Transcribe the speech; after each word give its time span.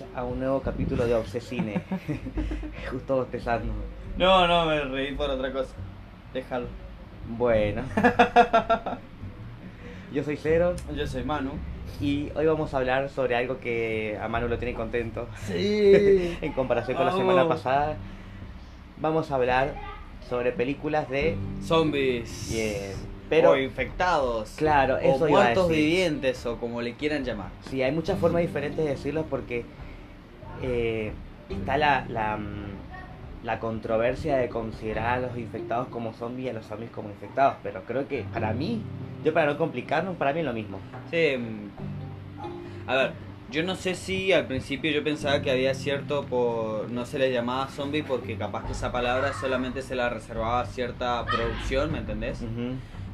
Bienvenidos 0.00 0.04
a 0.14 0.24
un 0.24 0.38
nuevo 0.38 0.60
capítulo 0.60 1.06
de 1.06 1.14
Obsesine. 1.14 1.82
Justo 2.90 3.16
bostezando. 3.16 3.72
No, 4.16 4.46
no, 4.46 4.64
me 4.66 4.80
reí 4.80 5.14
por 5.14 5.28
otra 5.28 5.52
cosa. 5.52 5.74
Déjalo. 6.32 6.66
Bueno. 7.28 7.82
Yo 10.12 10.24
soy 10.24 10.36
Cero 10.36 10.74
Yo 10.96 11.06
soy 11.06 11.22
Manu. 11.22 11.52
y 12.00 12.30
hoy 12.34 12.46
vamos 12.46 12.72
a 12.72 12.78
hablar 12.78 13.10
sobre 13.10 13.36
algo 13.36 13.60
que 13.60 14.18
a 14.20 14.28
Manu 14.28 14.48
lo 14.48 14.58
tiene 14.58 14.74
contento. 14.74 15.28
Sí. 15.46 16.36
en 16.40 16.52
comparación 16.52 16.96
con 16.96 17.06
la 17.06 17.12
semana 17.12 17.46
pasada. 17.46 17.96
Vamos 18.98 19.30
a 19.30 19.34
hablar 19.34 19.74
sobre 20.28 20.52
películas 20.52 21.08
de... 21.10 21.36
Zombies. 21.62 22.50
Bien. 22.50 22.92
Pero 23.28 23.50
o 23.52 23.56
infectados. 23.56 24.54
Claro, 24.56 24.98
eso 24.98 25.24
O 25.24 25.28
muertos 25.28 25.68
vivientes, 25.68 26.44
o 26.46 26.56
como 26.56 26.82
le 26.82 26.94
quieran 26.94 27.24
llamar. 27.24 27.50
sí, 27.68 27.82
hay 27.82 27.92
muchas 27.92 28.18
formas 28.18 28.42
diferentes 28.42 28.84
de 28.84 28.90
decirlo 28.90 29.24
porque 29.30 29.64
eh, 30.62 31.12
está 31.48 31.76
la, 31.76 32.04
la, 32.08 32.36
mm, 32.36 33.44
la 33.44 33.58
controversia 33.58 34.36
de 34.36 34.48
considerar 34.48 35.18
a 35.18 35.20
los 35.28 35.36
infectados 35.38 35.88
como 35.88 36.12
zombies 36.12 36.46
y 36.46 36.50
a 36.50 36.52
los 36.52 36.66
zombies 36.66 36.90
como 36.90 37.08
infectados. 37.08 37.54
Pero 37.62 37.82
creo 37.86 38.06
que 38.06 38.24
para 38.32 38.52
mí, 38.52 38.82
yo 39.24 39.32
para 39.32 39.52
no 39.52 39.58
complicarnos, 39.58 40.16
para 40.16 40.32
mí 40.32 40.40
es 40.40 40.46
lo 40.46 40.52
mismo. 40.52 40.78
Sí. 41.10 41.36
mm, 41.38 42.88
A 42.90 42.94
ver, 42.96 43.12
yo 43.50 43.62
no 43.64 43.74
sé 43.74 43.94
si 43.94 44.32
al 44.32 44.46
principio 44.46 44.90
yo 44.92 45.02
pensaba 45.02 45.42
que 45.42 45.50
había 45.50 45.74
cierto 45.74 46.24
por. 46.24 46.90
No 46.90 47.04
se 47.06 47.18
les 47.18 47.32
llamaba 47.32 47.66
zombie 47.68 48.02
porque 48.04 48.36
capaz 48.36 48.64
que 48.66 48.72
esa 48.72 48.92
palabra 48.92 49.32
solamente 49.32 49.82
se 49.82 49.94
la 49.96 50.08
reservaba 50.08 50.60
a 50.60 50.66
cierta 50.66 51.24
producción, 51.26 51.90
¿me 51.92 51.98
entendés? 51.98 52.44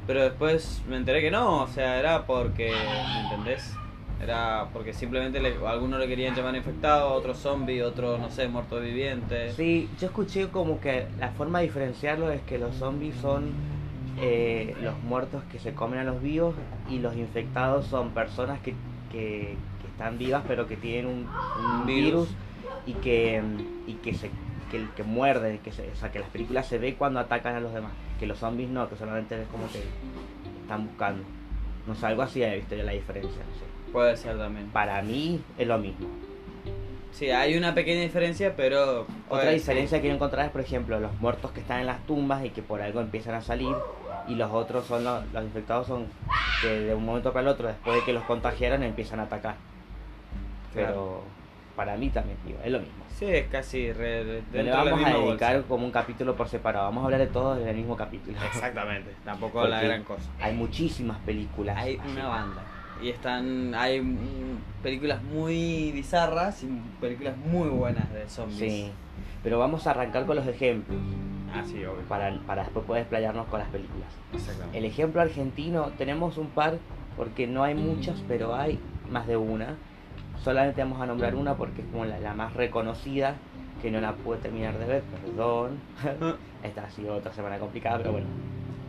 Pero 0.05 0.21
después 0.23 0.81
me 0.87 0.95
enteré 0.95 1.21
que 1.21 1.31
no, 1.31 1.63
o 1.63 1.67
sea, 1.67 1.99
era 1.99 2.25
porque, 2.25 2.71
¿me 2.71 3.21
entendés? 3.23 3.73
Era 4.21 4.67
porque 4.73 4.93
simplemente 4.93 5.39
le, 5.39 5.55
algunos 5.67 5.99
le 5.99 6.07
querían 6.07 6.33
llamar 6.33 6.55
infectado, 6.55 7.13
otros 7.13 7.37
zombie, 7.37 7.83
otros, 7.83 8.19
no 8.19 8.29
sé, 8.31 8.47
muertos 8.47 8.81
vivientes. 8.81 9.55
Sí, 9.55 9.87
yo 9.99 10.07
escuché 10.07 10.47
como 10.47 10.79
que 10.79 11.05
la 11.19 11.29
forma 11.29 11.59
de 11.59 11.65
diferenciarlo 11.65 12.31
es 12.31 12.41
que 12.41 12.57
los 12.57 12.75
zombies 12.75 13.15
son 13.15 13.51
eh, 14.19 14.75
los 14.81 14.99
muertos 15.03 15.43
que 15.51 15.59
se 15.59 15.73
comen 15.73 15.99
a 15.99 16.03
los 16.03 16.21
vivos 16.21 16.55
y 16.89 16.97
los 16.99 17.15
infectados 17.15 17.85
son 17.85 18.09
personas 18.11 18.59
que, 18.61 18.73
que, 19.11 19.55
que 19.81 19.87
están 19.91 20.17
vivas 20.17 20.43
pero 20.47 20.67
que 20.67 20.77
tienen 20.77 21.05
un, 21.05 21.27
un 21.63 21.85
virus. 21.85 22.27
Virus. 22.27 22.29
y 22.87 22.93
que 22.93 23.43
y 23.85 23.93
que 23.93 24.13
se 24.15 24.31
que, 24.71 24.85
que 24.95 25.03
muerde, 25.03 25.59
que 25.63 25.71
se, 25.71 25.89
o 25.91 25.95
sea 25.95 26.11
que 26.11 26.19
las 26.19 26.29
películas 26.29 26.67
se 26.67 26.77
ve 26.77 26.95
cuando 26.95 27.19
atacan 27.19 27.55
a 27.55 27.59
los 27.59 27.73
demás, 27.73 27.91
que 28.19 28.25
los 28.25 28.39
zombies 28.39 28.69
no, 28.69 28.89
que 28.89 28.95
solamente 28.97 29.41
es 29.41 29.47
como 29.49 29.67
que 29.71 29.81
están 30.61 30.87
buscando. 30.87 31.23
No 31.87 31.95
sé, 31.95 32.05
algo 32.05 32.21
así 32.21 32.43
he 32.43 32.55
visto 32.55 32.75
yo 32.75 32.83
la 32.83 32.91
diferencia. 32.91 33.31
no 33.31 33.55
sé. 33.55 33.91
Puede 33.91 34.17
ser 34.17 34.37
también. 34.37 34.67
Para 34.67 35.01
mí 35.01 35.41
es 35.57 35.67
lo 35.67 35.77
mismo. 35.77 36.07
Sí, 37.11 37.31
hay 37.31 37.57
una 37.57 37.73
pequeña 37.73 38.01
diferencia, 38.01 38.53
pero... 38.55 39.07
Otra 39.27 39.49
diferencia 39.49 40.01
que 40.01 40.07
yo 40.07 40.13
encontré 40.13 40.43
es, 40.43 40.51
por 40.51 40.61
ejemplo, 40.61 40.99
los 40.99 41.19
muertos 41.19 41.51
que 41.51 41.61
están 41.61 41.79
en 41.79 41.87
las 41.87 42.05
tumbas 42.05 42.45
y 42.45 42.51
que 42.51 42.61
por 42.61 42.81
algo 42.81 43.01
empiezan 43.01 43.33
a 43.33 43.41
salir, 43.41 43.75
y 44.27 44.35
los 44.35 44.51
otros 44.51 44.85
son 44.85 45.03
los, 45.03 45.25
los 45.33 45.43
infectados 45.43 45.87
son 45.87 46.05
que 46.61 46.67
de 46.67 46.93
un 46.93 47.05
momento 47.05 47.33
para 47.33 47.41
el 47.41 47.47
otro, 47.47 47.69
después 47.69 47.95
de 47.95 48.03
que 48.03 48.13
los 48.13 48.23
contagiaron, 48.25 48.83
empiezan 48.83 49.19
a 49.19 49.23
atacar. 49.23 49.55
Pero 50.73 50.85
Claro. 50.85 51.36
Para 51.77 51.95
mí 51.95 52.09
también, 52.09 52.37
digo, 52.45 52.57
es 52.65 52.71
lo 52.71 52.79
mismo. 52.79 53.05
Sí, 53.17 53.25
es 53.25 53.47
casi 53.47 53.93
re- 53.93 54.41
No 54.51 54.63
le 54.63 54.71
vamos 54.71 55.05
a 55.05 55.09
dedicar 55.13 55.53
bolsa. 55.55 55.67
como 55.69 55.85
un 55.85 55.91
capítulo 55.91 56.35
por 56.35 56.49
separado, 56.49 56.85
vamos 56.85 57.03
a 57.03 57.05
hablar 57.05 57.19
de 57.21 57.27
todos 57.27 57.59
en 57.61 57.67
el 57.67 57.75
mismo 57.77 57.95
capítulo. 57.95 58.35
Exactamente, 58.47 59.11
tampoco 59.23 59.65
la 59.67 59.81
gran 59.81 60.03
cosa. 60.03 60.23
Hay 60.41 60.53
muchísimas 60.55 61.17
películas. 61.19 61.77
Hay 61.77 61.97
así. 61.97 62.09
una 62.11 62.27
banda. 62.27 62.61
Y 63.01 63.09
están... 63.09 63.73
Hay 63.75 64.01
películas 64.81 65.21
muy 65.21 65.91
bizarras 65.91 66.63
y 66.63 66.67
películas 66.99 67.37
muy 67.37 67.69
buenas 67.69 68.11
de 68.11 68.27
zombies. 68.27 68.59
Sí, 68.59 68.91
pero 69.43 69.59
vamos 69.59 69.85
a 69.85 69.91
arrancar 69.91 70.25
con 70.25 70.35
los 70.35 70.47
ejemplos, 70.47 70.97
Ah, 71.53 71.63
sí, 71.65 71.77
obvio. 71.85 72.01
para, 72.09 72.35
para 72.47 72.63
después 72.63 72.85
poder 72.85 73.01
explayarnos 73.03 73.45
con 73.47 73.59
las 73.59 73.69
películas. 73.69 74.07
Exactamente. 74.33 74.77
El 74.79 74.85
ejemplo 74.85 75.21
argentino, 75.21 75.91
tenemos 75.97 76.37
un 76.37 76.47
par, 76.49 76.77
porque 77.15 77.45
no 77.47 77.63
hay 77.63 77.73
muchas, 77.75 78.21
pero 78.27 78.55
hay 78.55 78.79
más 79.09 79.27
de 79.27 79.37
una. 79.37 79.75
Solamente 80.43 80.81
vamos 80.81 81.01
a 81.01 81.05
nombrar 81.05 81.35
una 81.35 81.55
porque 81.55 81.81
es 81.81 81.87
como 81.89 82.05
la, 82.05 82.19
la 82.19 82.33
más 82.33 82.53
reconocida, 82.53 83.35
que 83.81 83.91
no 83.91 83.99
la 84.01 84.13
pude 84.15 84.37
terminar 84.37 84.77
de 84.77 84.85
ver, 84.85 85.03
perdón. 85.03 85.79
Esta 86.63 86.85
ha 86.85 86.89
sido 86.89 87.15
otra 87.15 87.33
semana 87.33 87.59
complicada, 87.59 87.97
pero 87.97 88.11
bueno, 88.13 88.27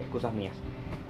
excusas 0.00 0.32
mías. 0.32 0.54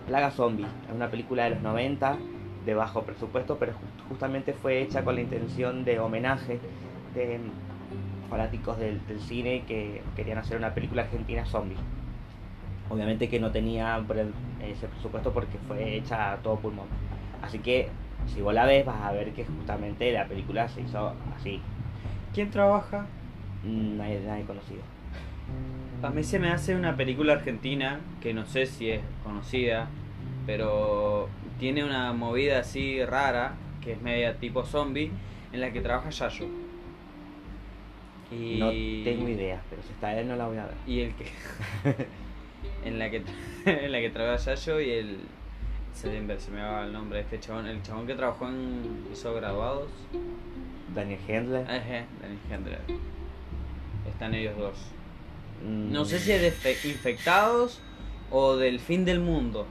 Plaga 0.07 0.31
Zombie, 0.31 0.67
es 0.89 0.95
una 0.95 1.11
película 1.11 1.45
de 1.45 1.51
los 1.51 1.63
90, 1.63 2.17
de 2.65 2.75
bajo 2.75 3.03
presupuesto, 3.03 3.59
pero 3.59 3.73
ju- 3.73 4.09
justamente 4.09 4.53
fue 4.55 4.81
hecha 4.81 5.05
con 5.05 5.15
la 5.15 5.21
intención 5.21 5.85
de 5.85 5.99
homenaje 6.01 6.61
de 7.15 7.41
fanáticos 8.31 8.79
del, 8.79 9.07
del 9.07 9.21
cine 9.21 9.65
que 9.67 10.03
querían 10.17 10.39
hacer 10.39 10.57
una 10.57 10.73
película 10.75 11.03
argentina 11.03 11.45
zombie. 11.45 11.77
Obviamente 12.91 13.29
que 13.29 13.39
no 13.39 13.51
tenía 13.51 14.03
ese 14.63 14.87
presupuesto 14.89 15.33
porque 15.33 15.59
fue 15.69 15.97
hecha 15.97 16.33
a 16.33 16.37
todo 16.39 16.57
pulmón. 16.57 16.87
Así 17.43 17.59
que 17.59 17.89
si 18.29 18.41
vos 18.41 18.55
la 18.55 18.67
ves 18.67 18.85
vas 18.85 19.03
a 19.03 19.13
ver 19.13 19.33
que 19.33 19.45
justamente 19.45 20.13
la 20.13 20.27
película 20.27 20.69
se 20.69 20.83
hizo 20.83 21.15
así. 21.37 21.61
¿Quién 22.35 22.51
trabaja? 22.51 23.07
Nadie, 23.65 24.21
nadie 24.21 24.45
conocido. 24.45 24.83
A 26.03 26.11
mí 26.11 26.23
se 26.23 26.39
me 26.39 26.51
hace 26.51 26.77
una 26.77 26.97
película 26.97 27.33
argentina 27.33 28.01
que 28.21 28.33
no 28.33 28.47
sé 28.47 28.67
si 28.67 28.91
es 28.91 29.01
conocida, 29.25 29.89
pero 30.47 31.29
tiene 31.59 31.85
una 31.85 32.13
movida 32.13 32.61
así 32.61 33.05
rara, 33.05 33.55
que 33.83 33.93
es 33.93 34.03
media 34.03 34.37
tipo 34.37 34.65
zombie, 34.65 35.11
en 35.53 35.61
la 35.61 35.73
que 35.73 35.81
trabaja 35.81 36.11
Yayo. 36.11 36.47
Y... 38.31 38.59
No 38.59 38.71
tengo 39.11 39.29
idea, 39.29 39.61
pero 39.69 39.83
si 39.83 39.89
está 39.89 40.19
él 40.19 40.29
no 40.29 40.37
la 40.37 40.47
voy 40.47 40.59
a 40.59 40.67
ver. 40.67 40.75
Y 40.87 41.01
el 41.01 41.15
que... 41.15 41.27
en 42.85 42.99
la 42.99 43.11
que 43.11 43.23
en 43.67 43.93
la 43.93 44.01
que 44.01 44.11
trabaja 44.11 44.55
Yayo 44.55 44.81
y 44.81 44.91
el... 44.91 45.19
Se, 45.95 46.41
se 46.41 46.51
me 46.51 46.63
va 46.63 46.85
el 46.85 46.93
nombre 46.93 47.19
de 47.19 47.25
este 47.25 47.41
chabón, 47.41 47.67
el 47.67 47.83
chabón 47.83 48.07
que 48.07 48.15
trabajó 48.15 48.47
en... 48.49 49.07
hizo 49.13 49.35
graduados. 49.35 49.89
Daniel 50.95 51.19
Hendler. 51.27 51.63
Ajá, 51.65 52.05
Daniel 52.21 52.39
Hendler. 52.51 52.81
Están 54.09 54.35
ellos 54.35 54.57
dos. 54.57 54.75
mm, 55.67 55.93
No 55.93 56.05
sé 56.05 56.19
si 56.21 56.33
es 56.33 56.41
de 56.41 56.51
fe- 56.53 56.89
infectados 56.89 57.81
o 58.31 58.57
del 58.57 58.79
fin 58.81 59.05
del 59.05 59.21
mundo. 59.21 59.67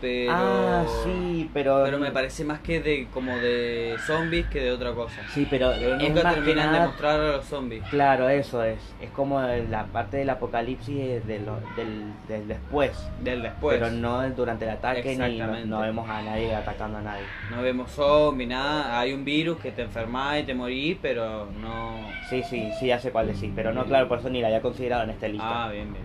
Pero. 0.00 0.32
Ah, 0.32 0.84
sí, 1.04 1.50
pero. 1.52 1.82
Pero 1.84 1.98
me 1.98 2.10
parece 2.10 2.44
más 2.44 2.60
que 2.60 2.80
de 2.80 3.08
como 3.12 3.38
de 3.38 3.96
zombies 4.06 4.46
que 4.46 4.60
de 4.60 4.70
otra 4.70 4.92
cosa. 4.92 5.22
Sí, 5.28 5.46
pero, 5.50 5.72
Pero 5.78 5.94
es 5.96 6.02
nunca 6.02 6.22
más 6.22 6.34
que 6.34 6.40
terminan 6.42 6.72
de 6.72 6.80
mostrar 6.80 7.20
a 7.20 7.32
los 7.36 7.44
zombies. 7.46 7.82
Claro, 7.90 8.28
eso 8.28 8.62
es. 8.62 8.78
Es 9.00 9.10
como 9.10 9.40
la 9.40 9.86
parte 9.86 10.18
del 10.18 10.30
apocalipsis 10.30 11.26
de 11.26 11.40
lo- 11.40 11.60
del, 11.76 12.12
del 12.28 12.46
después. 12.48 12.92
Del 13.22 13.42
después. 13.42 13.78
Pero 13.78 13.90
no 13.90 14.28
durante 14.30 14.64
el 14.66 14.70
ataque 14.70 15.02
ni 15.10 15.16
no, 15.16 15.24
Exactamente. 15.26 15.68
no 15.68 15.80
vemos 15.80 16.08
a 16.08 16.22
nadie 16.22 16.54
atacando 16.54 16.98
a 16.98 17.02
nadie. 17.02 17.24
No 17.50 17.62
vemos 17.62 17.90
zombies, 17.90 18.48
nada. 18.48 19.00
Hay 19.00 19.12
un 19.12 19.24
virus 19.24 19.58
que 19.58 19.72
te 19.72 19.82
enferma 19.82 20.38
y 20.38 20.44
te 20.44 20.54
morís, 20.54 20.96
pero 21.02 21.46
no. 21.60 21.96
Sí, 22.28 22.42
sí, 22.42 22.70
sí, 22.78 22.86
ya 22.86 22.98
sé 23.00 23.10
cuál 23.10 23.26
decís. 23.26 23.50
Pero 23.54 23.72
no, 23.72 23.84
claro, 23.84 24.06
por 24.08 24.18
eso 24.20 24.30
ni 24.30 24.40
la 24.40 24.48
había 24.48 24.62
considerado 24.62 25.02
en 25.04 25.10
esta 25.10 25.26
lista. 25.28 25.64
Ah, 25.66 25.70
bien, 25.70 25.92
bien. 25.92 26.04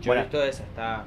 Yo 0.00 0.08
Bueno. 0.08 0.22
he 0.22 0.24
visto 0.24 0.42
esa, 0.42 0.62
está. 0.64 1.04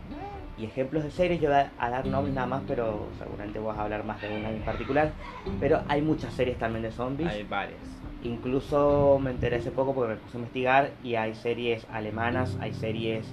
Y 0.58 0.66
ejemplos 0.66 1.04
de 1.04 1.10
series, 1.12 1.42
yo 1.42 1.50
voy 1.50 1.60
a 1.78 1.90
dar 1.90 2.06
nombres 2.06 2.36
nada 2.36 2.48
más, 2.48 2.62
pero 2.68 3.08
seguramente 3.18 3.58
vas 3.60 3.78
a 3.78 3.84
hablar 3.84 4.04
más 4.04 4.22
de 4.22 4.30
una 4.30 4.52
en 4.52 4.62
particular. 4.62 5.12
Pero 5.60 5.82
hay 5.88 6.02
muchas 6.02 6.34
series 6.34 6.58
también 6.60 6.84
de 6.84 6.92
zombies. 6.92 7.30
Hay 7.30 7.44
varias. 7.44 7.80
Incluso 8.24 9.20
me 9.22 9.32
enteré 9.32 9.58
hace 9.58 9.72
poco 9.72 9.96
porque 9.96 10.14
me 10.14 10.20
puse 10.20 10.38
a 10.38 10.40
investigar 10.40 10.92
y 11.04 11.16
hay 11.16 11.34
series 11.34 11.88
alemanas, 11.92 12.58
hay 12.62 12.74
series 12.74 13.26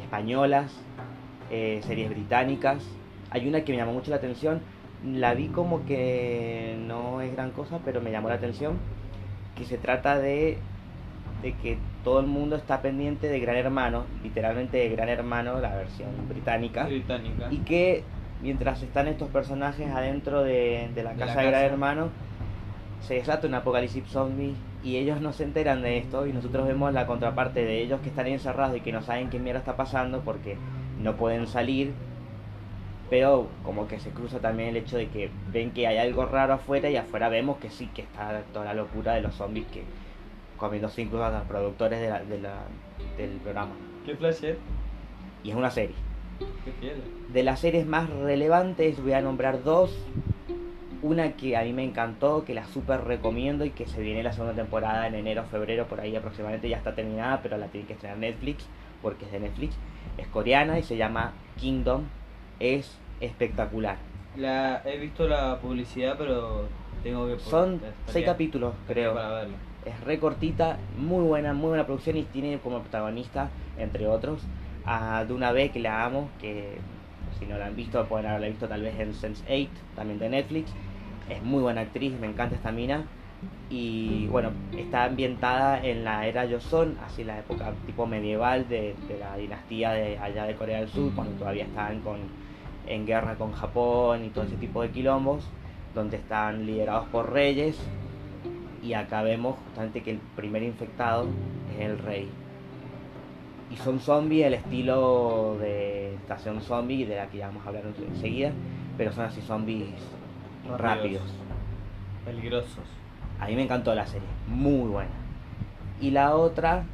españolas, 0.00 0.80
eh, 1.50 1.80
series 1.82 2.08
británicas. 2.08 2.84
Hay 3.30 3.48
una 3.48 3.64
que 3.64 3.72
me 3.72 3.78
llamó 3.78 3.92
mucho 3.92 4.10
la 4.10 4.16
atención, 4.16 4.60
la 5.04 5.34
vi 5.34 5.48
como 5.48 5.84
que 5.84 6.78
no 6.86 7.20
es 7.20 7.32
gran 7.32 7.50
cosa, 7.50 7.80
pero 7.84 8.00
me 8.00 8.12
llamó 8.12 8.28
la 8.28 8.36
atención, 8.36 8.78
que 9.56 9.64
se 9.64 9.78
trata 9.78 10.18
de, 10.18 10.58
de 11.42 11.54
que 11.54 11.78
todo 12.04 12.20
el 12.20 12.26
mundo 12.26 12.56
está 12.56 12.82
pendiente 12.82 13.28
de 13.28 13.40
Gran 13.40 13.56
Hermano, 13.56 14.04
literalmente 14.22 14.76
de 14.78 14.88
Gran 14.90 15.08
Hermano, 15.08 15.60
la 15.60 15.74
versión 15.76 16.10
británica, 16.28 16.84
Británica. 16.84 17.48
y 17.50 17.58
que 17.58 18.02
mientras 18.42 18.82
están 18.82 19.08
estos 19.08 19.28
personajes 19.30 19.88
adentro 19.88 20.42
de, 20.42 20.90
de 20.94 21.02
la 21.02 21.12
De 21.14 21.18
casa 21.20 21.34
la 21.36 21.42
de 21.42 21.48
Gran 21.48 21.60
casa. 21.62 21.72
Hermano, 21.72 22.08
se 23.00 23.14
desata 23.14 23.46
un 23.46 23.54
apocalipsis 23.54 24.04
zombie 24.08 24.54
y 24.84 24.96
ellos 24.96 25.20
no 25.20 25.32
se 25.32 25.44
enteran 25.44 25.82
de 25.82 25.98
esto 25.98 26.26
y 26.26 26.32
nosotros 26.32 26.66
vemos 26.66 26.92
la 26.92 27.06
contraparte 27.06 27.64
de 27.64 27.82
ellos 27.82 28.00
que 28.00 28.08
están 28.08 28.26
encerrados 28.26 28.76
y 28.76 28.80
que 28.80 28.92
no 28.92 29.02
saben 29.02 29.30
qué 29.30 29.38
mierda 29.38 29.60
está 29.60 29.76
pasando 29.76 30.20
porque 30.20 30.56
no 31.00 31.16
pueden 31.16 31.46
salir. 31.46 31.92
Pero 33.10 33.48
como 33.62 33.88
que 33.88 34.00
se 34.00 34.10
cruza 34.10 34.38
también 34.40 34.70
el 34.70 34.76
hecho 34.76 34.96
de 34.96 35.08
que 35.08 35.30
ven 35.52 35.70
que 35.72 35.86
hay 35.86 35.98
algo 35.98 36.24
raro 36.24 36.54
afuera 36.54 36.88
y 36.90 36.96
afuera 36.96 37.28
vemos 37.28 37.58
que 37.58 37.68
sí 37.70 37.88
que 37.94 38.02
está 38.02 38.42
toda 38.52 38.64
la 38.64 38.74
locura 38.74 39.12
de 39.12 39.20
los 39.20 39.34
zombies 39.34 39.66
que 39.66 39.82
comiendo 40.62 40.88
cinco 40.88 41.18
los 41.18 41.42
productores 41.44 42.00
de 42.00 42.08
la- 42.08 42.22
de 42.24 42.40
la- 42.40 42.64
del 43.18 43.30
programa. 43.38 43.72
¿Qué 44.06 44.12
es? 44.12 44.56
Y 45.42 45.50
es 45.50 45.56
una 45.56 45.70
serie. 45.70 45.96
¿Qué 46.64 46.72
fiel? 46.80 47.02
De 47.32 47.42
las 47.42 47.60
series 47.60 47.86
más 47.86 48.08
relevantes 48.08 49.02
voy 49.02 49.12
a 49.12 49.20
nombrar 49.20 49.62
dos 49.64 49.96
Una 51.02 51.32
que 51.32 51.56
a 51.56 51.64
mí 51.64 51.72
me 51.72 51.82
encantó, 51.82 52.44
que 52.44 52.54
la 52.54 52.64
súper 52.64 53.02
recomiendo 53.02 53.64
y 53.64 53.70
que 53.70 53.86
se 53.86 54.00
viene 54.00 54.22
la 54.22 54.32
segunda 54.32 54.54
temporada 54.54 55.08
en 55.08 55.16
enero, 55.16 55.42
febrero, 55.50 55.86
por 55.88 55.98
ahí 55.98 56.14
aproximadamente, 56.14 56.68
ya 56.68 56.76
está 56.76 56.94
terminada, 56.94 57.40
pero 57.42 57.56
la 57.58 57.66
tiene 57.66 57.88
que 57.88 57.94
estrenar 57.94 58.18
Netflix, 58.18 58.64
porque 59.02 59.24
es 59.24 59.32
de 59.32 59.40
Netflix. 59.40 59.74
Es 60.16 60.28
coreana 60.28 60.78
y 60.78 60.84
se 60.84 60.96
llama 60.96 61.32
Kingdom. 61.58 62.04
Es 62.60 62.96
espectacular. 63.20 63.96
La, 64.36 64.80
he 64.84 64.96
visto 64.98 65.26
la 65.26 65.58
publicidad, 65.58 66.14
pero 66.16 66.68
tengo 67.02 67.26
que... 67.26 67.36
Son 67.40 67.80
seis 68.06 68.24
capítulos, 68.24 68.72
creo. 68.86 69.12
Para 69.12 69.30
verlo. 69.30 69.54
Es 69.84 70.00
re 70.04 70.20
cortita, 70.20 70.78
muy 70.96 71.24
buena, 71.24 71.54
muy 71.54 71.70
buena 71.70 71.86
producción 71.86 72.16
y 72.16 72.22
tiene 72.22 72.58
como 72.58 72.80
protagonista, 72.80 73.50
entre 73.78 74.06
otros, 74.06 74.40
a 74.84 75.24
Duna 75.24 75.50
B, 75.50 75.70
que 75.70 75.80
la 75.80 76.04
amo, 76.04 76.28
que 76.40 76.78
si 77.38 77.46
no 77.46 77.58
la 77.58 77.66
han 77.66 77.74
visto, 77.74 78.04
pueden 78.06 78.26
haberla 78.26 78.48
visto 78.48 78.68
tal 78.68 78.82
vez 78.82 78.98
en 79.00 79.12
Sense8, 79.12 79.68
también 79.96 80.20
de 80.20 80.28
Netflix. 80.28 80.72
Es 81.28 81.42
muy 81.42 81.62
buena 81.62 81.80
actriz, 81.80 82.12
me 82.20 82.28
encanta 82.28 82.54
esta 82.54 82.70
mina. 82.70 83.04
Y 83.70 84.28
bueno, 84.28 84.50
está 84.76 85.04
ambientada 85.04 85.84
en 85.84 86.04
la 86.04 86.26
era 86.28 86.48
Joseon, 86.48 86.96
así 87.04 87.24
la 87.24 87.40
época 87.40 87.72
tipo 87.86 88.06
medieval 88.06 88.68
de, 88.68 88.94
de 89.08 89.18
la 89.18 89.36
dinastía 89.36 89.90
de 89.92 90.16
allá 90.18 90.44
de 90.44 90.54
Corea 90.54 90.78
del 90.78 90.88
Sur, 90.88 91.12
cuando 91.12 91.36
todavía 91.38 91.64
estaban 91.64 92.00
con, 92.00 92.18
en 92.86 93.04
guerra 93.04 93.34
con 93.34 93.50
Japón 93.52 94.24
y 94.24 94.28
todo 94.28 94.44
ese 94.44 94.56
tipo 94.56 94.82
de 94.82 94.90
quilombos, 94.90 95.48
donde 95.92 96.18
están 96.18 96.66
liderados 96.66 97.08
por 97.08 97.32
reyes 97.32 97.84
y 98.82 98.94
acá 98.94 99.22
vemos 99.22 99.56
justamente 99.64 100.02
que 100.02 100.10
el 100.10 100.18
primer 100.36 100.62
infectado 100.62 101.28
es 101.74 101.86
el 101.86 101.98
rey. 101.98 102.28
Y 103.70 103.76
son 103.76 104.00
zombies 104.00 104.46
el 104.46 104.54
estilo 104.54 105.56
de 105.60 106.14
estación 106.16 106.60
zombie, 106.60 107.06
de 107.06 107.16
la 107.16 107.28
que 107.28 107.38
ya 107.38 107.46
vamos 107.46 107.64
a 107.64 107.68
hablar 107.68 107.84
enseguida, 108.08 108.52
pero 108.98 109.12
son 109.12 109.24
así 109.24 109.40
zombies 109.40 109.88
rápidos. 110.76 111.22
Peligrosos. 112.24 112.84
A 113.40 113.46
mí 113.46 113.54
me 113.54 113.62
encantó 113.62 113.94
la 113.94 114.06
serie, 114.06 114.28
muy 114.46 114.88
buena. 114.88 115.10
Y 116.00 116.10
la 116.10 116.34
otra, 116.34 116.84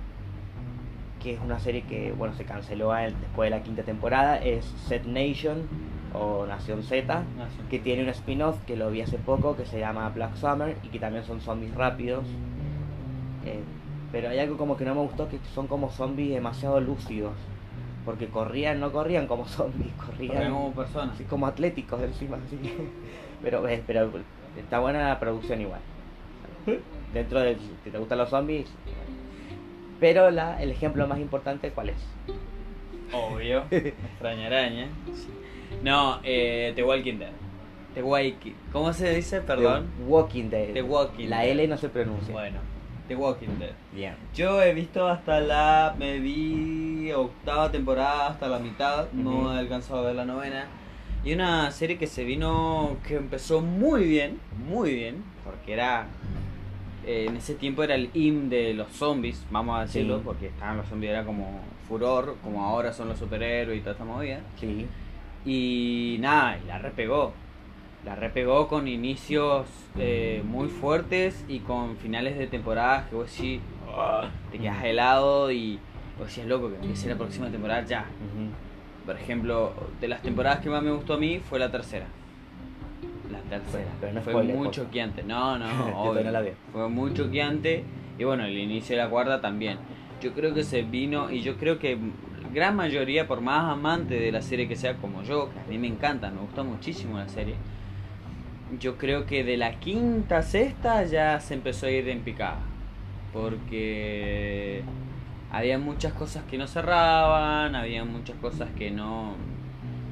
que 1.22 1.34
es 1.34 1.40
una 1.40 1.58
serie 1.58 1.82
que 1.82 2.12
bueno 2.12 2.34
se 2.34 2.44
canceló 2.44 2.92
después 2.92 3.50
de 3.50 3.56
la 3.56 3.62
quinta 3.62 3.82
temporada, 3.82 4.36
es 4.36 4.64
Set 4.86 5.04
Nation 5.04 5.66
o 6.14 6.46
Nación 6.46 6.82
Z, 6.82 7.22
sí. 7.22 7.62
que 7.70 7.78
tiene 7.78 8.02
un 8.02 8.08
spin-off 8.10 8.58
que 8.66 8.76
lo 8.76 8.90
vi 8.90 9.02
hace 9.02 9.18
poco 9.18 9.56
que 9.56 9.66
se 9.66 9.78
llama 9.78 10.08
Black 10.10 10.36
Summer 10.36 10.76
y 10.82 10.88
que 10.88 10.98
también 10.98 11.24
son 11.24 11.40
zombies 11.40 11.74
rápidos. 11.74 12.24
Eh, 13.44 13.60
pero 14.10 14.30
hay 14.30 14.38
algo 14.38 14.56
como 14.56 14.76
que 14.76 14.84
no 14.84 14.94
me 14.94 15.02
gustó, 15.02 15.28
que 15.28 15.38
son 15.54 15.66
como 15.66 15.90
zombies 15.90 16.34
demasiado 16.34 16.80
lúcidos. 16.80 17.34
Porque 18.04 18.28
corrían, 18.28 18.80
no 18.80 18.90
corrían 18.90 19.26
como 19.26 19.44
zombies, 19.48 19.92
corrían 19.94 20.52
como 20.52 20.72
personas. 20.72 21.14
así 21.14 21.24
como 21.24 21.46
atléticos 21.46 22.00
encima. 22.02 22.38
Así. 22.46 22.58
Pero, 23.42 23.68
eh, 23.68 23.80
pero 23.86 24.10
está 24.58 24.80
buena 24.80 25.10
la 25.10 25.20
producción 25.20 25.60
igual. 25.60 25.78
Dentro 27.14 27.38
de 27.38 27.56
te 27.84 27.96
gustan 27.96 28.18
los 28.18 28.30
zombies. 28.30 28.68
Pero 30.00 30.32
la, 30.32 30.60
el 30.60 30.72
ejemplo 30.72 31.06
más 31.06 31.20
importante, 31.20 31.70
¿cuál 31.70 31.90
es? 31.90 31.96
Obvio. 33.12 33.64
Extraña 33.70 34.46
araña. 34.46 34.86
No, 35.82 36.20
eh, 36.24 36.72
The 36.74 36.82
Walking 36.84 37.18
Dead. 37.18 37.32
The 37.94 38.02
Walking... 38.02 38.52
¿Cómo 38.72 38.92
se 38.92 39.14
dice? 39.14 39.40
Perdón. 39.40 39.86
The 39.98 40.04
Walking 40.04 40.50
Dead. 40.50 40.72
The 40.72 40.82
Walking 40.82 41.28
la. 41.28 41.44
L 41.44 41.66
no 41.68 41.76
se 41.78 41.88
pronuncia. 41.88 42.32
Bueno, 42.32 42.58
The 43.08 43.16
Walking 43.16 43.58
Dead. 43.58 43.72
Bien. 43.92 44.14
Yo 44.34 44.62
he 44.62 44.74
visto 44.74 45.08
hasta 45.08 45.40
la. 45.40 45.94
Me 45.98 46.18
vi 46.18 47.10
octava 47.12 47.70
temporada, 47.70 48.28
hasta 48.28 48.48
la 48.48 48.58
mitad. 48.58 49.10
No 49.12 49.54
he 49.54 49.58
alcanzado 49.58 50.00
a 50.00 50.02
ver 50.06 50.16
la 50.16 50.24
novena. 50.24 50.66
Y 51.24 51.32
una 51.32 51.70
serie 51.70 51.98
que 51.98 52.06
se 52.06 52.24
vino. 52.24 52.96
que 53.06 53.16
empezó 53.16 53.60
muy 53.60 54.04
bien. 54.04 54.38
Muy 54.68 54.94
bien. 54.94 55.24
Porque 55.44 55.72
era. 55.72 56.06
eh, 57.06 57.26
en 57.28 57.36
ese 57.36 57.54
tiempo 57.54 57.82
era 57.82 57.94
el 57.94 58.10
IM 58.14 58.48
de 58.50 58.74
los 58.74 58.88
zombies, 58.92 59.44
vamos 59.50 59.78
a 59.78 59.82
decirlo. 59.82 60.18
Sí. 60.18 60.22
Porque 60.24 60.46
estaban 60.48 60.76
los 60.76 60.86
zombies, 60.88 61.10
era 61.12 61.24
como 61.24 61.60
furor. 61.88 62.36
Como 62.42 62.64
ahora 62.64 62.92
son 62.92 63.08
los 63.08 63.18
superhéroes 63.18 63.78
y 63.78 63.80
toda 63.80 63.92
esta 63.92 64.04
movida. 64.04 64.40
Sí. 64.56 64.86
Y 65.44 66.16
nada, 66.20 66.58
y 66.62 66.66
la 66.66 66.78
repegó. 66.78 67.32
La 68.04 68.14
repegó 68.14 68.68
con 68.68 68.86
inicios 68.86 69.66
eh, 69.98 70.42
muy 70.46 70.68
fuertes 70.68 71.44
y 71.48 71.60
con 71.60 71.96
finales 71.96 72.38
de 72.38 72.46
temporadas 72.46 73.08
que 73.08 73.16
vos 73.16 73.30
decís, 73.34 73.60
"Ah", 73.88 74.28
te 74.52 74.58
quedas 74.58 74.84
helado 74.84 75.50
y 75.50 75.78
vos 76.18 76.28
decís, 76.28 76.46
loco, 76.46 76.68
que 76.70 76.76
empiece 76.76 77.08
la 77.08 77.16
próxima 77.16 77.48
temporada 77.48 77.84
ya. 77.84 78.06
Por 79.04 79.16
ejemplo, 79.16 79.72
de 80.00 80.08
las 80.08 80.22
temporadas 80.22 80.60
que 80.60 80.70
más 80.70 80.82
me 80.82 80.90
gustó 80.90 81.14
a 81.14 81.18
mí 81.18 81.40
fue 81.40 81.58
la 81.58 81.70
tercera. 81.70 82.06
La 83.32 83.40
tercera. 83.40 83.88
Pero 84.00 84.12
no 84.12 84.20
fue 84.22 84.32
spoiler, 84.32 84.56
muy 84.56 84.70
choqueante. 84.70 85.22
No, 85.22 85.58
no, 85.58 85.66
obvio. 85.84 85.94
todavía 86.10 86.24
no 86.24 86.30
la 86.30 86.40
vi. 86.42 86.50
Fue 86.72 86.88
muy 86.88 87.12
choqueante. 87.14 87.84
Y 88.18 88.24
bueno, 88.24 88.44
el 88.44 88.56
inicio 88.56 88.96
de 88.96 89.02
la 89.02 89.08
cuarta 89.08 89.40
también. 89.40 89.78
Yo 90.20 90.32
creo 90.34 90.52
que 90.52 90.64
se 90.64 90.82
vino, 90.82 91.30
y 91.30 91.42
yo 91.42 91.56
creo 91.56 91.78
que 91.78 91.98
gran 92.52 92.74
mayoría, 92.76 93.28
por 93.28 93.40
más 93.40 93.70
amante 93.70 94.14
de 94.18 94.32
la 94.32 94.42
serie 94.42 94.68
que 94.68 94.76
sea 94.76 94.96
como 94.96 95.22
yo, 95.22 95.50
que 95.50 95.60
a 95.60 95.64
mí 95.68 95.78
me 95.78 95.86
encanta, 95.86 96.30
me 96.30 96.40
gusta 96.40 96.62
muchísimo 96.62 97.18
la 97.18 97.28
serie. 97.28 97.54
Yo 98.80 98.98
creo 98.98 99.26
que 99.26 99.44
de 99.44 99.56
la 99.56 99.78
quinta 99.78 100.38
a 100.38 100.42
sexta 100.42 101.04
ya 101.04 101.40
se 101.40 101.54
empezó 101.54 101.86
a 101.86 101.90
ir 101.90 102.08
en 102.08 102.20
picada. 102.20 102.58
Porque 103.32 104.82
había 105.50 105.78
muchas 105.78 106.12
cosas 106.12 106.44
que 106.44 106.58
no 106.58 106.66
cerraban, 106.66 107.74
había 107.74 108.04
muchas 108.04 108.36
cosas 108.36 108.68
que 108.76 108.90
no. 108.90 109.34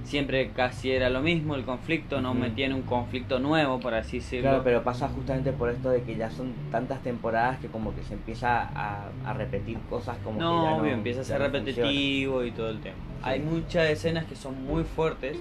Siempre 0.06 0.50
casi 0.50 0.92
era 0.92 1.10
lo 1.10 1.20
mismo 1.20 1.56
el 1.56 1.64
conflicto, 1.64 2.20
no 2.20 2.30
Ujú. 2.30 2.38
metían 2.38 2.72
un 2.72 2.82
conflicto 2.82 3.40
nuevo, 3.40 3.80
por 3.80 3.92
así 3.94 4.18
decirlo. 4.18 4.50
Claro, 4.50 4.64
pero 4.64 4.84
pasa 4.84 5.08
justamente 5.08 5.52
por 5.52 5.68
esto 5.68 5.90
de 5.90 6.02
que 6.02 6.14
ya 6.14 6.30
son 6.30 6.54
tantas 6.70 7.02
temporadas 7.02 7.58
que 7.58 7.66
como 7.66 7.92
que 7.92 8.04
se 8.04 8.14
empieza 8.14 8.62
a, 8.62 9.08
a 9.24 9.32
repetir 9.34 9.78
cosas 9.90 10.16
como 10.22 10.40
no, 10.40 10.60
que 10.60 10.62
ya 10.62 10.70
no 10.76 10.82
obvio, 10.82 10.92
empieza 10.92 11.22
a 11.22 11.24
ser 11.24 11.40
repetitivo 11.40 12.44
y 12.44 12.52
todo 12.52 12.70
el 12.70 12.78
tema. 12.78 12.96
Hay 13.22 13.40
muchas 13.40 13.90
escenas 13.90 14.26
que 14.26 14.36
son 14.36 14.64
muy 14.64 14.84
fuertes 14.84 15.36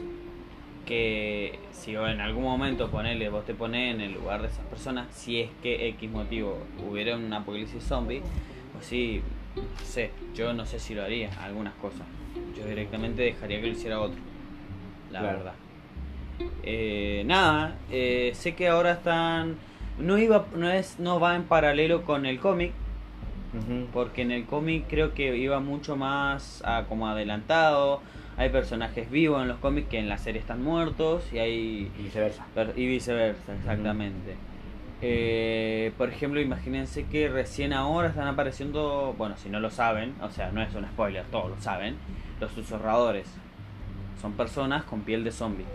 que 0.85 1.59
si 1.71 1.95
en 1.95 2.21
algún 2.21 2.43
momento 2.43 2.89
ponele, 2.89 3.29
vos 3.29 3.45
te 3.45 3.53
pones 3.53 3.93
en 3.93 4.01
el 4.01 4.13
lugar 4.13 4.41
de 4.41 4.47
esas 4.47 4.65
personas, 4.65 5.07
si 5.11 5.41
es 5.41 5.49
que 5.61 5.87
X 5.89 6.09
motivo 6.09 6.57
hubiera 6.89 7.15
un 7.15 7.31
apocalipsis 7.31 7.83
zombie, 7.83 8.21
pues 8.73 8.85
sí, 8.85 9.21
no 9.55 9.85
sé, 9.85 10.11
yo 10.33 10.53
no 10.53 10.65
sé 10.65 10.79
si 10.79 10.95
lo 10.95 11.03
haría, 11.03 11.29
algunas 11.43 11.73
cosas. 11.75 12.07
Yo 12.57 12.65
directamente 12.67 13.21
dejaría 13.21 13.59
que 13.61 13.67
lo 13.67 13.73
hiciera 13.73 13.99
otro, 13.99 14.19
la 15.15 15.21
Claro. 15.21 15.37
verdad. 15.39 15.53
Eh, 16.63 17.23
nada, 17.25 17.75
eh, 17.91 18.31
sé 18.33 18.55
que 18.55 18.67
ahora 18.67 18.91
están, 18.91 19.55
no 19.97 20.17
iba, 20.17 20.45
no 20.55 20.69
es, 20.69 20.99
no 20.99 21.19
va 21.19 21.35
en 21.35 21.43
paralelo 21.43 22.03
con 22.03 22.25
el 22.25 22.39
cómic, 22.39 22.71
porque 23.93 24.21
en 24.23 24.31
el 24.31 24.45
cómic 24.45 24.83
creo 24.89 25.13
que 25.13 25.35
iba 25.37 25.59
mucho 25.61 25.95
más 25.95 26.61
a 26.65 26.83
como 26.89 27.07
adelantado. 27.07 28.01
Hay 28.37 28.49
personajes 28.49 29.09
vivos 29.09 29.41
en 29.41 29.47
los 29.47 29.59
cómics 29.59 29.87
que 29.87 29.97
en 29.99 30.09
la 30.09 30.17
serie 30.17 30.41
están 30.41 30.61
muertos 30.61 31.23
y 31.31 31.37
hay 31.39 31.89
Y 31.97 32.03
viceversa. 32.03 32.45
y 32.75 32.85
viceversa, 32.85 33.55
exactamente. 33.55 34.35
Eh, 35.01 35.93
por 35.97 36.09
ejemplo, 36.09 36.41
imagínense 36.41 37.05
que 37.05 37.29
recién 37.29 37.71
ahora 37.71 38.09
están 38.09 38.27
apareciendo, 38.27 39.15
bueno, 39.17 39.37
si 39.37 39.47
no 39.49 39.61
lo 39.61 39.69
saben, 39.69 40.13
o 40.21 40.29
sea, 40.29 40.51
no 40.51 40.61
es 40.61 40.73
un 40.75 40.83
spoiler, 40.85 41.23
todos 41.31 41.49
lo 41.51 41.61
saben, 41.61 41.95
los 42.41 42.51
susurradores. 42.51 43.27
Son 44.21 44.33
personas 44.33 44.83
con 44.83 45.01
piel 45.01 45.23
de 45.23 45.31
zombie. 45.31 45.65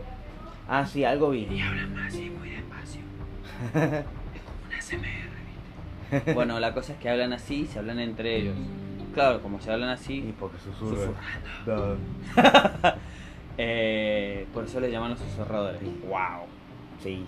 Ah, 0.69 0.87
sí, 0.87 1.05
algo 1.05 1.31
vi. 1.31 1.47
Y 1.51 1.61
hablan 1.61 1.99
así 1.99 2.31
muy 2.31 2.51
despacio. 2.51 3.01
es 3.75 4.43
como 4.43 4.59
una 4.69 4.81
SMR, 4.81 6.13
¿viste? 6.13 6.33
Bueno, 6.35 6.59
la 6.61 6.73
cosa 6.75 6.93
es 6.93 6.99
que 6.99 7.09
hablan 7.09 7.33
así, 7.33 7.67
se 7.67 7.79
hablan 7.79 7.99
entre 8.01 8.37
ellos. 8.37 8.55
Claro, 9.15 9.43
como 9.43 9.61
se 9.61 9.73
hablan 9.73 9.91
Y 9.91 9.93
así, 9.93 10.35
porque 10.39 10.59
susurra. 10.59 11.13
susurrando. 11.65 11.99
Eh, 13.63 14.47
por 14.55 14.65
eso 14.65 14.81
le 14.81 14.91
llaman 14.91 15.11
los 15.11 15.19
susurradores. 15.19 15.83
Wow, 16.09 16.47
Sí, 17.03 17.27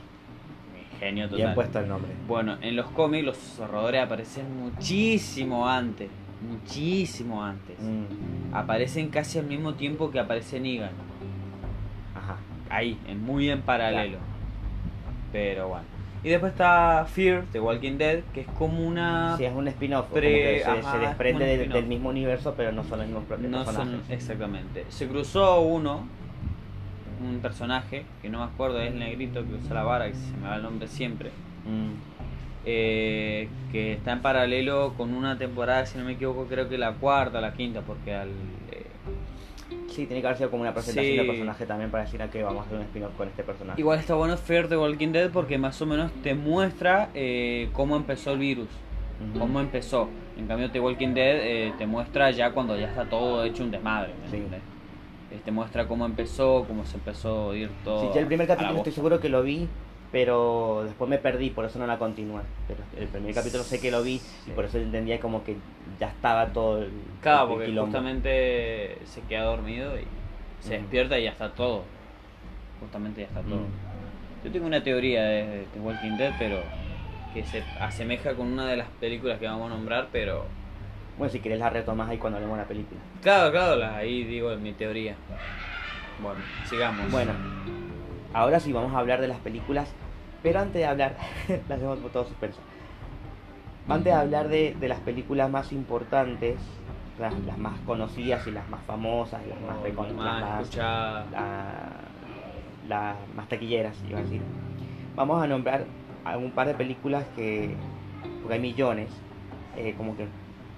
genio 0.99 1.25
total. 1.26 1.37
bien 1.38 1.54
puesto 1.54 1.78
el 1.81 1.88
nombre. 1.88 2.11
Bueno, 2.26 2.57
en 2.62 2.75
los 2.75 2.87
cómics 2.92 3.25
los 3.26 3.37
susurradores 3.37 4.02
aparecen 4.02 4.47
muchísimo 4.57 5.69
antes. 5.69 6.09
Muchísimo 6.49 7.42
antes. 7.44 7.78
Mm, 7.80 8.54
Aparecen 8.54 9.08
casi 9.08 9.38
al 9.38 9.46
mismo 9.46 9.75
tiempo 9.75 10.11
que 10.11 10.18
aparece 10.20 10.61
Negan. 10.61 10.90
Ajá. 12.14 12.37
Ahí, 12.70 12.99
en, 13.06 13.22
muy 13.25 13.49
en 13.50 13.62
paralelo. 13.62 14.18
Pero 15.32 15.68
bueno. 15.68 15.84
Y 16.25 16.28
después 16.28 16.52
está 16.52 17.04
Fear, 17.06 17.46
de 17.49 17.58
Walking 17.61 17.99
Dead, 17.99 18.20
que 18.32 18.42
es 18.42 18.46
como 18.46 18.87
una... 18.87 19.37
Sí, 19.37 19.44
es 19.44 19.52
un 19.52 19.66
spin-off. 19.66 20.06
Pre- 20.12 20.61
se, 20.61 20.64
se 20.64 20.78
es 20.78 21.00
desprende 21.00 21.58
del, 21.68 21.87
mismo 21.87 22.11
universo, 22.11 22.54
pero 22.56 22.70
no 22.70 22.84
son 22.84 23.00
los 23.00 23.08
mismos 23.08 23.25
son 23.26 23.64
personajes. 23.64 24.11
exactamente. 24.11 24.84
Se 24.88 25.08
cruzó 25.08 25.61
uno, 25.62 26.06
un 27.28 27.40
personaje, 27.40 28.04
que 28.20 28.28
no 28.28 28.38
me 28.38 28.44
acuerdo, 28.44 28.80
es 28.80 28.92
el 28.92 29.00
negrito 29.00 29.44
que 29.44 29.54
usa 29.54 29.75
la 29.75 29.82
vara, 29.82 30.06
que 30.06 30.14
se 30.14 30.37
me 30.37 30.46
va 30.49 30.56
el 30.56 30.62
nombre 30.62 30.87
siempre. 30.87 31.30
Mm, 31.66 32.12
eh, 32.64 33.49
que 33.71 33.95
está 33.95 34.12
en 34.12 34.23
paralelo 34.23 34.95
con 34.97 35.14
una 35.14 35.38
temporada, 35.38 35.85
si 35.87 35.99
no 35.99 36.04
me 36.04 36.12
equivoco, 36.12 36.47
creo 36.47 36.69
que 36.69 36.78
la 36.78 36.92
cuarta 36.95 37.38
o 37.38 37.40
la 37.40 37.52
quinta, 37.54 37.81
porque 37.83 38.14
al, 38.14 38.31
eh, 38.71 38.87
Sí, 39.88 40.07
tiene 40.07 40.23
que 40.23 40.26
haber 40.26 40.38
sido 40.38 40.50
como 40.50 40.62
una 40.62 40.73
presentación 40.73 41.12
Sí. 41.12 41.16
del 41.19 41.26
personaje 41.26 41.66
también 41.66 41.90
para 41.90 42.04
decir 42.04 42.23
a 42.23 42.31
que 42.31 42.42
vamos 42.42 42.62
a 42.62 42.66
hacer 42.66 42.78
un 42.78 42.85
spin-off 42.85 43.14
con 43.14 43.28
este 43.28 43.42
personaje. 43.42 43.78
Igual 43.78 43.99
está 43.99 44.14
bueno 44.14 44.37
Fear 44.38 44.69
the 44.69 44.76
Walking 44.78 45.09
Dead 45.12 45.31
porque 45.31 45.59
más 45.59 45.81
o 45.83 45.87
menos 45.87 46.11
te 46.23 46.35
muestra 46.35 47.11
eh, 47.14 47.69
cómo 47.75 47.97
empezó 47.97 48.33
el 48.33 48.38
virus, 48.38 48.69
Ujú. 49.31 49.38
cómo 49.38 49.61
empezó. 49.61 50.09
En 50.38 50.47
cambio 50.47 50.71
The 50.71 50.81
Walking 50.81 51.12
Dead 51.12 51.37
eh, 51.42 51.73
te 51.76 51.87
muestra 51.87 52.31
ya 52.31 52.52
cuando 52.52 52.78
ya 52.78 52.87
está 52.88 53.04
todo 53.04 53.45
hecho 53.45 53.64
un 53.64 53.71
desmadre. 53.71 54.14
¿me 54.23 54.31
Sí. 54.31 54.42
Eh, 55.31 55.40
Te 55.45 55.50
muestra 55.50 55.87
cómo 55.87 56.07
empezó, 56.07 56.64
cómo 56.66 56.87
se 56.87 56.97
empezó 56.97 57.50
a 57.50 57.57
ir 57.57 57.71
todo. 57.85 58.00
Sí, 58.00 58.09
ya 58.14 58.21
el 58.21 58.26
primer 58.26 58.47
capítulo 58.47 58.78
estoy 58.78 58.92
seguro 58.92 59.21
que 59.21 59.28
lo 59.28 59.42
vi, 59.42 59.69
pero 60.12 60.83
después 60.85 61.09
me 61.11 61.19
perdí, 61.19 61.50
por 61.50 61.64
eso 61.64 61.78
no 61.78 61.87
la 61.87 61.99
continué. 61.99 62.42
Pero 62.69 62.81
el 62.97 63.09
primer 63.09 63.35
capítulo 63.35 63.64
sé 63.64 63.81
que 63.81 63.90
lo 63.90 64.02
vi 64.02 64.21
y 64.47 64.50
por 64.50 64.66
eso 64.66 64.78
entendía 64.78 65.19
como 65.19 65.42
que 65.42 65.57
ya 65.99 66.09
estaba 66.09 66.49
todo 66.49 66.83
el, 66.83 66.90
Claro, 67.23 67.45
el 67.45 67.49
porque 67.49 67.64
quilombo. 67.66 67.87
justamente 67.87 68.99
se 69.07 69.23
queda 69.23 69.45
dormido 69.45 69.99
y 69.99 70.04
se 70.61 70.75
despierta 70.78 71.19
y 71.19 71.25
ya 71.25 71.31
está 71.31 71.50
todo. 71.50 71.83
Justamente 72.81 73.23
ya 73.23 73.26
está 73.28 73.40
todo. 73.40 73.62
Yo 74.45 74.50
tengo 74.50 74.66
una 74.66 74.83
teoría 74.83 75.23
de 75.25 75.66
Walking 75.81 76.16
Dead, 76.16 76.33
pero 76.38 76.62
que 77.33 77.45
se 77.45 77.62
asemeja 77.81 78.35
con 78.35 78.49
una 78.49 78.66
de 78.66 78.76
las 78.76 78.88
películas 79.00 79.38
que 79.38 79.47
vamos 79.47 79.71
a 79.71 79.75
nombrar, 79.75 80.09
pero 80.12 80.45
Bueno, 81.16 81.33
si 81.33 81.38
querés 81.40 81.59
la 81.61 81.71
retomas 81.71 82.11
ahí 82.11 82.19
cuando 82.19 82.37
hablemos 82.38 82.59
de 82.59 82.62
la 82.64 82.69
película. 82.69 83.00
claro, 83.23 83.50
claro, 83.52 83.76
la- 83.76 83.97
ahí 83.97 84.25
digo 84.25 84.54
mi 84.57 84.73
teoría. 84.73 85.14
Bueno, 86.21 86.40
sigamos. 86.64 87.11
Bueno, 87.11 87.33
ahora 88.35 88.61
sí 88.61 88.73
vamos 88.73 88.92
a 88.95 88.99
hablar 88.99 89.21
de 89.21 89.28
las 89.28 89.38
películas, 89.38 89.88
pero 90.42 90.61
antes 90.61 90.75
de 90.75 90.87
hablar, 90.87 91.16
las 91.49 91.70
hacemos 91.78 91.99
por 91.99 92.11
todo 92.11 92.25
suspenso. 92.25 92.61
Antes 93.88 94.04
de 94.04 94.12
hablar 94.12 94.49
de, 94.49 94.76
de 94.78 94.88
las 94.88 95.00
películas 95.00 95.50
más 95.50 95.72
importantes, 95.72 96.56
las, 97.18 97.34
las 97.46 97.58
más 97.58 97.78
conocidas 97.80 98.46
y 98.46 98.52
las 98.52 98.68
más 98.70 98.80
famosas, 98.84 99.40
las 99.46 99.61
más 99.61 99.78
O 99.78 99.82
reconocidas, 99.84 100.25
las 100.25 100.40
más, 100.40 100.62
escuchada. 100.62 101.26
la- 101.32 101.90
las 102.88 103.16
más 103.37 103.49
taquilleras, 103.49 103.96
iba 104.08 104.18
a 104.18 104.22
decir. 104.22 104.40
Vamos 105.14 105.42
a 105.42 105.46
nombrar 105.46 105.84
algún 106.25 106.50
par 106.52 106.66
de 106.66 106.75
películas 106.75 107.25
que, 107.37 107.75
porque 108.40 108.54
hay 108.54 108.61
millones, 108.61 109.08
eh, 109.76 109.94
como 109.96 110.16
que 110.16 110.26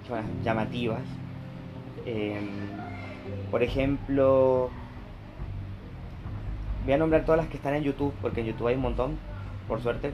son 0.07 0.17
las 0.17 0.25
llamativas. 0.43 1.01
Em, 2.05 2.43
por 3.49 3.63
ejemplo, 3.63 4.69
voy 6.83 6.93
a 6.93 6.97
nombrar 6.97 7.23
todas 7.25 7.37
las 7.39 7.47
que 7.49 7.57
están 7.57 7.73
en 7.75 7.83
YouTube, 7.83 8.13
porque 8.21 8.41
en 8.41 8.47
YouTube 8.47 8.67
hay 8.67 8.75
un 8.75 8.81
montón, 8.81 9.17
por 9.67 9.81
suerte. 9.81 10.11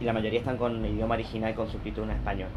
Y 0.00 0.04
la 0.04 0.12
mayoría 0.12 0.40
están 0.40 0.56
con 0.56 0.84
el 0.84 0.94
idioma 0.94 1.14
original 1.14 1.54
con 1.54 1.68
subtítulos 1.68 2.10
en 2.10 2.16
español. 2.16 2.48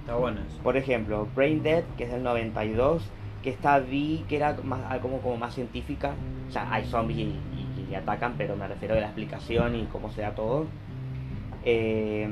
Está 0.00 0.16
bueno 0.16 0.40
eso. 0.40 0.62
Por 0.62 0.76
ejemplo, 0.76 1.26
Brain 1.34 1.62
Dead, 1.62 1.84
que 1.96 2.04
es 2.04 2.10
del 2.12 2.22
92, 2.22 3.02
que 3.42 3.50
esta 3.50 3.78
vi 3.78 4.24
que 4.28 4.36
era 4.36 4.56
más, 4.64 4.98
como, 5.00 5.18
como 5.20 5.36
más 5.36 5.54
científica. 5.54 6.12
O 6.48 6.52
sea, 6.52 6.72
hay 6.72 6.84
zombies 6.84 7.18
y, 7.18 7.22
y- 7.22 7.86
y 7.90 7.94
atacan, 7.94 8.34
pero 8.38 8.56
me 8.56 8.66
refiero 8.68 8.94
a 8.94 8.98
la 9.00 9.06
explicación 9.06 9.74
y 9.74 9.84
cómo 9.86 10.10
se 10.10 10.22
da 10.22 10.30
todo. 10.34 10.66
Eh, 11.64 12.28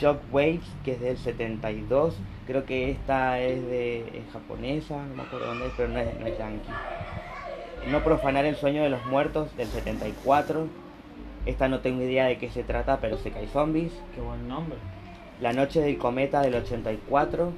Shockwaves, 0.00 0.64
que 0.84 0.92
es 0.92 1.00
del 1.00 1.16
72. 1.16 2.14
Creo 2.46 2.64
que 2.64 2.90
esta 2.90 3.40
es 3.40 3.62
de 3.66 4.00
es 4.18 4.32
japonesa, 4.32 5.04
no 5.06 5.14
me 5.16 5.22
acuerdo 5.22 5.46
dónde 5.46 5.66
es, 5.66 5.72
pero 5.76 5.88
no 5.88 5.98
es, 5.98 6.18
no 6.18 6.26
es 6.26 6.36
yankee. 6.38 6.72
No 7.90 8.02
profanar 8.02 8.44
el 8.44 8.56
sueño 8.56 8.82
de 8.82 8.90
los 8.90 9.04
muertos, 9.06 9.56
del 9.56 9.68
74. 9.68 10.66
Esta 11.48 11.66
no 11.66 11.80
tengo 11.80 12.02
idea 12.02 12.26
de 12.26 12.36
qué 12.36 12.50
se 12.50 12.62
trata, 12.62 12.98
pero 13.00 13.16
sé 13.16 13.30
que 13.30 13.38
hay 13.38 13.46
zombies. 13.46 13.90
Qué 14.14 14.20
buen 14.20 14.46
nombre. 14.48 14.76
La 15.40 15.54
noche 15.54 15.80
del 15.80 15.96
cometa 15.96 16.42
del 16.42 16.54
84. 16.54 17.52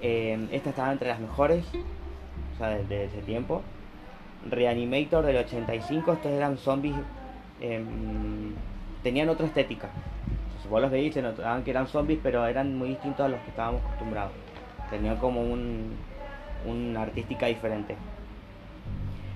eh, 0.00 0.46
esta 0.52 0.70
estaba 0.70 0.92
entre 0.92 1.08
las 1.08 1.18
mejores. 1.18 1.64
O 2.54 2.56
sea, 2.56 2.68
de, 2.68 2.84
de 2.84 3.06
ese 3.06 3.22
tiempo. 3.22 3.62
Reanimator 4.48 5.24
del 5.26 5.38
85. 5.38 6.12
Estos 6.12 6.30
eran 6.30 6.56
zombies. 6.56 6.94
em, 7.60 8.54
tenían 9.02 9.28
otra 9.28 9.46
estética. 9.46 9.88
O 10.58 10.62
sea, 10.62 10.70
vos 10.70 10.80
los 10.82 10.92
veis, 10.92 11.12
se 11.12 11.20
notaban 11.20 11.64
que 11.64 11.72
eran 11.72 11.88
zombies, 11.88 12.20
pero 12.22 12.46
eran 12.46 12.78
muy 12.78 12.90
distintos 12.90 13.26
a 13.26 13.28
los 13.28 13.40
que 13.40 13.50
estábamos 13.50 13.82
acostumbrados. 13.82 14.32
Tenían 14.88 15.16
como 15.16 15.40
un, 15.42 15.96
una 16.64 17.02
artística 17.02 17.46
diferente. 17.46 17.96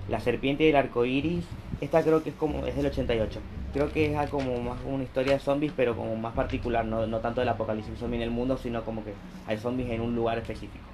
La 0.08 0.20
serpiente 0.20 0.62
y 0.62 0.68
el 0.68 0.76
arco 0.76 1.04
iris. 1.04 1.44
Esta 1.80 2.04
creo 2.04 2.22
que 2.22 2.30
es 2.30 2.36
como. 2.36 2.66
es 2.66 2.76
del 2.76 2.86
88. 2.86 3.40
Creo 3.72 3.92
que 3.92 4.12
es 4.12 4.30
como 4.30 4.60
más 4.60 4.80
una 4.84 5.04
historia 5.04 5.34
de 5.34 5.38
zombies, 5.38 5.72
pero 5.76 5.96
como 5.96 6.16
más 6.16 6.34
particular, 6.34 6.84
no, 6.84 7.06
no 7.06 7.20
tanto 7.20 7.40
del 7.40 7.50
apocalipsis 7.50 7.96
zombie 7.98 8.16
en 8.16 8.22
el 8.22 8.30
mundo, 8.30 8.56
sino 8.56 8.82
como 8.84 9.04
que 9.04 9.14
hay 9.46 9.58
zombies 9.58 9.90
en 9.90 10.00
un 10.00 10.16
lugar 10.16 10.38
específico. 10.38 10.84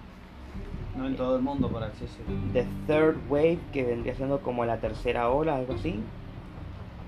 No 0.96 1.06
en 1.06 1.16
todo 1.16 1.36
el 1.36 1.42
mundo 1.42 1.68
por 1.68 1.82
acceso. 1.82 2.18
The 2.52 2.66
Third 2.86 3.16
Wave, 3.30 3.60
que 3.72 3.84
vendría 3.84 4.14
siendo 4.14 4.40
como 4.40 4.66
la 4.66 4.78
tercera 4.78 5.30
ola, 5.30 5.56
algo 5.56 5.72
así, 5.74 6.00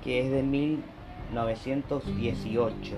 que 0.03 0.25
es 0.25 0.31
de 0.31 0.43
1918. 0.43 2.97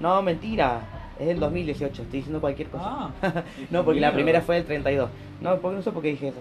No, 0.00 0.22
mentira, 0.22 0.82
es 1.18 1.26
del 1.26 1.40
2018, 1.40 2.02
estoy 2.02 2.18
diciendo 2.18 2.40
cualquier 2.40 2.68
cosa. 2.68 3.10
Ah, 3.22 3.42
no, 3.70 3.84
porque 3.84 4.00
la 4.00 4.12
primera 4.12 4.42
fue 4.42 4.56
del 4.56 4.66
32. 4.66 5.08
No, 5.40 5.58
porque 5.58 5.76
no 5.76 5.82
sé 5.82 5.90
por 5.90 6.02
qué 6.02 6.08
dije 6.08 6.28
eso. 6.28 6.40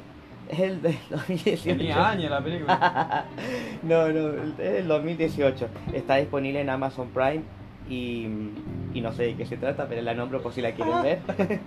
Es 0.49 0.59
el 0.59 0.81
del 0.81 0.95
2018. 1.09 1.63
Tenía 1.77 2.09
años 2.09 2.29
la 2.31 2.41
película. 2.43 3.25
no, 3.83 4.07
no, 4.09 4.29
es 4.43 4.57
del 4.57 4.87
2018. 4.87 5.67
Está 5.93 6.17
disponible 6.17 6.61
en 6.61 6.69
Amazon 6.69 7.09
Prime 7.09 7.41
y, 7.89 8.27
y 8.93 9.01
no 9.01 9.11
sé 9.11 9.23
de 9.23 9.35
qué 9.35 9.45
se 9.45 9.57
trata, 9.57 9.87
pero 9.87 10.01
la 10.01 10.13
nombro 10.13 10.41
por 10.41 10.53
si 10.53 10.61
la 10.61 10.71
quieren 10.73 11.01
ver. 11.01 11.19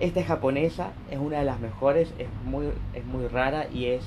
Esta 0.00 0.20
es 0.20 0.26
japonesa, 0.26 0.90
es 1.10 1.18
una 1.18 1.38
de 1.38 1.44
las 1.44 1.60
mejores, 1.60 2.12
es 2.18 2.26
muy, 2.44 2.66
es 2.94 3.04
muy 3.06 3.26
rara 3.28 3.66
y 3.72 3.86
es 3.86 4.04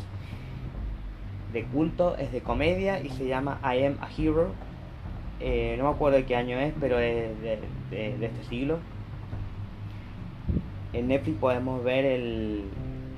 de 1.53 1.63
culto, 1.63 2.17
es 2.17 2.31
de 2.33 2.41
comedia 2.41 2.99
y 2.99 3.09
se 3.09 3.25
llama 3.25 3.59
I 3.63 3.85
Am 3.85 3.95
a 4.01 4.09
Hero. 4.15 4.51
Eh, 5.39 5.75
no 5.77 5.85
me 5.85 5.89
acuerdo 5.91 6.17
de 6.17 6.25
qué 6.25 6.35
año 6.35 6.59
es, 6.59 6.73
pero 6.79 6.99
es 6.99 7.39
de, 7.41 7.59
de- 7.89 8.17
de 8.17 8.25
este 8.25 8.43
siglo. 8.43 8.79
En 10.93 11.07
Netflix 11.07 11.37
podemos 11.39 11.83
ver 11.83 12.05
el, 12.05 12.65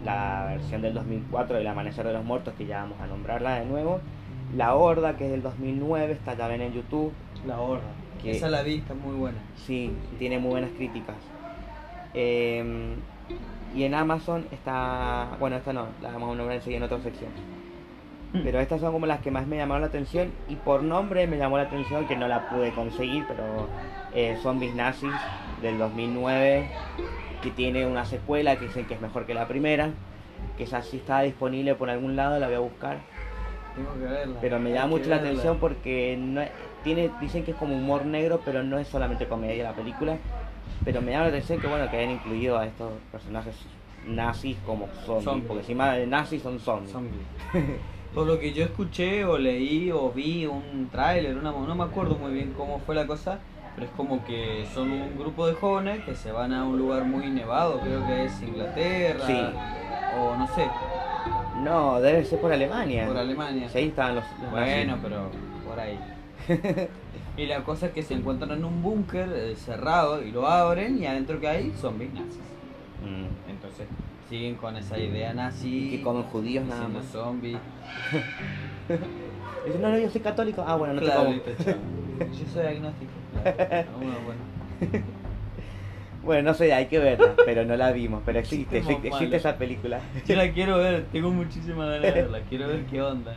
la 0.04 0.46
versión 0.50 0.82
del 0.82 0.94
2004 0.94 1.58
del 1.58 1.68
Amanecer 1.68 2.06
de 2.06 2.14
los 2.14 2.24
Muertos, 2.24 2.54
que 2.58 2.66
ya 2.66 2.82
vamos 2.84 3.00
a 3.02 3.08
nombrarla 3.08 3.56
de 3.60 3.66
nuevo. 3.66 4.00
La 4.56 4.74
Horda, 4.76 5.16
que 5.18 5.26
es 5.26 5.32
del 5.32 5.42
2009, 5.44 6.14
está 6.14 6.36
también 6.36 6.62
en 6.62 6.74
YouTube. 6.74 7.12
La 7.46 7.60
horda. 7.60 7.84
Que- 8.22 8.32
Esa 8.32 8.50
la 8.50 8.64
vi, 8.64 8.76
está 8.76 8.94
muy 8.94 9.16
buena. 9.16 9.38
Sí, 9.56 9.92
tiene 10.18 10.40
muy 10.40 10.52
buenas 10.52 10.72
críticas. 10.72 11.16
Eh, 12.14 12.96
y 13.76 13.84
en 13.84 13.94
Amazon 13.94 14.46
está. 14.52 15.28
Bueno, 15.40 15.58
esta 15.58 15.74
no, 15.74 15.86
la 16.02 16.12
vamos 16.12 16.34
a 16.34 16.36
nombrar 16.36 16.58
enseguida 16.58 16.78
en 16.78 16.84
otra 16.84 17.00
sección. 17.02 17.30
Pero 18.32 18.60
estas 18.60 18.80
son 18.82 18.92
como 18.94 19.08
las 19.08 19.22
que 19.22 19.32
más 19.32 19.48
me 19.48 19.58
llamaron 19.58 19.82
la 19.82 19.88
atención. 19.88 20.32
Y 20.48 20.56
por 20.56 20.84
nombre 20.84 21.26
me 21.28 21.38
llamó 21.38 21.58
la 21.58 21.64
atención 21.64 22.06
que 22.08 22.16
no 22.16 22.28
la 22.28 22.48
pude 22.50 22.72
conseguir, 22.74 23.26
pero 23.28 23.68
eh, 24.14 24.38
Zombies 24.44 24.76
Nazis 24.76 25.12
del 25.62 25.78
2009, 25.78 26.70
que 27.42 27.52
tiene 27.52 27.86
una 27.86 28.06
secuela 28.06 28.58
que 28.58 28.66
dicen 28.68 28.86
que 28.86 28.94
es 28.96 29.02
mejor 29.02 29.26
que 29.26 29.34
la 29.34 29.48
primera. 29.48 29.92
Que 30.58 30.64
esa 30.64 30.82
sí 30.82 30.98
está 30.98 31.22
disponible 31.22 31.76
por 31.76 31.90
algún 31.90 32.16
lado, 32.16 32.40
la 32.40 32.48
voy 32.48 32.56
a 32.56 32.60
buscar. 32.60 33.00
Tengo 33.76 33.94
que 33.94 34.00
verla. 34.00 34.38
Pero 34.42 34.60
me 34.60 34.72
llama 34.72 34.88
mucho 34.88 35.10
la 35.10 35.18
verla. 35.18 35.30
atención 35.32 35.58
porque 35.60 36.18
no 36.20 36.42
tiene, 36.84 37.12
dicen 37.22 37.44
que 37.44 37.52
es 37.52 37.58
como 37.58 37.76
humor 37.76 38.06
negro, 38.06 38.42
pero 38.44 38.64
no 38.64 38.78
es 38.80 38.88
solamente 38.88 39.28
comedia 39.28 39.64
la 39.64 39.74
película. 39.74 40.18
Pero 40.86 41.02
me 41.02 41.12
llama 41.12 41.26
la 41.26 41.30
atención 41.30 41.60
que 41.60 41.68
bueno 41.68 41.90
que 41.90 41.98
hayan 41.98 42.12
incluido 42.12 42.58
a 42.58 42.66
estos 42.66 42.92
personajes 43.12 43.56
nazis 44.08 44.58
como 44.66 44.88
zombies, 45.06 45.24
Zombies. 45.26 45.48
porque 45.48 45.62
encima 45.62 45.94
de 45.94 46.08
nazis 46.08 46.42
son 46.42 46.60
zombies. 46.60 46.92
Zombie. 46.92 47.20
Por 48.14 48.26
lo 48.26 48.40
que 48.40 48.54
yo 48.54 48.64
escuché 48.64 49.24
o 49.24 49.38
leí 49.38 49.92
o 49.92 50.10
vi 50.12 50.46
un 50.48 50.90
tráiler, 50.92 51.38
una, 51.38 51.52
no 51.52 51.76
me 51.76 51.84
acuerdo 51.84 52.16
muy 52.16 52.34
bien 52.34 52.54
cómo 52.58 52.80
fue 52.80 52.96
la 52.96 53.06
cosa, 53.06 53.40
pero 53.80 53.86
es 53.92 53.96
como 53.96 54.26
que 54.26 54.66
son 54.74 54.92
un 54.92 55.18
grupo 55.18 55.48
de 55.48 55.54
jóvenes 55.54 56.04
que 56.04 56.14
se 56.14 56.34
van 56.34 56.52
a 56.52 56.66
un 56.66 56.78
lugar 56.78 57.06
muy 57.06 57.28
nevado, 57.30 57.80
creo 57.80 58.06
que 58.06 58.26
es 58.26 58.42
Inglaterra 58.42 59.26
Sí. 59.26 59.40
o 60.20 60.36
no 60.36 60.46
sé, 60.48 60.68
No, 61.64 62.02
debe 62.02 62.26
ser 62.26 62.42
por 62.42 62.52
Alemania. 62.52 63.08
por 63.08 63.16
Alemania. 63.18 63.70
Sí, 63.70 63.78
ahí 63.78 63.88
estaban 63.88 64.16
los, 64.16 64.26
los 64.42 64.52
Bueno, 64.52 64.98
nazis. 64.98 65.04
pero 65.04 65.30
por 65.66 65.80
ahí. 65.80 65.98
y 67.38 67.46
la 67.46 67.64
cosa 67.64 67.86
es 67.86 67.92
que 67.94 68.04
se 68.04 68.16
encuentran 68.16 68.52
en 68.52 68.66
un 68.66 68.82
búnker 68.84 69.30
eh, 69.34 69.56
cerrado 69.56 70.22
y 70.24 70.32
lo 70.32 70.46
abren 70.46 71.02
y 71.02 71.06
adentro 71.06 71.40
que 71.40 71.48
hay 71.48 71.72
zombies 71.72 72.14
nazis. 72.14 72.36
Mm. 73.06 73.50
Entonces 73.52 73.88
siguen 74.30 74.56
con 74.56 74.76
esa 74.76 74.98
idea 74.98 75.34
nazi. 75.34 75.88
Y 75.88 75.90
que 75.92 76.02
comen 76.04 76.24
judíos 76.24 76.66
nada 76.66 76.90
más. 76.90 77.06
zombies. 77.06 77.58
Dicen, 79.66 79.82
no, 79.82 79.90
no, 79.90 79.98
yo 79.98 80.10
soy 80.10 80.22
católico. 80.22 80.64
Ah, 80.68 80.76
bueno, 80.76 80.96
no 80.96 81.02
Claro, 81.02 81.30
te 81.42 81.54
como. 81.64 81.78
Yo 82.34 82.46
soy 82.54 82.66
agnóstico. 82.66 83.12
Bueno, 86.22 86.50
no 86.50 86.54
sé, 86.54 86.74
hay 86.74 86.88
que 86.88 87.00
verla, 87.00 87.34
pero 87.46 87.64
no 87.66 87.76
la 87.78 87.92
vimos. 87.92 88.22
Pero 88.26 88.40
existe, 88.40 88.80
existe, 88.80 89.08
existe 89.08 89.38
esa 89.38 89.58
película. 89.58 90.00
Yo 90.28 90.36
la 90.36 90.52
quiero 90.52 90.78
ver, 90.78 91.06
tengo 91.12 91.32
muchísimas 91.32 91.88
ganas 91.88 92.02
de 92.02 92.12
verla, 92.12 92.42
quiero 92.48 92.68
ver 92.68 92.86
qué 92.86 93.02
onda. 93.02 93.36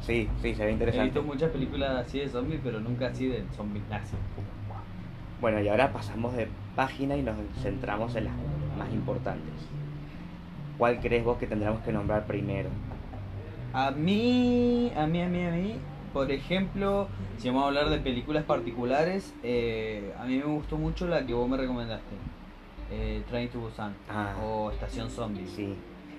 Sí, 0.00 0.28
sí, 0.40 0.54
se 0.54 0.64
ve 0.64 0.70
He 0.70 0.72
interesante. 0.72 1.04
visto 1.04 1.22
muchas 1.22 1.50
películas 1.50 1.90
así 2.06 2.20
de 2.20 2.28
zombies, 2.28 2.60
pero 2.64 2.80
nunca 2.80 3.08
así 3.08 3.28
de 3.28 3.44
zombies 3.54 3.84
nazis. 3.88 4.18
Bueno, 5.40 5.60
y 5.60 5.68
ahora 5.68 5.92
pasamos 5.92 6.34
de 6.34 6.48
página 6.74 7.16
y 7.16 7.22
nos 7.22 7.36
centramos 7.62 8.16
en 8.16 8.24
las 8.24 8.34
más 8.78 8.92
importantes. 8.92 9.52
¿cuál 10.78 11.00
crees 11.00 11.24
vos 11.24 11.38
que 11.38 11.46
tendríamos 11.46 11.80
que 11.82 11.92
nombrar 11.92 12.26
primero? 12.26 12.68
A 13.72 13.90
mí, 13.90 14.92
a 14.96 15.06
mí, 15.06 15.22
a 15.22 15.28
mí, 15.28 15.44
a 15.44 15.50
mí, 15.50 15.74
por 16.16 16.30
ejemplo, 16.32 17.08
si 17.36 17.48
vamos 17.48 17.64
a 17.64 17.66
hablar 17.66 17.90
de 17.90 17.98
películas 17.98 18.42
particulares, 18.44 19.34
eh, 19.42 20.14
a 20.18 20.24
mí 20.24 20.38
me 20.38 20.44
gustó 20.44 20.78
mucho 20.78 21.06
la 21.06 21.26
que 21.26 21.34
vos 21.34 21.46
me 21.46 21.58
recomendaste, 21.58 22.14
eh, 22.90 23.22
Train 23.28 23.50
to 23.50 23.58
Busan 23.60 23.92
Ah. 24.08 24.34
o 24.42 24.70
Estación 24.70 25.10
Zombie. 25.10 25.46
Sí. 25.46 25.74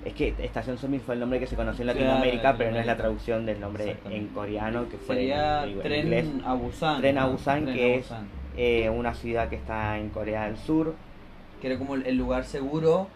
Es 0.06 0.14
que 0.14 0.36
Estación 0.38 0.78
Zombie 0.78 1.00
fue 1.00 1.16
el 1.16 1.20
nombre 1.20 1.40
que 1.40 1.48
se 1.48 1.56
conoció 1.56 1.82
en 1.82 1.88
Claro, 1.90 2.00
Latinoamérica, 2.06 2.56
pero 2.56 2.72
no 2.72 2.78
es 2.78 2.86
la 2.86 2.96
traducción 2.96 3.48
del 3.48 3.60
nombre 3.60 3.98
en 4.08 4.28
coreano, 4.28 4.88
que 4.88 4.98
fue 4.98 5.16
Sería 5.16 5.64
en, 5.64 5.70
en 5.72 5.80
Tren 5.82 6.04
inglés. 6.06 6.26
a 6.46 6.54
Busan. 6.54 7.02
Tren 7.02 7.18
a 7.18 7.24
que 7.66 7.94
a 7.96 7.98
es-. 7.98 8.12
Eh, 8.56 8.90
una 8.92 9.16
ciudad 9.16 9.50
que 9.50 9.56
está 9.56 9.98
en 9.98 10.10
Corea 10.10 10.46
del 10.46 10.58
Sur, 10.58 10.94
Que 11.60 11.68
era 11.70 11.80
como 11.80 11.96
el 11.96 12.16
lugar 12.18 12.44
seguro 12.44 13.08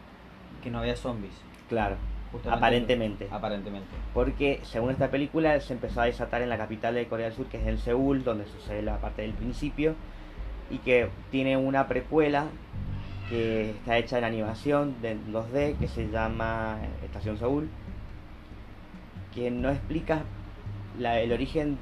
que 0.64 0.72
no 0.72 0.80
había 0.80 0.96
zombies. 0.96 1.34
claro, 1.70 1.96
justamente. 2.32 2.58
aparentemente. 2.66 3.28
Aparentemente. 3.32 3.88
Porque 4.14 4.60
según 4.64 4.92
esta 4.92 5.10
película 5.10 5.60
se 5.60 5.74
empezó 5.74 6.02
a 6.02 6.06
desatar 6.06 6.42
en 6.42 6.50
la 6.50 6.58
capital 6.58 6.96
de 6.96 7.08
Corea 7.08 7.28
del 7.28 7.36
Sur, 7.36 7.48
que 7.48 7.58
es 7.58 7.68
en 7.68 7.78
Seúl, 7.78 8.24
donde 8.24 8.46
sucede 8.46 8.82
la 8.82 8.98
parte 8.98 9.22
del 9.24 9.34
principio, 9.34 9.96
y 10.70 10.78
que 10.80 11.10
tiene 11.32 11.58
una 11.58 11.88
precuela 11.88 12.46
que 13.30 13.72
está 13.72 13.98
hecha 13.98 14.18
en 14.18 14.24
animación 14.26 14.96
de 15.02 15.18
2D, 15.32 15.78
que 15.78 15.88
se 15.88 16.10
llama 16.10 16.78
Estación 17.04 17.38
Seúl, 17.38 17.70
que 19.34 19.50
no 19.52 19.70
explica 19.70 20.24
la- 21.00 21.20
el 21.20 21.32
origen 21.32 21.78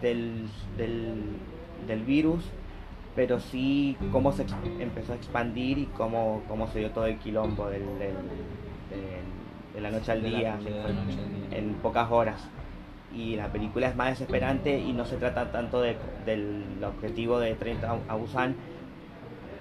del, 0.00 0.48
del, 0.76 1.14
del 1.86 2.02
virus, 2.02 2.44
pero 3.16 3.40
sí 3.40 3.96
cómo 4.12 4.32
se 4.32 4.44
empezó 4.78 5.12
a 5.12 5.16
expandir 5.16 5.78
y 5.78 5.86
cómo, 5.86 6.42
cómo 6.48 6.68
se 6.68 6.80
dio 6.80 6.90
todo 6.90 7.06
el 7.06 7.16
quilombo 7.18 7.66
del, 7.68 7.82
del- 7.98 8.14
del- 8.90 9.26
de 9.76 9.80
la 9.82 9.90
noche 9.90 10.10
al 10.10 10.22
De 10.22 10.30
noche 10.30 10.40
día. 10.40 10.56
en 11.52 11.74
pocas 11.74 12.10
horas. 12.10 12.40
Y 13.14 13.36
la 13.36 13.46
película 13.48 13.88
es 13.88 13.96
más 13.96 14.08
desesperante 14.10 14.78
y 14.78 14.92
no 14.92 15.04
se 15.04 15.16
trata 15.16 15.50
tanto 15.52 15.80
de- 15.80 15.96
del 16.24 16.64
objetivo 16.84 17.38
de 17.38 17.54
30 17.54 17.96
a 18.08 18.14
Busan, 18.16 18.54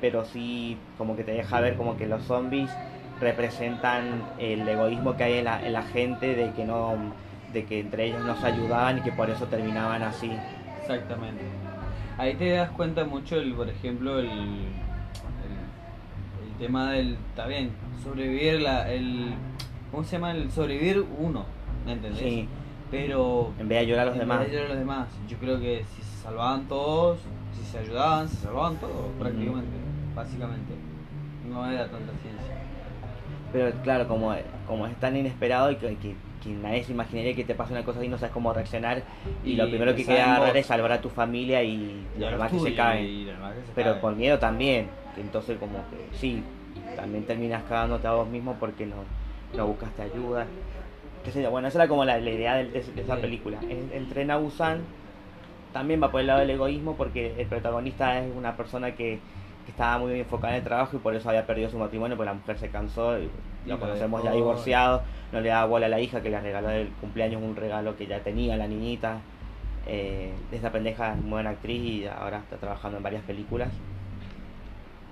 pero 0.02 0.26
sí 0.26 0.78
como 0.98 1.16
que 1.16 1.24
te 1.24 1.32
deja 1.34 1.60
ver 1.60 1.76
como 1.76 1.96
que 1.98 2.08
los 2.08 2.24
zombies 2.24 2.70
representan 3.22 4.24
el 4.40 4.68
egoísmo 4.68 5.16
que 5.16 5.24
hay 5.24 5.34
en 5.40 5.46
la, 5.46 5.66
en 5.66 5.74
la 5.74 5.84
gente 5.84 6.36
de 6.36 6.52
que 6.52 6.66
no 6.66 6.96
de 7.54 7.64
que 7.64 7.80
entre 7.80 8.06
ellos 8.08 8.22
no 8.26 8.36
se 8.36 8.48
ayudaban 8.48 8.98
y 8.98 9.02
que 9.02 9.14
por 9.14 9.30
eso 9.30 9.46
terminaban 9.46 10.04
así. 10.04 10.30
Exactamente. 10.82 11.42
Ahí 12.18 12.34
te 12.36 12.50
das 12.52 12.70
cuenta 12.72 13.06
mucho, 13.06 13.38
el, 13.38 13.54
por 13.54 13.70
ejemplo, 13.70 14.20
el, 14.20 14.26
el, 14.26 14.32
el 14.32 16.58
tema 16.60 16.92
del. 16.92 17.14
Está 17.30 17.48
bien, 17.48 17.70
sobrevivir, 18.04 18.60
la, 18.62 18.92
el. 18.92 19.30
¿Cómo 19.96 20.06
se 20.06 20.18
llama? 20.18 20.32
El 20.32 20.52
sobrevivir 20.52 21.06
uno, 21.20 21.46
¿me 21.86 21.94
entendés? 21.94 22.20
Sí, 22.20 22.50
Pero. 22.92 23.54
en 23.58 23.70
vez 23.70 23.78
de 23.78 23.86
ayudar 23.86 24.02
a 24.02 24.06
los 24.08 24.14
en 24.16 24.20
demás. 24.20 24.40
vez 24.40 24.52
de 24.52 24.58
ayudar 24.58 24.66
a 24.66 24.70
los 24.74 24.80
demás, 24.80 25.08
yo 25.30 25.38
creo 25.38 25.58
que 25.58 25.86
si 25.96 26.02
se 26.02 26.18
salvaban 26.22 26.68
todos, 26.68 27.20
si 27.58 27.64
se 27.72 27.80
ayudaban, 27.80 28.28
se 28.28 28.36
salvaban 28.36 28.76
todos, 28.76 29.06
prácticamente, 29.18 29.78
básicamente. 30.14 30.74
No 31.50 31.66
era 31.72 31.84
tanta 31.88 32.12
ciencia. 32.22 32.56
Pero 33.54 33.72
claro, 33.84 34.06
como, 34.10 34.36
como 34.68 34.86
es 34.86 34.96
tan 35.00 35.16
inesperado 35.16 35.72
y 35.72 35.78
que, 35.78 35.96
que- 35.96 36.16
que 36.44 36.50
nadie 36.50 36.84
se 36.84 36.92
imaginaría 36.92 37.34
que 37.34 37.46
te 37.46 37.56
pase 37.56 37.72
una 37.72 37.86
cosa 37.86 38.00
así, 38.00 38.10
no 38.10 38.18
sabes 38.18 38.34
cómo 38.34 38.52
reaccionar. 38.52 39.02
Y, 39.46 39.52
Y 39.52 39.56
lo 39.56 39.70
primero 39.70 39.96
que 39.96 40.06
queda 40.06 40.36
agarrar 40.36 40.58
es 40.58 40.66
salvar 40.66 40.92
a 40.92 41.00
tu 41.00 41.08
familia 41.10 41.64
y 41.64 42.06
Y 42.18 42.20
los 42.20 42.32
demás 42.32 42.52
que 42.52 42.60
se 42.60 42.76
caen. 42.76 43.28
Pero 43.74 43.92
caen. 43.92 44.02
por 44.02 44.16
miedo 44.18 44.40
también. 44.40 44.90
Entonces 45.16 45.58
como 45.58 45.78
que 45.90 46.18
sí, 46.18 46.44
también 46.98 47.24
terminas 47.26 47.64
cagándote 47.64 48.06
a 48.08 48.12
vos 48.12 48.28
mismo 48.28 48.58
porque 48.60 48.86
no, 48.86 48.96
no 49.58 49.68
buscaste 49.68 50.02
ayuda. 50.04 50.46
Qué 51.24 51.32
sé 51.32 51.42
yo, 51.42 51.50
Bueno, 51.52 51.68
esa 51.68 51.80
era 51.80 51.88
como 51.88 52.06
la, 52.06 52.18
la 52.20 52.30
idea 52.30 52.56
de, 52.56 52.66
de- 52.66 52.82
de 52.84 53.02
esa 53.02 53.16
Sí. 53.16 53.22
película. 53.22 53.60
El, 53.70 53.92
el 53.92 54.08
tren 54.10 54.30
a 54.32 54.38
Busan 54.38 54.82
también 55.74 56.02
va 56.02 56.12
por 56.12 56.22
el 56.22 56.28
lado 56.28 56.40
del 56.40 56.50
egoísmo 56.52 56.96
porque 56.96 57.34
el 57.38 57.48
protagonista 57.48 58.20
es 58.20 58.32
una 58.36 58.56
persona 58.56 58.92
que, 58.96 59.20
que 59.66 59.72
estaba 59.72 59.98
muy 59.98 60.20
enfocada 60.20 60.54
en 60.54 60.60
el 60.60 60.64
trabajo 60.64 60.96
y 60.96 61.00
por 61.00 61.16
eso 61.16 61.28
había 61.30 61.46
perdido 61.48 61.70
su 61.70 61.78
matrimonio 61.78 62.16
porque 62.16 62.28
la 62.30 62.36
mujer 62.36 62.58
se 62.60 62.70
cansó 62.70 63.18
y 63.20 63.30
lo 63.66 63.80
conocemos 63.80 64.24
ya 64.24 64.32
divorciado, 64.32 65.02
no 65.32 65.42
le 65.42 65.50
daba 65.50 65.66
bola 65.66 65.88
a 65.88 65.90
la 65.90 66.00
hija 66.00 66.22
que 66.22 66.30
le 66.30 66.40
regaló 66.40 66.68
del 66.68 66.90
cumpleaños 67.02 67.42
un 67.42 67.56
regalo 67.56 67.98
que 67.98 68.06
ya 68.06 68.20
tenía 68.20 68.56
la 68.58 68.68
niñita. 68.68 69.18
Eh, 69.88 70.32
esta 70.52 70.72
pendeja 70.72 71.12
es 71.14 71.18
muy 71.22 71.32
buena 71.32 71.50
actriz 71.52 71.82
y 71.82 72.06
ahora 72.08 72.38
está 72.40 72.58
trabajando 72.58 72.98
en 72.98 73.04
varias 73.04 73.24
películas. 73.24 73.70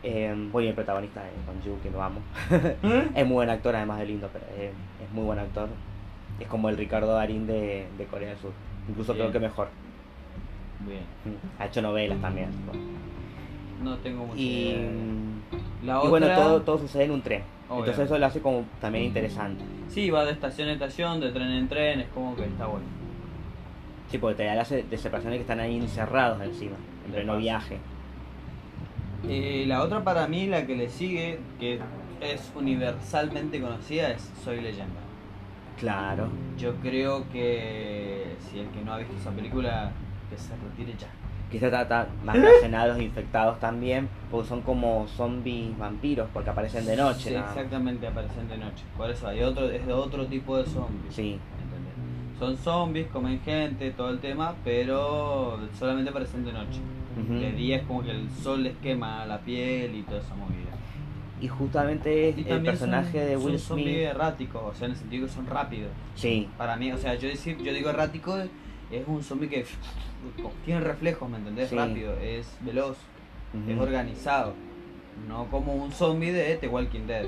Eh, 0.03 0.33
bueno, 0.51 0.65
y 0.65 0.69
el 0.69 0.75
protagonista 0.75 1.23
Don 1.47 1.61
Yu, 1.63 1.79
que 1.81 1.89
lo 1.89 2.03
amo. 2.03 2.19
es 3.15 3.25
muy 3.25 3.35
buen 3.35 3.49
actor, 3.49 3.75
además 3.75 3.99
de 3.99 4.05
lindo, 4.05 4.29
pero 4.33 4.45
es, 4.57 4.71
es 4.71 5.11
muy 5.13 5.23
buen 5.23 5.39
actor. 5.39 5.69
Es 6.39 6.47
como 6.47 6.67
el 6.69 6.77
Ricardo 6.77 7.13
Darín 7.13 7.47
de, 7.47 7.85
de 7.97 8.05
Corea 8.05 8.29
del 8.29 8.37
Sur. 8.37 8.51
Incluso 8.89 9.13
Bien. 9.13 9.27
creo 9.27 9.33
que 9.33 9.47
mejor. 9.47 9.67
Bien. 10.85 10.99
Mm, 11.25 11.61
Ha 11.61 11.65
hecho 11.67 11.81
novelas 11.81 12.19
también. 12.19 12.49
No 13.81 13.95
tengo 13.97 14.25
mucha 14.25 14.39
Y, 14.39 14.69
idea. 14.69 14.89
La 15.85 15.93
y 15.93 15.97
otra... 15.97 16.09
bueno, 16.09 16.27
todo, 16.35 16.61
todo 16.61 16.77
sucede 16.79 17.05
en 17.05 17.11
un 17.11 17.21
tren. 17.21 17.43
Entonces 17.69 17.99
eso 17.99 18.17
lo 18.19 18.25
hace 18.25 18.39
como 18.41 18.65
también 18.81 19.05
interesante. 19.05 19.63
Sí, 19.89 20.09
va 20.09 20.25
de 20.25 20.31
estación 20.33 20.67
en 20.67 20.73
estación, 20.75 21.19
de 21.19 21.31
tren 21.31 21.49
en 21.51 21.67
tren, 21.67 22.01
es 22.01 22.07
como 22.09 22.35
que 22.35 22.43
está 22.43 22.67
bueno. 22.67 22.85
Sí, 24.09 24.17
porque 24.19 24.35
te 24.35 24.43
da 24.45 24.53
la 24.55 24.65
se- 24.65 24.83
de 24.83 24.97
separaciones 24.97 25.37
que 25.37 25.41
están 25.41 25.59
ahí 25.59 25.77
encerrados 25.77 26.39
encima, 26.41 26.75
en 27.05 27.11
pleno 27.13 27.37
viaje. 27.37 27.77
Eh, 29.29 29.63
la 29.67 29.81
otra 29.81 30.03
para 30.03 30.27
mí, 30.27 30.47
la 30.47 30.65
que 30.65 30.75
le 30.75 30.89
sigue, 30.89 31.39
que 31.59 31.79
es 32.21 32.51
universalmente 32.55 33.61
conocida, 33.61 34.11
es 34.11 34.29
Soy 34.43 34.61
Leyenda. 34.61 34.99
Claro. 35.79 36.27
Yo 36.57 36.75
creo 36.75 37.29
que 37.31 38.35
si 38.39 38.59
el 38.59 38.67
que 38.69 38.81
no 38.81 38.93
ha 38.93 38.97
visto 38.97 39.15
esa 39.19 39.31
película, 39.31 39.91
que 40.29 40.37
se 40.37 40.53
retire 40.55 40.97
ya. 40.99 41.07
Que 41.51 41.59
se 41.59 41.69
trata 41.69 42.07
más 42.23 42.35
relacionada 42.35 42.85
a 42.85 42.87
los 42.87 42.99
infectados 42.99 43.59
también, 43.59 44.09
porque 44.31 44.49
son 44.49 44.61
como 44.61 45.07
zombies 45.07 45.77
vampiros, 45.77 46.27
porque 46.33 46.49
aparecen 46.49 46.85
de 46.85 46.95
noche. 46.95 47.29
Sí, 47.29 47.35
exactamente, 47.35 48.07
aparecen 48.07 48.47
de 48.49 48.57
noche. 48.57 48.83
Por 48.97 49.09
eso 49.09 49.27
hay 49.27 49.41
otro, 49.41 49.69
es 49.69 49.85
de 49.85 49.93
otro 49.93 50.25
tipo 50.25 50.57
de 50.57 50.65
zombies. 50.65 51.13
Sí, 51.13 51.39
¿entendés? 51.61 52.39
Son 52.39 52.57
zombies, 52.57 53.07
comen 53.07 53.39
gente, 53.41 53.91
todo 53.91 54.09
el 54.09 54.19
tema, 54.19 54.55
pero 54.63 55.59
solamente 55.77 56.09
aparecen 56.09 56.43
de 56.43 56.53
noche. 56.53 56.79
De 57.15 57.51
día 57.53 57.77
es 57.77 57.83
como 57.83 58.03
que 58.03 58.11
el 58.11 58.29
sol 58.31 58.63
les 58.63 58.75
quema 58.77 59.25
la 59.25 59.39
piel 59.39 59.95
y 59.95 60.01
toda 60.03 60.19
esa 60.21 60.35
movida. 60.35 60.71
y 61.41 61.47
justamente 61.47 62.29
es 62.29 62.37
Y 62.37 62.49
el 62.49 62.61
personaje 62.63 63.19
son, 63.19 63.27
de 63.27 63.37
Will 63.37 63.59
son 63.59 63.77
Smith. 63.77 63.85
zombies 63.85 64.09
erráticos, 64.09 64.61
o 64.63 64.73
sea, 64.73 64.85
en 64.85 64.91
el 64.91 64.97
sentido 64.97 65.27
que 65.27 65.33
son 65.33 65.45
rápidos. 65.47 65.91
Sí, 66.15 66.47
Para 66.57 66.75
mí, 66.77 66.91
o 66.91 66.97
sea, 66.97 67.15
yo 67.15 67.27
decir, 67.27 67.57
yo 67.61 67.73
digo 67.73 67.89
errático, 67.89 68.37
es 68.91 69.07
un 69.07 69.23
zombie 69.23 69.49
que 69.49 69.65
tiene 70.65 70.79
reflejos, 70.81 71.29
¿me 71.29 71.37
entendés? 71.37 71.69
Sí. 71.69 71.75
Rápido, 71.75 72.13
es 72.19 72.47
veloz, 72.61 72.97
es 73.67 73.77
organizado. 73.79 74.53
No 75.27 75.45
como 75.51 75.73
un 75.75 75.91
zombie 75.91 76.31
de 76.31 76.55
The 76.55 76.67
Walking 76.67 77.05
Dead. 77.07 77.25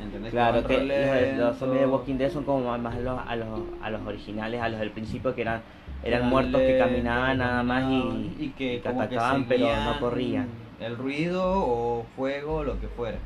¿Entendés? 0.00 0.30
Claro, 0.30 0.64
que 0.64 0.78
los, 0.84 1.38
los 1.38 1.56
zombies 1.58 1.80
de 1.82 1.86
Walking 1.86 2.14
Dead 2.16 2.30
son 2.30 2.44
como 2.44 2.76
más 2.78 2.94
a 2.96 3.00
los, 3.00 3.20
a 3.26 3.36
los, 3.36 3.60
a 3.82 3.90
los 3.90 4.06
originales, 4.06 4.60
a 4.60 4.68
los 4.68 4.78
del 4.80 4.90
principio 4.92 5.34
que 5.34 5.42
eran, 5.42 5.60
eran 6.04 6.28
muertos 6.28 6.60
que 6.60 6.78
caminaban 6.78 7.38
nada 7.38 7.62
más 7.62 7.84
y, 7.90 8.36
y 8.38 8.48
que, 8.56 8.82
atacaban 8.84 9.44
pero 9.46 9.66
no 9.84 9.98
corrían. 10.00 10.48
El 10.80 10.96
ruido 10.96 11.42
o 11.44 12.06
fuego, 12.16 12.62
lo 12.64 12.78
que 12.80 12.86
fuera. 12.88 13.18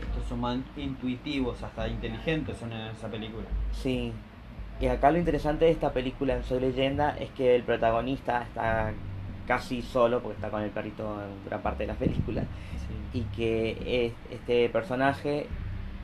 Estos 0.00 0.28
son 0.28 0.40
más 0.40 0.58
intuitivos, 0.76 1.62
hasta 1.62 1.86
inteligentes 1.88 2.56
son 2.56 2.72
en 2.72 2.86
esa 2.88 3.08
película. 3.08 3.44
Sí. 3.72 4.12
Y 4.80 4.86
acá 4.86 5.10
lo 5.10 5.18
interesante 5.18 5.66
de 5.66 5.72
esta 5.72 5.92
película 5.92 6.34
en 6.36 6.42
Soy 6.44 6.60
Leyenda 6.60 7.14
es 7.18 7.28
que 7.30 7.54
el 7.54 7.62
protagonista 7.64 8.42
está 8.44 8.92
casi 9.46 9.82
solo, 9.82 10.20
porque 10.20 10.36
está 10.36 10.48
con 10.48 10.62
el 10.62 10.70
perrito 10.70 11.18
en 11.22 11.48
gran 11.48 11.60
parte 11.60 11.82
de 11.82 11.88
la 11.88 11.94
película, 11.94 12.42
Sí. 13.12 13.18
y 13.18 13.22
que 13.36 14.06
es- 14.06 14.12
este 14.32 14.68
personaje 14.70 15.46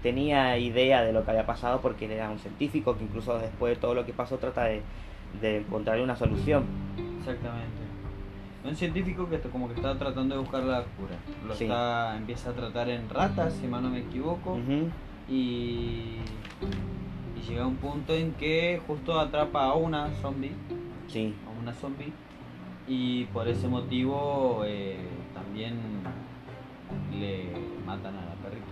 tenía 0.02 0.56
idea 0.58 1.02
de 1.02 1.12
lo 1.12 1.24
que 1.24 1.30
había 1.30 1.46
pasado 1.46 1.80
porque 1.80 2.04
él 2.06 2.12
era 2.12 2.30
un 2.30 2.38
científico 2.38 2.96
que 2.96 3.04
incluso 3.04 3.38
después 3.38 3.74
de 3.74 3.80
todo 3.80 3.94
lo 3.94 4.04
que 4.06 4.12
pasó 4.12 4.38
trata 4.38 4.64
de, 4.64 4.82
de 5.40 5.58
encontrar 5.58 6.00
una 6.00 6.16
solución. 6.16 6.64
Exactamente. 7.18 7.70
Un 8.64 8.74
científico 8.76 9.28
que 9.28 9.38
como 9.40 9.68
que 9.68 9.74
está 9.74 9.96
tratando 9.96 10.34
de 10.34 10.40
buscar 10.40 10.62
la 10.64 10.82
cura. 10.82 11.16
Lo 11.46 11.54
Sí. 11.54 11.64
está, 11.64 12.16
empieza 12.16 12.50
a 12.50 12.52
tratar 12.52 12.88
en 12.88 13.08
ratas, 13.08 13.54
si 13.54 13.66
mal 13.66 13.82
no 13.82 13.90
me 13.90 14.00
equivoco. 14.00 14.58
Y 15.28 16.16
llega 17.48 17.62
a 17.62 17.66
un 17.66 17.76
punto 17.76 18.12
en 18.12 18.32
que 18.32 18.80
justo 18.86 19.18
atrapa 19.20 19.64
a 19.66 19.74
una 19.74 20.10
zombie, 20.20 20.52
Sí, 21.08 21.32
a 21.46 21.62
una 21.62 21.72
zombie, 21.72 22.12
y 22.88 23.24
por 23.26 23.46
ese 23.46 23.68
motivo 23.68 24.62
eh, 24.66 24.98
también 25.32 25.78
le 27.18 27.44
matan 27.86 28.16
a 28.16 28.24
la 28.24 28.34
perrita. 28.42 28.66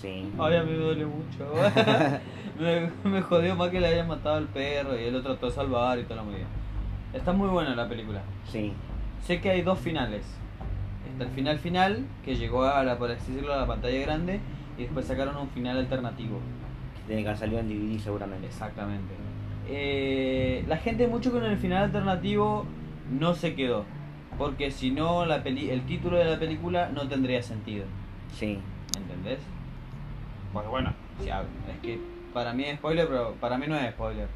Sí. 0.00 0.30
Ay, 0.38 0.56
a 0.56 0.62
mí 0.62 0.72
me 0.72 0.78
duele 0.78 1.06
mucho. 1.06 1.46
me, 2.58 3.10
me 3.10 3.22
jodió 3.22 3.56
más 3.56 3.70
que 3.70 3.80
le 3.80 3.88
hayan 3.88 4.08
matado 4.08 4.36
al 4.36 4.46
perro 4.46 4.98
y 4.98 5.04
él 5.04 5.12
lo 5.12 5.22
trató 5.22 5.46
de 5.46 5.52
salvar 5.52 5.98
y 5.98 6.04
toda 6.04 6.16
la 6.16 6.22
movida. 6.22 6.46
Está 7.12 7.32
muy 7.32 7.48
buena 7.48 7.74
la 7.74 7.88
película. 7.88 8.22
Sí, 8.44 8.72
Sé 9.26 9.40
que 9.40 9.50
hay 9.50 9.62
dos 9.62 9.80
finales. 9.80 10.24
Está 11.10 11.24
el 11.24 11.30
final 11.30 11.58
final, 11.58 12.06
que 12.24 12.36
llegó 12.36 12.62
a 12.62 12.84
la, 12.84 12.96
por 12.96 13.10
así 13.10 13.32
decirlo, 13.32 13.54
a 13.54 13.56
la 13.56 13.66
pantalla 13.66 13.98
grande, 14.00 14.38
y 14.78 14.82
después 14.82 15.06
sacaron 15.06 15.36
un 15.36 15.48
final 15.48 15.78
alternativo. 15.78 16.38
Tiene 17.08 17.22
que 17.22 17.28
haber 17.28 17.38
salido 17.38 17.58
en 17.58 17.68
DVD 17.68 17.98
seguramente. 17.98 18.46
Exactamente. 18.46 19.14
Eh, 19.68 20.64
la 20.68 20.76
gente 20.76 21.08
mucho 21.08 21.32
con 21.32 21.44
el 21.44 21.56
final 21.56 21.84
alternativo 21.84 22.66
no 23.10 23.34
se 23.34 23.56
quedó. 23.56 23.84
Porque 24.38 24.70
si 24.70 24.92
no, 24.92 25.26
la 25.26 25.42
peli 25.42 25.70
el 25.70 25.86
título 25.86 26.18
de 26.18 26.26
la 26.26 26.38
película 26.38 26.90
no 26.94 27.08
tendría 27.08 27.42
sentido. 27.42 27.84
Sí. 28.32 28.60
¿Entendés? 28.96 29.40
Pues 30.56 30.68
bueno, 30.68 30.90
es 31.20 31.80
que 31.82 32.00
para 32.32 32.54
mí 32.54 32.64
es 32.64 32.78
spoiler, 32.78 33.06
pero 33.06 33.34
para 33.34 33.58
mí 33.58 33.66
no 33.66 33.76
es 33.76 33.90
spoiler. 33.90 34.26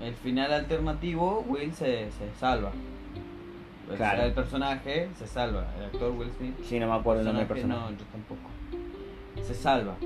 El 0.00 0.14
final 0.14 0.52
alternativo, 0.52 1.44
Will 1.48 1.74
se, 1.74 2.12
se 2.12 2.32
salva. 2.38 2.70
Claro. 3.96 4.22
el 4.22 4.32
personaje 4.32 5.08
se 5.18 5.26
salva. 5.26 5.66
El 5.76 5.86
actor 5.86 6.12
Will 6.12 6.30
Smith. 6.38 6.54
Sí, 6.62 6.78
no 6.78 6.86
me 6.86 6.94
acuerdo 6.94 7.22
el 7.22 7.26
nombre 7.26 7.40
del 7.40 7.48
personaje, 7.48 7.80
personaje. 7.80 7.92
No, 7.92 7.98
yo 7.98 8.04
tampoco. 8.12 9.44
Se 9.44 9.54
salva. 9.54 9.96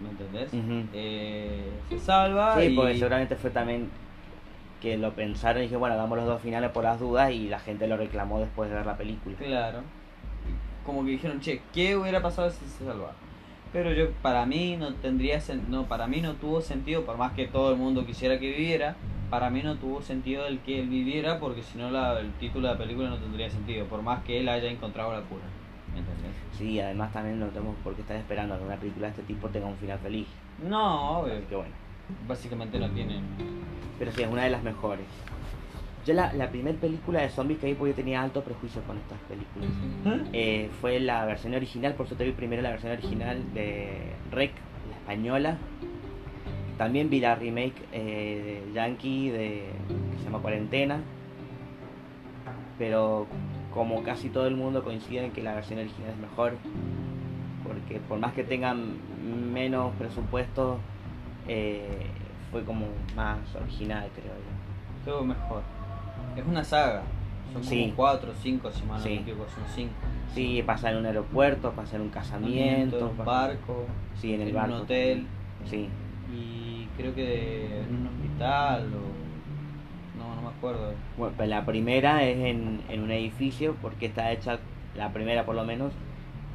¿Me 0.00 0.08
entendés? 0.08 0.52
Ujú. 0.54 0.88
Eh, 0.94 1.70
se 1.90 1.98
salva 1.98 2.58
Sí, 2.58 2.68
y... 2.68 2.74
porque 2.74 2.94
seguramente 2.94 3.36
fue 3.36 3.50
también 3.50 3.90
que 4.80 4.96
lo 4.96 5.12
pensaron 5.12 5.60
y 5.60 5.66
dije, 5.66 5.76
bueno, 5.76 5.94
damos 5.96 6.16
los 6.16 6.26
dos 6.26 6.40
finales 6.40 6.70
por 6.70 6.84
las 6.84 6.98
dudas 6.98 7.30
y 7.32 7.48
la 7.48 7.58
gente 7.58 7.86
lo 7.86 7.98
reclamó 7.98 8.40
después 8.40 8.70
de 8.70 8.76
ver 8.76 8.86
la 8.86 8.96
película. 8.96 9.36
Claro. 9.36 9.80
Como 10.86 11.04
que 11.04 11.10
dijeron, 11.10 11.38
che, 11.40 11.60
¿qué 11.74 11.96
hubiera 11.96 12.22
pasado 12.22 12.48
si 12.50 12.64
se 12.64 12.84
salvaba? 12.86 13.12
Pero 13.76 13.92
yo, 13.92 14.10
para 14.22 14.46
mí 14.46 14.78
no 14.78 14.94
tendría 14.94 15.38
no, 15.68 15.84
para 15.84 16.06
mí 16.06 16.22
no 16.22 16.32
tuvo 16.32 16.62
sentido, 16.62 17.04
por 17.04 17.18
más 17.18 17.32
que 17.32 17.46
todo 17.46 17.72
el 17.72 17.76
mundo 17.76 18.06
quisiera 18.06 18.38
que 18.38 18.48
viviera, 18.48 18.96
para 19.28 19.50
mí 19.50 19.62
no 19.62 19.76
tuvo 19.76 20.00
sentido 20.00 20.46
el 20.46 20.60
que 20.60 20.80
él 20.80 20.88
viviera, 20.88 21.38
porque 21.38 21.62
si 21.62 21.76
no 21.76 21.88
el 22.16 22.32
título 22.40 22.68
de 22.68 22.72
la 22.72 22.78
película 22.78 23.10
no 23.10 23.18
tendría 23.18 23.50
sentido, 23.50 23.84
por 23.84 24.00
más 24.00 24.24
que 24.24 24.40
él 24.40 24.48
haya 24.48 24.70
encontrado 24.70 25.12
la 25.12 25.20
cura. 25.20 25.42
¿Me 25.92 25.98
entendés? 25.98 26.32
Sí, 26.56 26.80
además 26.80 27.12
también 27.12 27.38
no 27.38 27.48
tenemos 27.48 27.76
por 27.84 27.94
qué 27.94 28.00
estar 28.00 28.16
esperando 28.16 28.56
que 28.56 28.64
una 28.64 28.76
película 28.76 29.08
de 29.08 29.10
este 29.10 29.24
tipo 29.24 29.46
tenga 29.50 29.66
un 29.66 29.76
final 29.76 29.98
feliz. 29.98 30.26
No, 30.66 31.20
obvio. 31.20 31.34
Así 31.34 31.44
que 31.46 31.56
bueno. 31.56 31.74
Básicamente 32.26 32.78
no 32.78 32.88
tienen. 32.88 33.24
Pero 33.98 34.10
sí, 34.10 34.22
es 34.22 34.28
una 34.28 34.44
de 34.44 34.50
las 34.52 34.62
mejores. 34.62 35.04
Yo 36.06 36.14
la, 36.14 36.32
la 36.32 36.48
primera 36.50 36.78
película 36.78 37.20
de 37.20 37.28
zombies 37.30 37.58
que 37.58 37.66
vi 37.66 37.74
porque 37.74 37.90
yo 37.90 37.96
tenía 37.96 38.22
alto 38.22 38.44
prejuicio 38.44 38.80
con 38.82 38.96
estas 38.96 39.18
películas. 39.22 39.68
eh, 40.32 40.70
fue 40.80 41.00
la 41.00 41.24
versión 41.24 41.52
original, 41.54 41.94
por 41.94 42.06
eso 42.06 42.14
te 42.14 42.24
vi 42.24 42.30
primero 42.30 42.62
la 42.62 42.70
versión 42.70 42.92
original 42.92 43.42
de 43.54 44.12
Rec, 44.30 44.52
la 44.88 44.96
española. 44.98 45.58
También 46.78 47.10
vi 47.10 47.18
la 47.18 47.34
remake 47.34 47.74
eh, 47.90 48.62
de 48.66 48.72
Yankee 48.72 49.30
de, 49.30 49.64
que 50.12 50.18
se 50.18 50.24
llama 50.24 50.38
Cuarentena. 50.38 51.00
Pero 52.78 53.26
como 53.72 54.02
casi 54.04 54.28
todo 54.28 54.46
el 54.46 54.54
mundo 54.54 54.84
coincide 54.84 55.24
en 55.24 55.32
que 55.32 55.42
la 55.42 55.54
versión 55.54 55.80
original 55.80 56.10
es 56.12 56.18
mejor. 56.18 56.52
Porque 57.64 57.98
por 57.98 58.18
más 58.20 58.32
que 58.32 58.44
tengan 58.44 58.94
menos 59.52 59.92
presupuesto, 59.96 60.78
eh, 61.48 62.06
fue 62.52 62.62
como 62.62 62.86
más 63.16 63.38
original, 63.56 64.08
creo 64.14 64.34
yo. 64.34 65.04
Todo 65.04 65.24
mejor. 65.24 65.62
Es 66.36 66.44
una 66.46 66.64
saga. 66.64 67.02
Son 67.52 67.62
como 67.62 67.64
Sí. 67.70 67.92
cuatro 67.96 68.32
o 68.32 68.34
cinco, 68.34 68.70
si 68.70 68.84
mal 68.84 68.98
no 68.98 69.02
Sí. 69.04 69.08
me 69.10 69.20
equivoco, 69.20 69.48
son 69.50 69.64
cinco. 69.74 69.92
Sí, 70.34 70.62
pasa 70.66 70.90
en 70.90 70.98
un 70.98 71.06
aeropuerto, 71.06 71.72
pasa 71.72 71.96
en 71.96 72.02
un 72.02 72.08
casamiento, 72.10 72.98
en 72.98 73.04
un 73.04 73.24
barco, 73.24 73.86
Sí, 74.16 74.34
en 74.34 74.42
el 74.42 74.48
en 74.48 74.54
barco. 74.54 74.74
un 74.74 74.80
hotel 74.82 75.26
Sí, 75.64 75.88
y 76.32 76.86
creo 76.96 77.14
que 77.14 77.80
en 77.80 77.96
un 77.96 78.06
hospital 78.08 78.84
o 78.94 80.18
no, 80.18 80.34
no 80.36 80.42
me 80.42 80.48
acuerdo. 80.48 80.92
bueno, 81.16 81.34
pues 81.36 81.48
la 81.48 81.64
primera 81.64 82.22
es 82.24 82.36
en, 82.36 82.80
en 82.88 83.02
un 83.02 83.10
edificio 83.10 83.74
porque 83.80 84.06
está 84.06 84.30
hecha, 84.32 84.58
la 84.96 85.10
primera 85.12 85.44
por 85.46 85.54
lo 85.54 85.64
menos, 85.64 85.92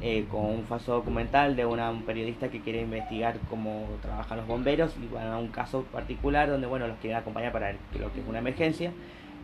eh, 0.00 0.26
con 0.30 0.44
un 0.46 0.64
falso 0.64 0.92
documental 0.94 1.54
de 1.56 1.64
una, 1.66 1.90
un 1.90 2.02
periodista 2.02 2.48
que 2.48 2.60
quiere 2.60 2.82
investigar 2.82 3.36
cómo 3.50 3.86
trabajan 4.02 4.38
los 4.38 4.46
bomberos 4.46 4.94
y 5.02 5.12
van 5.12 5.26
a 5.28 5.38
un 5.38 5.48
caso 5.48 5.82
particular 5.92 6.48
donde 6.48 6.66
bueno 6.66 6.86
los 6.88 6.96
quieren 6.98 7.18
acompañar 7.18 7.52
para 7.52 7.66
ver 7.68 7.76
lo 8.00 8.12
que 8.12 8.20
es 8.20 8.26
una 8.28 8.38
emergencia 8.38 8.92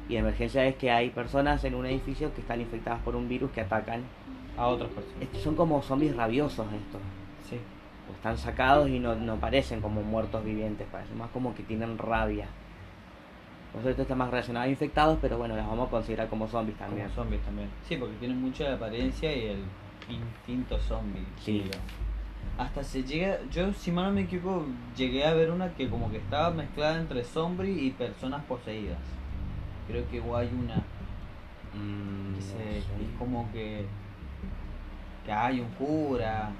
y 0.08 0.16
emergencia 0.16 0.64
es 0.64 0.76
que 0.76 0.90
hay 0.90 1.10
personas 1.10 1.62
en 1.64 1.74
un 1.74 1.86
edificio 1.86 2.32
que 2.34 2.40
están 2.40 2.60
infectadas 2.60 3.00
por 3.02 3.14
un 3.14 3.28
virus 3.28 3.50
que 3.50 3.60
atacan. 3.60 4.02
A 4.56 4.66
otras 4.66 4.90
personas. 4.90 5.22
Estos 5.22 5.42
son 5.42 5.54
como 5.54 5.80
zombies 5.82 6.16
rabiosos 6.16 6.66
estos. 6.72 7.00
Sí. 7.48 7.60
o 8.10 8.12
están 8.12 8.36
sacados 8.36 8.88
y 8.88 8.98
no, 8.98 9.14
no 9.14 9.36
parecen 9.36 9.80
como 9.80 10.02
muertos 10.02 10.44
vivientes, 10.44 10.86
parecen 10.90 11.16
más 11.16 11.30
como 11.30 11.54
que 11.54 11.62
tienen 11.62 11.96
rabia. 11.96 12.48
Por 13.72 13.82
eso 13.82 13.90
esto 13.90 14.02
está 14.02 14.14
más 14.14 14.30
relacionado 14.30 14.66
a 14.66 14.68
infectados, 14.68 15.18
pero 15.20 15.38
bueno, 15.38 15.54
las 15.54 15.66
vamos 15.66 15.88
a 15.88 15.90
considerar 15.90 16.28
como 16.28 16.48
zombies 16.48 16.76
también. 16.78 17.08
Como 17.08 17.14
zombies 17.14 17.42
también. 17.42 17.68
Sí, 17.86 17.96
porque 17.96 18.16
tienen 18.16 18.40
mucha 18.40 18.74
apariencia 18.74 19.30
y 19.34 19.46
el 19.46 19.60
instinto 20.08 20.78
zombie. 20.78 21.24
Sí. 21.38 21.64
Hasta 22.56 22.82
se 22.82 23.04
llega, 23.04 23.38
yo 23.52 23.72
si 23.72 23.92
mal 23.92 24.06
no 24.06 24.12
me 24.12 24.22
equivoco, 24.22 24.66
llegué 24.96 25.24
a 25.24 25.34
ver 25.34 25.50
una 25.50 25.72
que 25.74 25.88
como 25.88 26.10
que 26.10 26.16
estaba 26.16 26.50
mezclada 26.50 26.98
entre 26.98 27.22
zombie 27.22 27.70
y 27.70 27.90
personas 27.90 28.42
poseídas. 28.46 28.98
Creo 29.88 30.08
que 30.08 30.18
hay 30.36 30.50
una 30.54 30.76
Mm, 31.74 32.34
que 32.34 32.40
no 32.40 32.42
se, 32.42 32.52
sé. 32.52 32.78
es 32.78 33.18
como 33.18 33.50
que, 33.52 33.84
que 35.24 35.32
hay 35.32 35.60
un 35.60 35.68
cura, 35.70 36.50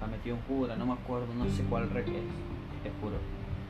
ha 0.00 0.06
metido 0.06 0.36
un 0.36 0.42
cura, 0.42 0.74
no 0.76 0.86
me 0.86 0.94
acuerdo, 0.94 1.26
no 1.34 1.44
sé 1.50 1.62
cuál 1.64 1.88
rec 1.90 2.06
es, 2.08 2.14
te 2.82 2.90
juro. 3.00 3.16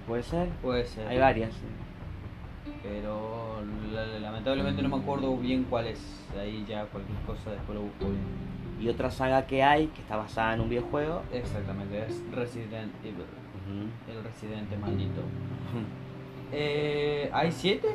¿Puede 0.06 0.22
ser? 0.22 0.48
Puede 0.62 0.86
ser. 0.86 1.06
Hay 1.08 1.18
varias. 1.18 1.52
Pero 2.82 3.62
la- 3.92 4.18
lamentablemente 4.18 4.82
no 4.82 4.88
me 4.88 4.96
acuerdo 4.96 5.36
bien 5.36 5.64
cuál 5.68 5.86
es. 5.88 6.00
Ahí 6.38 6.64
ya 6.68 6.84
cualquier 6.86 7.18
cosa 7.20 7.50
después 7.50 7.76
lo 7.76 7.82
busco 7.84 8.06
bien. 8.06 8.22
Y 8.80 8.88
otra 8.88 9.10
saga 9.10 9.46
que 9.46 9.62
hay, 9.62 9.86
que 9.88 10.00
está 10.00 10.16
basada 10.16 10.54
en 10.54 10.60
un 10.60 10.68
videojuego. 10.68 11.22
Exactamente, 11.32 12.04
es 12.06 12.20
Resident 12.32 12.92
Evil. 13.04 13.26
El 14.08 14.24
residente 14.24 14.76
maldito. 14.76 15.22
Eh, 16.52 17.30
¿Hay 17.32 17.50
siete? 17.52 17.88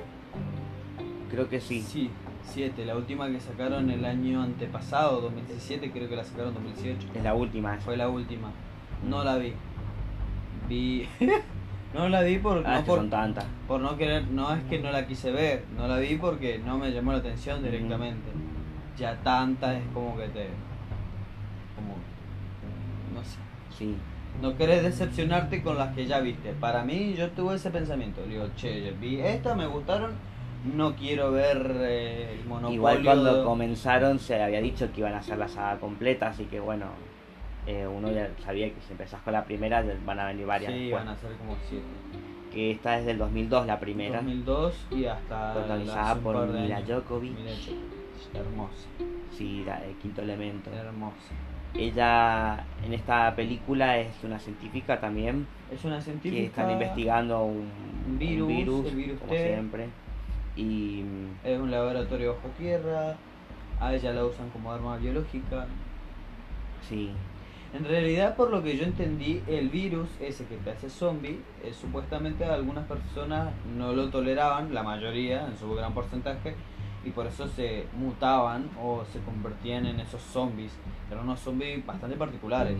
Creo 1.29 1.47
que 1.49 1.59
sí. 1.61 1.81
Sí, 1.81 2.09
siete. 2.43 2.85
La 2.85 2.95
última 2.95 3.27
que 3.29 3.39
sacaron 3.39 3.89
el 3.89 4.03
año 4.05 4.41
antepasado, 4.41 5.21
2017, 5.21 5.91
creo 5.91 6.09
que 6.09 6.15
la 6.15 6.23
sacaron 6.23 6.53
2018. 6.53 7.07
Es 7.15 7.23
la 7.23 7.33
última. 7.33 7.77
Fue 7.77 7.97
la 7.97 8.09
última. 8.09 8.51
No 9.07 9.23
la 9.23 9.37
vi. 9.37 9.53
Vi. 10.67 11.07
no 11.93 12.09
la 12.09 12.21
vi 12.21 12.39
por, 12.39 12.59
Ah, 12.65 12.69
no 12.71 12.73
es 12.75 12.79
que 12.81 12.87
por, 12.87 12.99
son 12.99 13.09
tantas. 13.09 13.45
por 13.67 13.79
no 13.81 13.95
querer. 13.97 14.27
No 14.29 14.53
es 14.53 14.63
que 14.63 14.79
no 14.79 14.91
la 14.91 15.05
quise 15.05 15.31
ver. 15.31 15.65
No 15.77 15.87
la 15.87 15.97
vi 15.97 16.15
porque 16.15 16.59
no 16.59 16.77
me 16.77 16.91
llamó 16.91 17.11
la 17.11 17.19
atención 17.19 17.61
directamente. 17.63 18.29
Ya 18.97 19.15
tantas 19.17 19.75
es 19.75 19.83
como 19.93 20.17
que 20.17 20.27
te. 20.29 20.47
Como. 21.75 21.95
No 23.13 23.23
sé. 23.23 23.37
Sí. 23.77 23.95
No 24.41 24.56
querés 24.56 24.84
decepcionarte 24.84 25.63
con 25.63 25.78
las 25.78 25.95
que 25.95 26.06
ya 26.06 26.19
viste. 26.19 26.54
Para 26.54 26.84
mí, 26.84 27.15
yo 27.15 27.30
tuve 27.32 27.56
ese 27.56 27.71
pensamiento. 27.71 28.21
Digo, 28.23 28.47
che, 28.56 28.93
vi 29.00 29.19
esta, 29.19 29.56
me 29.56 29.65
gustaron. 29.65 30.12
No 30.76 30.95
quiero 30.95 31.32
ver 31.32 31.71
eh, 31.80 32.38
el 32.39 32.45
monopolio. 32.47 32.76
Igual 32.76 33.04
cuando 33.04 33.43
comenzaron 33.45 34.19
se 34.19 34.41
había 34.41 34.60
dicho 34.62 34.91
que 34.91 35.02
iban 35.02 35.13
a 35.13 35.19
hacer 35.19 35.38
la 35.38 35.47
saga 35.47 35.80
completa, 35.80 36.28
así 36.30 36.45
que 36.45 36.60
bueno, 36.60 36.88
eh, 37.67 37.88
uno 37.88 38.12
ya 38.12 38.30
sabía 38.43 38.67
que 38.67 38.82
si 38.82 38.91
empezás 38.91 39.21
con 39.21 39.34
la 39.34 39.45
primera 39.45 39.84
van 40.06 40.19
a 40.19 40.26
venir 40.26 40.45
varias 40.45 40.73
Sí, 40.73 40.80
después. 40.86 41.06
van 41.06 41.13
a 41.13 41.17
ser 41.17 41.32
como 41.38 41.56
siete. 41.69 41.86
Que 42.52 42.71
esta 42.71 42.97
es 43.00 43.06
del 43.06 43.17
2002 43.19 43.67
la 43.67 43.80
primera, 43.80 44.17
2002 44.17 44.73
y 44.91 45.06
hasta. 45.06 45.54
protagonizada 45.54 46.15
por 46.15 46.47
Mila. 46.47 46.82
Djokovic, 46.82 47.38
Mila. 47.38 47.52
Hermosa. 48.34 48.88
sí, 49.32 49.63
la 49.65 49.80
de 49.80 49.93
quinto 50.02 50.21
elemento. 50.21 50.71
Hermosa. 50.71 51.15
Ella 51.73 52.63
en 52.86 52.93
esta 52.93 53.36
película 53.36 53.97
es 53.99 54.23
una 54.23 54.39
científica 54.39 54.99
también, 54.99 55.47
Es 55.71 55.84
una 55.86 56.01
científica. 56.01 56.36
que 56.41 56.45
están 56.47 56.71
investigando 56.71 57.43
un, 57.43 57.69
un 58.08 58.17
virus, 58.19 58.86
el 58.88 58.95
virus 58.95 59.19
como 59.19 59.32
T. 59.32 59.47
siempre. 59.47 59.88
Y 60.56 61.03
Es 61.43 61.60
un 61.60 61.69
laboratorio 61.69 62.36
bajo 62.36 62.47
tierra. 62.58 63.15
A 63.80 63.93
ella 63.93 64.12
la 64.12 64.25
usan 64.25 64.49
como 64.49 64.71
arma 64.71 64.97
biológica. 64.97 65.67
sí, 66.88 67.12
En 67.75 67.86
realidad, 67.86 68.36
por 68.36 68.49
lo 68.49 68.63
que 68.63 68.75
yo 68.75 68.86
entendí, 68.86 69.43
el 69.45 69.69
virus 69.69 70.08
ese 70.19 70.45
que 70.45 70.56
te 70.56 70.71
hace 70.71 70.89
zombie, 70.89 71.41
eh, 71.63 71.73
supuestamente 71.80 72.43
algunas 72.45 72.88
personas 72.88 73.49
no 73.77 73.91
lo 73.93 74.10
toleraban, 74.10 74.73
la 74.73 74.82
mayoría, 74.82 75.45
en 75.45 75.58
su 75.58 75.71
gran 75.75 75.93
porcentaje, 75.93 76.56
y 77.07 77.11
por 77.11 77.25
eso 77.25 77.47
se 77.47 77.85
mutaban 77.97 78.69
o 78.83 79.03
se 79.13 79.19
convertían 79.21 79.85
en 79.85 79.99
esos 80.01 80.21
zombies. 80.21 80.71
Eran 81.09 81.23
unos 81.23 81.39
zombies 81.39 81.85
bastante 81.85 82.17
particulares, 82.17 82.75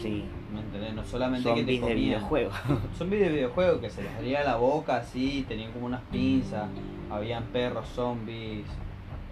sí, 0.00 0.24
¿me 0.54 0.60
entendés? 0.60 0.94
No 0.94 1.04
solamente 1.04 1.48
que 1.48 1.54
te 1.54 1.56
zombies 1.60 1.80
de 1.80 1.86
comían. 1.88 1.96
videojuego. 2.06 2.50
Zombies 2.98 3.20
de 3.22 3.28
videojuego 3.30 3.80
que 3.80 3.90
se 3.90 4.02
les 4.02 4.14
abría 4.14 4.44
la 4.44 4.56
boca 4.56 4.96
así, 4.96 5.44
tenían 5.48 5.72
como 5.72 5.86
unas 5.86 6.02
pinzas, 6.12 6.68
habían 7.10 7.44
perros 7.46 7.88
zombies, 7.88 8.64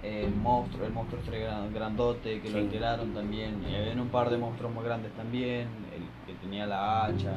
el 0.02 0.34
monstruo, 0.34 0.84
el 0.86 0.92
monstruo 0.92 1.20
este 1.24 1.38
gran- 1.38 1.72
grandote 1.72 2.40
que 2.40 2.50
lo 2.50 2.58
alteraron 2.58 3.12
también, 3.14 3.62
y 3.70 3.76
habían 3.76 4.00
un 4.00 4.08
par 4.08 4.28
de 4.30 4.38
monstruos 4.38 4.74
más 4.74 4.82
grandes 4.84 5.12
también, 5.12 5.68
el 5.94 6.02
que 6.26 6.32
tenía 6.40 6.66
la 6.66 7.04
hacha, 7.04 7.34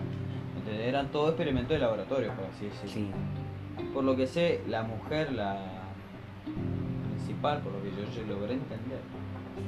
¿entendés? 0.58 0.88
eran 0.88 1.10
todo 1.10 1.28
experimentos 1.28 1.70
de 1.70 1.80
laboratorio, 1.80 2.32
por 2.34 2.46
así 2.46 2.66
decirlo. 2.66 2.92
Sí, 2.92 3.84
Por 3.94 4.04
lo 4.04 4.16
que 4.16 4.26
sé, 4.26 4.62
la 4.68 4.82
mujer, 4.82 5.32
la 5.34 5.58
por 7.64 7.74
lo 7.74 7.82
que 7.84 7.92
yo, 7.92 8.04
yo 8.12 8.28
logré 8.36 8.54
entender, 8.54 9.00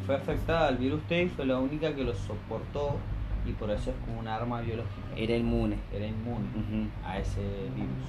fue 0.05 0.15
afectada 0.15 0.67
al 0.67 0.77
virus 0.77 1.01
T 1.03 1.23
y 1.23 1.29
fue 1.29 1.45
la 1.45 1.59
única 1.59 1.93
que 1.93 2.03
lo 2.03 2.13
soportó 2.15 2.95
y 3.45 3.51
por 3.53 3.69
eso 3.71 3.91
es 3.91 3.95
como 4.05 4.19
un 4.19 4.27
arma 4.27 4.61
biológica. 4.61 4.91
Era 5.15 5.35
inmune. 5.35 5.77
Era 5.93 6.05
inmune 6.07 6.45
Ujú. 6.55 6.89
a 7.05 7.19
ese 7.19 7.41
virus. 7.75 8.07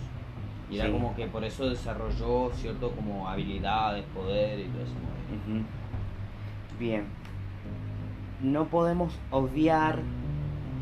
Y 0.70 0.76
era 0.76 0.86
Sí. 0.86 0.92
como 0.92 1.14
que 1.14 1.26
por 1.26 1.44
eso 1.44 1.68
desarrolló 1.68 2.50
cierto 2.54 2.90
como 2.92 3.28
habilidades, 3.28 4.04
poder 4.14 4.58
y 4.60 4.64
todo 4.64 4.82
eso. 4.82 4.92
Ujú. 4.92 5.64
Bien. 6.78 7.04
No 8.42 8.66
podemos 8.66 9.18
obviar, 9.30 9.98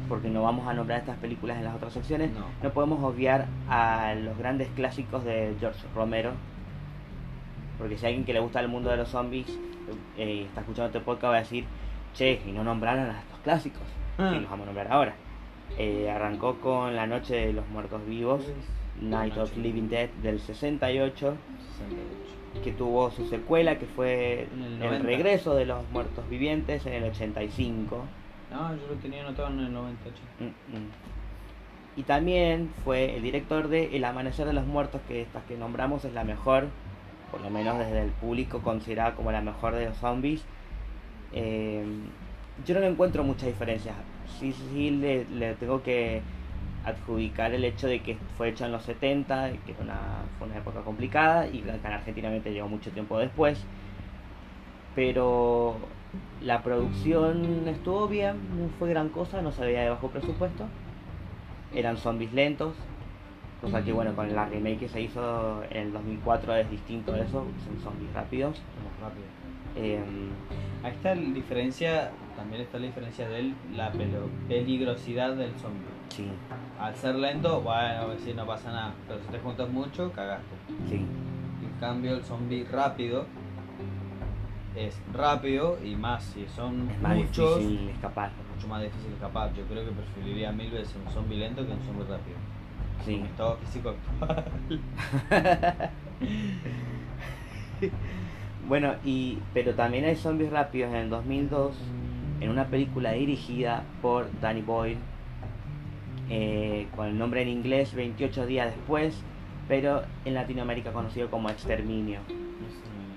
porque 0.08 0.28
no 0.28 0.42
vamos 0.42 0.66
a 0.68 0.74
nombrar 0.74 1.00
estas 1.00 1.16
películas 1.18 1.56
en 1.58 1.64
las 1.64 1.74
otras 1.74 1.92
secciones, 1.92 2.30
No. 2.32 2.44
no 2.62 2.70
podemos 2.72 3.02
obviar 3.02 3.46
a 3.68 4.14
los 4.14 4.36
grandes 4.38 4.68
clásicos 4.76 5.24
de 5.24 5.54
George 5.60 5.86
Romero. 5.94 6.32
Porque 7.78 7.98
si 7.98 8.06
alguien 8.06 8.24
que 8.24 8.32
le 8.32 8.40
gusta 8.40 8.60
el 8.60 8.68
mundo 8.68 8.90
de 8.90 8.96
los 8.96 9.08
zombies 9.08 9.46
eh, 10.16 10.44
está 10.46 10.60
escuchando 10.60 10.86
este 10.86 11.00
podcast 11.00 11.32
va 11.32 11.36
a 11.36 11.40
decir, 11.40 11.64
che, 12.14 12.40
y 12.46 12.52
no 12.52 12.64
nombraron 12.64 13.10
a 13.10 13.20
estos 13.20 13.38
clásicos. 13.40 13.82
Ah. 14.18 14.32
Y 14.34 14.40
los 14.40 14.50
vamos 14.50 14.64
a 14.64 14.66
nombrar 14.66 14.92
ahora. 14.92 15.14
Eh, 15.78 16.10
arrancó 16.10 16.60
con 16.60 16.96
La 16.96 17.06
Noche 17.06 17.34
de 17.34 17.52
los 17.52 17.68
Muertos 17.68 18.06
Vivos, 18.06 18.42
Night 19.00 19.36
of 19.36 19.56
Living 19.56 19.88
Dead 19.88 20.08
del 20.22 20.40
68, 20.40 21.36
68. 21.78 22.64
que 22.64 22.72
tuvo 22.72 23.10
su 23.10 23.26
secuela 23.26 23.78
que 23.78 23.86
fue 23.86 24.48
el 24.54 24.62
El 24.62 24.78
90. 24.78 25.06
Regreso 25.06 25.54
de 25.54 25.66
los 25.66 25.88
Muertos 25.90 26.28
Vivientes 26.30 26.86
en 26.86 26.94
el 26.94 27.04
85. 27.04 28.04
No, 28.50 28.74
yo 28.74 28.86
lo 28.88 28.94
tenía 28.94 29.22
anotado 29.22 29.48
en 29.48 29.60
el 29.60 29.72
98. 29.72 30.22
Mm, 30.40 30.44
mm. 30.44 30.90
Y 31.96 32.02
también 32.02 32.72
fue 32.84 33.16
el 33.16 33.22
director 33.22 33.68
de 33.68 33.96
El 33.96 34.04
Amanecer 34.04 34.46
de 34.46 34.52
los 34.52 34.66
Muertos, 34.66 35.00
que 35.08 35.22
estas 35.22 35.42
que 35.44 35.56
nombramos 35.56 36.04
es 36.04 36.12
la 36.12 36.24
mejor, 36.24 36.68
por 37.36 37.44
lo 37.44 37.50
menos 37.50 37.78
desde 37.78 38.02
el 38.02 38.10
público 38.12 38.62
considerada 38.62 39.14
como 39.14 39.30
la 39.30 39.42
mejor 39.42 39.74
de 39.74 39.86
los 39.86 39.96
zombies. 39.98 40.42
Eh, 41.32 41.84
yo 42.64 42.80
no 42.80 42.86
encuentro 42.86 43.24
muchas 43.24 43.48
diferencias. 43.48 43.94
Sí, 44.38 44.54
sí, 44.54 44.90
le, 44.90 45.54
tengo 45.54 45.82
que 45.82 46.22
adjudicar 46.84 47.52
el 47.52 47.64
hecho 47.64 47.88
de 47.88 48.00
que 48.00 48.16
fue 48.38 48.48
hecho 48.48 48.64
en 48.64 48.72
los 48.72 48.84
70, 48.84 49.52
y 49.52 49.58
que 49.58 49.72
era 49.72 49.82
una, 49.82 49.98
fue 50.38 50.48
una 50.48 50.56
época 50.56 50.80
complicada 50.80 51.46
y 51.46 51.60
acá 51.68 51.88
en 51.88 51.94
Argentina 51.94 52.30
llegó 52.30 52.68
mucho 52.68 52.90
tiempo 52.90 53.18
después. 53.18 53.62
Pero 54.94 55.76
la 56.40 56.62
producción 56.62 57.68
estuvo 57.68 58.08
bien, 58.08 58.36
no 58.58 58.70
fue 58.78 58.88
gran 58.88 59.10
cosa, 59.10 59.42
no 59.42 59.52
se 59.52 59.62
veía 59.62 59.82
de 59.82 59.90
bajo 59.90 60.08
presupuesto. 60.08 60.64
Eran 61.74 61.98
zombies 61.98 62.32
lentos, 62.32 62.74
cosa 63.66 63.84
que 63.84 63.92
bueno, 63.92 64.14
con 64.14 64.32
la 64.34 64.46
remake 64.46 64.78
que 64.80 64.88
se 64.88 65.00
hizo 65.02 65.62
en 65.70 65.88
el 65.88 65.92
2004 65.92 66.54
es 66.56 66.70
distinto 66.70 67.12
a 67.14 67.18
eso, 67.18 67.44
son 67.64 67.80
zombies 67.82 68.12
rápidos. 68.14 68.60
Vamos 68.78 69.00
rápido. 69.00 69.26
Em, 69.76 70.30
Ahí 70.84 70.92
está 70.92 71.14
la 71.14 71.20
diferencia, 71.34 72.10
también 72.36 72.62
está 72.62 72.78
la 72.78 72.86
diferencia 72.86 73.28
de 73.28 73.52
la 73.74 73.90
peligrosidad 74.48 75.34
del 75.34 75.50
zombie. 75.58 75.82
sí, 76.10 76.28
Al 76.78 76.94
ser 76.94 77.16
lento, 77.16 77.60
bueno, 77.60 78.14
si 78.24 78.32
no 78.34 78.46
pasa 78.46 78.70
nada, 78.70 78.94
pero 79.08 79.20
si 79.20 79.26
te 79.28 79.38
juntas 79.40 79.68
mucho, 79.68 80.12
cagaste. 80.12 80.54
sí, 80.88 80.96
En 80.96 81.80
cambio, 81.80 82.14
el 82.14 82.22
zombie 82.24 82.64
rápido 82.70 83.26
es 84.76 84.96
rápido 85.12 85.78
y 85.82 85.96
más 85.96 86.22
si 86.22 86.46
son 86.54 86.88
es 86.90 87.00
más 87.02 87.16
muchos, 87.16 87.58
difícil 87.58 87.88
escapar. 87.88 88.30
mucho 88.54 88.68
más 88.68 88.82
difícil 88.82 89.12
escapar. 89.12 89.52
Yo 89.54 89.64
creo 89.64 89.84
que 89.84 89.90
preferiría 89.90 90.52
mil 90.52 90.70
veces 90.70 90.94
un 91.04 91.10
zombie 91.12 91.38
lento 91.38 91.66
que 91.66 91.72
un 91.72 91.80
zombie 91.82 92.04
rápido. 92.04 92.36
Sí. 93.04 93.12
Con 93.14 93.22
mi 93.22 93.28
estado 93.28 93.56
físico 93.58 93.94
actual. 94.20 94.44
Bueno, 98.68 98.94
y 99.04 99.38
pero 99.54 99.74
también 99.74 100.04
hay 100.06 100.16
zombies 100.16 100.50
rápidos 100.50 100.90
en 100.90 100.96
el 100.96 101.10
2002 101.10 101.76
en 102.40 102.50
una 102.50 102.66
película 102.66 103.12
dirigida 103.12 103.84
por 104.02 104.26
Danny 104.40 104.60
Boyle 104.62 104.98
eh, 106.30 106.88
con 106.96 107.06
el 107.06 107.16
nombre 107.16 107.42
en 107.42 107.48
inglés 107.48 107.94
28 107.94 108.44
días 108.46 108.74
después, 108.74 109.22
pero 109.68 110.02
en 110.24 110.34
Latinoamérica 110.34 110.92
conocido 110.92 111.30
como 111.30 111.48
Exterminio, 111.48 112.18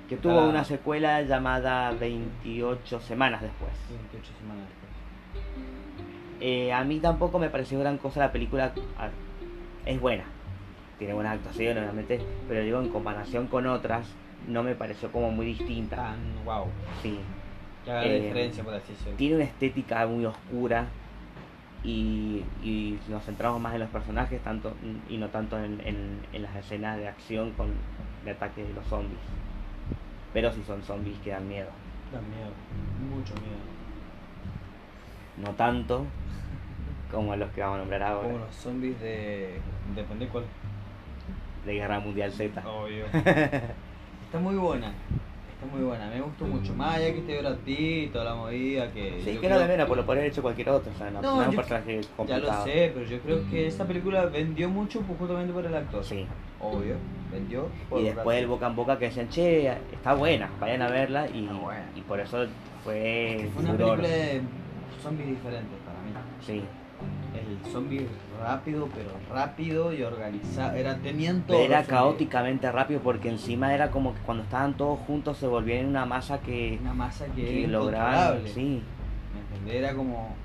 que 0.08 0.18
tuvo 0.18 0.42
Ah, 0.42 0.48
una 0.48 0.64
secuela 0.64 1.24
llamada 1.24 1.90
28 1.92 3.00
semanas 3.02 3.42
después. 3.42 3.72
28 3.90 4.32
semanas 4.40 4.66
después. 4.68 5.44
Eh, 6.42 6.72
a 6.72 6.84
mí 6.84 7.00
tampoco 7.00 7.40
me 7.40 7.50
pareció 7.50 7.80
gran 7.80 7.98
cosa 7.98 8.20
la 8.20 8.32
película, 8.32 8.74
es 9.90 10.00
buena, 10.00 10.24
tiene 10.98 11.14
buenas 11.14 11.34
actuaciones 11.36 11.82
obviamente, 11.84 12.22
pero 12.48 12.62
digo 12.62 12.80
en 12.80 12.90
comparación 12.90 13.48
con 13.48 13.68
otras 13.68 14.08
no 14.48 14.64
me 14.64 14.76
pareció 14.76 15.12
como 15.12 15.32
muy 15.32 15.46
distinta. 15.46 15.96
Tan 15.98 16.46
wow. 16.46 16.68
Sí. 17.02 17.20
La 17.86 18.04
Eh, 18.04 18.20
diferencia, 18.22 18.64
por 18.64 18.74
así 18.74 18.94
decirlo. 18.94 19.18
tiene 19.18 19.36
una 19.36 19.44
estética 19.46 20.06
muy 20.08 20.26
oscura 20.26 20.88
y, 21.84 22.44
y 22.64 23.00
nos 23.10 23.24
centramos 23.24 23.60
más 23.62 23.74
en 23.74 23.80
los 23.80 23.90
personajes 23.90 24.42
tanto 24.44 24.76
y 25.10 25.18
no 25.18 25.28
tanto 25.30 25.58
en, 25.58 25.80
en- 25.86 26.20
en 26.34 26.44
las 26.44 26.56
escenas 26.56 26.98
de 26.98 27.08
acción 27.08 27.52
con 27.54 27.70
de 28.26 28.32
ataque 28.32 28.64
de 28.64 28.74
los 28.74 28.86
zombies. 28.88 29.20
Pero 30.34 30.52
si 30.52 30.62
son 30.64 30.84
zombies 30.84 31.18
que 31.20 31.32
dan 31.32 31.48
miedo. 31.48 31.70
Da 32.12 32.20
miedo, 32.22 32.52
mucho 33.10 33.34
miedo. 33.36 33.58
No 35.38 35.54
tanto 35.56 36.06
como 37.12 37.36
los 37.36 37.50
que 37.52 37.62
vamos 37.62 37.76
a 37.76 37.80
nombrar 37.80 38.04
ahora. 38.04 38.28
Como 38.28 38.38
los 38.40 38.56
zombies 38.56 39.00
de. 39.02 39.60
Depende 39.96 40.28
cuál. 40.28 40.44
De 41.66 41.74
Guerra 41.74 42.00
Mundial 42.00 42.32
Z. 42.32 42.64
Obvio. 42.68 43.06
Está 43.14 44.40
muy 44.40 44.56
buena. 44.56 44.88
Está 44.88 45.76
muy 45.76 45.84
buena. 45.86 46.08
Me 46.08 46.22
gustó 46.22 46.46
mucho. 46.46 46.74
Más 46.74 46.96
allá 46.96 47.12
que 47.12 47.18
esté 47.20 47.40
Brad 47.42 47.58
Pitt, 47.58 48.14
toda 48.14 48.24
la 48.26 48.36
movida 48.36 48.92
que. 48.94 49.22
Sí, 49.24 49.38
que 49.40 49.50
no 49.50 49.60
de 49.60 49.68
menos, 49.68 49.88
por 49.88 49.98
lo 49.98 50.06
podría 50.06 50.22
haber 50.22 50.32
hecho 50.32 50.42
cualquier 50.42 50.70
otro. 50.70 50.92
O 50.94 50.98
sea, 50.98 51.12
no, 51.12 51.22
No, 51.22 51.36
no 51.36 51.42
es 51.42 51.48
un 51.50 51.56
personaje 51.56 52.02
Ya 52.02 52.08
complicado. 52.16 52.60
lo 52.60 52.64
sé, 52.64 52.92
pero 52.94 53.06
yo 53.06 53.20
creo 53.20 53.50
que 53.50 53.68
esa 53.68 53.86
película 53.86 54.26
vendió 54.28 54.70
mucho 54.70 55.02
pues, 55.02 55.20
justamente 55.20 55.52
por 55.52 55.66
el 55.66 55.76
actor. 55.76 56.04
Sí. 56.04 56.26
Obvio. 56.62 56.96
Vendió. 57.32 57.68
por 57.90 58.00
Y 58.02 58.06
después 58.06 58.38
el 58.40 58.48
boca 58.48 58.68
en 58.68 58.76
boca 58.76 58.98
que 58.98 59.06
decían, 59.06 59.28
che, 59.30 59.68
está 59.92 60.14
buena, 60.14 60.50
vayan 60.62 60.82
a 60.82 60.90
verla. 60.90 61.28
Y, 61.28 61.44
Está 61.46 61.54
buena. 61.58 61.86
y 61.96 62.02
por 62.02 62.20
eso 62.22 62.46
fue 62.84 63.50
Fue 63.54 63.64
una 63.64 63.74
furor. 63.74 63.98
película 63.98 64.08
de 64.08 64.42
zombies 65.04 65.30
diferentes 65.30 65.78
para 65.86 66.00
mí. 66.00 66.12
Sí. 66.42 66.64
El 67.40 67.72
zombie 67.72 68.08
rápido, 68.42 68.88
pero 68.96 69.10
rápido 69.32 69.94
y 69.94 70.02
organizado. 70.04 70.76
Era, 70.78 70.96
tenían 70.98 71.42
todo. 71.44 71.58
Era 71.58 71.78
zombies. 71.80 71.88
caóticamente 71.90 72.72
rápido 72.72 73.00
porque 73.02 73.30
encima 73.30 73.74
era 73.74 73.92
como 73.92 74.14
que 74.14 74.22
cuando 74.22 74.44
estaban 74.44 74.76
todos 74.76 75.00
juntos 75.02 75.38
se 75.38 75.48
volvían 75.48 75.86
una 75.88 76.06
masa 76.06 76.40
que, 76.40 76.78
Una 76.82 76.94
masa 76.94 77.26
que, 77.28 77.46
que 77.46 77.68
lograban. 77.68 78.42
Sí, 78.54 78.82
¿Me 79.34 79.40
entendés? 79.42 79.76
Era 79.76 79.94
como. 79.94 80.36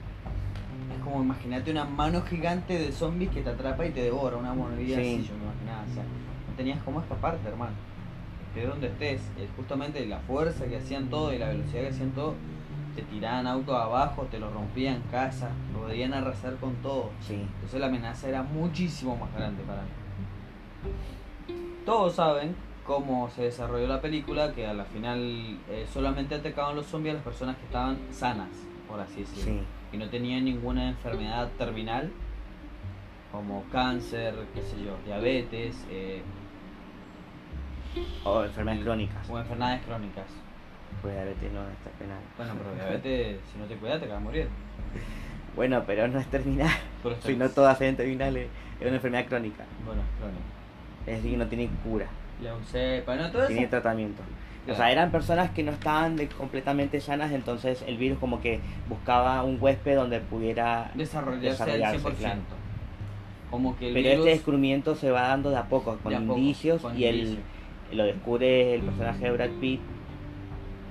Es 0.96 1.02
como 1.02 1.22
imagínate 1.22 1.70
una 1.70 1.84
mano 1.84 2.22
gigante 2.22 2.78
de 2.78 2.92
zombies 2.92 3.30
que 3.30 3.42
te 3.42 3.50
atrapa 3.50 3.84
y 3.86 3.90
te 3.90 4.02
devora, 4.02 4.36
una 4.36 4.54
monedilla 4.54 4.96
Sí. 4.96 5.16
así, 5.20 5.28
yo 5.28 5.34
me 5.36 5.44
imaginaba. 5.44 5.84
O 5.90 5.94
sea, 5.94 6.02
no 6.02 6.56
tenías 6.56 6.82
cómo 6.84 7.00
escaparte, 7.00 7.48
hermano. 7.48 7.72
De 8.54 8.66
donde 8.66 8.86
estés, 8.86 9.20
eh, 9.38 9.48
justamente 9.56 10.06
la 10.06 10.18
fuerza 10.20 10.66
que 10.66 10.76
hacían 10.76 11.08
todo 11.08 11.32
y 11.32 11.38
la 11.38 11.48
velocidad 11.48 11.82
que 11.82 11.88
hacían 11.88 12.10
todo, 12.10 12.34
te 12.94 13.02
tiraban 13.02 13.46
autos 13.46 13.74
abajo, 13.74 14.26
te 14.30 14.38
lo 14.38 14.50
rompían 14.50 15.02
casa, 15.10 15.50
lo 15.72 15.80
podían 15.82 16.14
arrasar 16.14 16.56
con 16.56 16.74
todo. 16.76 17.10
sí. 17.20 17.34
Entonces 17.54 17.80
la 17.80 17.86
amenaza 17.86 18.28
era 18.28 18.42
muchísimo 18.42 19.16
más 19.16 19.32
grande 19.34 19.62
para 19.64 19.82
mí. 19.82 19.88
Todos 21.84 22.14
saben 22.14 22.54
cómo 22.86 23.28
se 23.30 23.42
desarrolló 23.42 23.86
la 23.86 24.00
película, 24.00 24.52
que 24.52 24.66
a 24.66 24.74
la 24.74 24.84
final 24.84 25.58
eh, 25.70 25.86
solamente 25.92 26.34
atacaban 26.34 26.76
los 26.76 26.86
zombies 26.86 27.12
a 27.14 27.16
las 27.16 27.24
personas 27.24 27.56
que 27.56 27.64
estaban 27.64 27.98
sanas, 28.10 28.48
por 28.88 29.00
así 29.00 29.20
decirlo. 29.20 29.60
Sí. 29.60 29.60
Y 29.92 29.96
no 29.98 30.08
tenían 30.08 30.44
ninguna 30.44 30.88
enfermedad 30.88 31.48
terminal, 31.58 32.10
como 33.32 33.64
cáncer, 33.72 34.34
qué 34.54 34.62
sé 34.62 34.76
yo, 34.84 34.96
diabetes 35.04 35.86
eh, 35.90 36.22
O 38.24 38.44
enfermedades 38.44 38.84
crónicas. 38.84 39.30
o 39.30 39.38
enfermedades 39.38 39.82
crónicas. 39.84 40.26
Pues 41.02 41.14
diabetes 41.14 41.52
no 41.52 41.60
está 41.68 41.90
penal. 41.98 42.18
Bueno, 42.36 42.54
pero 42.58 42.74
diabetes, 42.74 43.38
si 43.52 43.58
no 43.58 43.64
te 43.66 43.74
cuidas, 43.76 44.00
te 44.00 44.06
vas 44.08 44.16
a 44.16 44.20
morir. 44.20 44.48
Bueno, 45.54 45.82
pero 45.86 46.08
no 46.08 46.18
es 46.18 46.26
terminal. 46.28 46.70
Pero 47.02 47.16
Si 47.20 47.36
no 47.36 47.44
es- 47.44 47.54
todas 47.54 47.78
sean 47.78 47.96
terminales, 47.96 48.48
es 48.80 48.86
una 48.86 48.96
enfermedad 48.96 49.26
crónica. 49.26 49.64
Bueno, 49.84 50.02
crónica. 50.18 50.40
Es 51.06 51.22
decir, 51.22 51.38
no 51.38 51.46
tiene 51.46 51.68
cura, 51.84 52.06
Leucepa, 52.42 53.14
no, 53.16 53.30
todo 53.30 53.42
eso. 53.42 53.52
tiene 53.52 53.66
tratamiento. 53.66 54.22
O 54.66 54.74
sea, 54.74 54.90
eran 54.90 55.10
personas 55.10 55.50
que 55.50 55.62
no 55.62 55.72
estaban 55.72 56.16
de- 56.16 56.26
completamente 56.28 56.98
sanas, 57.02 57.30
entonces 57.32 57.84
el 57.86 57.98
virus 57.98 58.18
como 58.18 58.40
que 58.40 58.60
buscaba 58.88 59.42
un 59.42 59.58
huésped 59.60 59.94
donde 59.94 60.20
pudiera 60.20 60.90
desarrollarse, 60.94 61.50
desarrollarse, 61.50 61.96
al 61.96 62.00
100%. 62.00 62.16
claro. 62.18 62.40
Como 63.50 63.76
que 63.76 63.88
el 63.88 63.92
Pero 63.94 64.08
virus, 64.08 64.18
este 64.26 64.30
descubrimiento 64.30 64.94
se 64.96 65.10
va 65.10 65.28
dando 65.28 65.50
de 65.50 65.58
a 65.58 65.64
poco, 65.64 65.98
con 66.02 66.10
de 66.10 66.16
a 66.16 66.20
poco, 66.20 66.38
indicios, 66.38 66.80
con 66.80 66.98
y 66.98 67.04
él 67.04 67.16
indicios. 67.18 67.44
lo 67.92 68.04
descubre 68.04 68.74
el 68.74 68.80
personaje 68.80 69.24
de 69.26 69.30
Brad 69.32 69.50
Pitt 69.60 69.80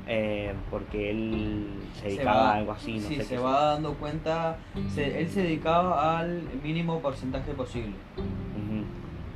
eh, 0.08 0.54
porque 0.70 1.12
él 1.12 1.68
se 2.02 2.08
dedicaba 2.08 2.36
va- 2.42 2.52
a 2.52 2.56
algo 2.58 2.72
así, 2.74 2.94
no 3.00 3.08
sí, 3.08 3.16
sé 3.16 3.24
se 3.24 3.36
qué 3.36 3.42
va 3.42 3.66
dando 3.74 3.94
cuenta, 3.96 4.58
se- 4.90 5.20
él 5.22 5.30
se 5.30 5.44
dedicaba 5.44 6.20
al 6.20 6.42
mínimo 6.64 7.00
porcentaje 7.00 7.54
posible, 7.54 7.94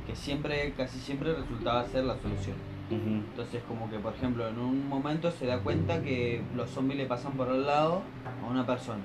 que 0.06 0.14
siempre, 0.16 0.72
casi 0.76 0.98
siempre 0.98 1.34
resultaba 1.34 1.84
ser 1.86 2.04
la 2.04 2.16
solución. 2.18 2.56
Entonces 2.90 3.62
como 3.68 3.90
que 3.90 3.98
por 3.98 4.14
ejemplo 4.14 4.48
en 4.48 4.58
un 4.58 4.88
momento 4.88 5.30
se 5.30 5.44
da 5.44 5.58
cuenta 5.60 6.00
que 6.02 6.40
los 6.56 6.70
zombies 6.70 6.98
le 6.98 7.04
pasan 7.06 7.32
por 7.32 7.48
al 7.50 7.66
lado 7.66 8.00
a 8.42 8.50
una 8.50 8.64
persona, 8.66 9.00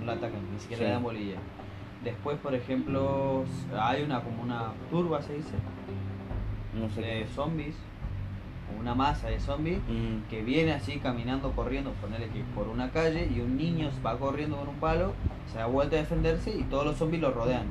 no 0.00 0.04
la 0.06 0.14
atacan, 0.14 0.40
ni 0.52 0.58
siquiera 0.58 0.78
Sí. 0.80 0.84
le 0.86 0.90
dan 0.92 1.02
bolilla. 1.04 1.36
Después 2.02 2.36
por 2.38 2.52
ejemplo 2.52 3.44
hay 3.80 4.02
una 4.02 4.20
como 4.22 4.42
una 4.42 4.72
turba 4.90 5.22
se 5.22 5.34
dice, 5.34 5.54
No 6.76 6.88
sé 6.90 7.00
de 7.00 7.20
qué. 7.20 7.26
zombies, 7.26 7.76
una 8.80 8.94
masa 8.94 9.28
de 9.28 9.38
zombies 9.40 9.78
Mm, 9.88 10.28
que 10.30 10.42
viene 10.42 10.72
así 10.72 10.98
caminando, 10.98 11.52
corriendo, 11.52 11.90
ponerle 12.00 12.28
que 12.28 12.42
por 12.54 12.68
una 12.68 12.90
calle 12.90 13.28
y 13.34 13.40
un 13.40 13.56
niño 13.56 13.90
va 14.04 14.18
corriendo 14.18 14.56
con 14.56 14.68
un 14.68 14.76
palo, 14.76 15.12
se 15.52 15.58
da 15.58 15.66
vuelta 15.66 15.96
a 15.96 16.00
defenderse 16.00 16.50
y 16.50 16.62
todos 16.64 16.84
los 16.86 16.96
zombies 16.96 17.22
lo 17.22 17.30
rodean. 17.32 17.66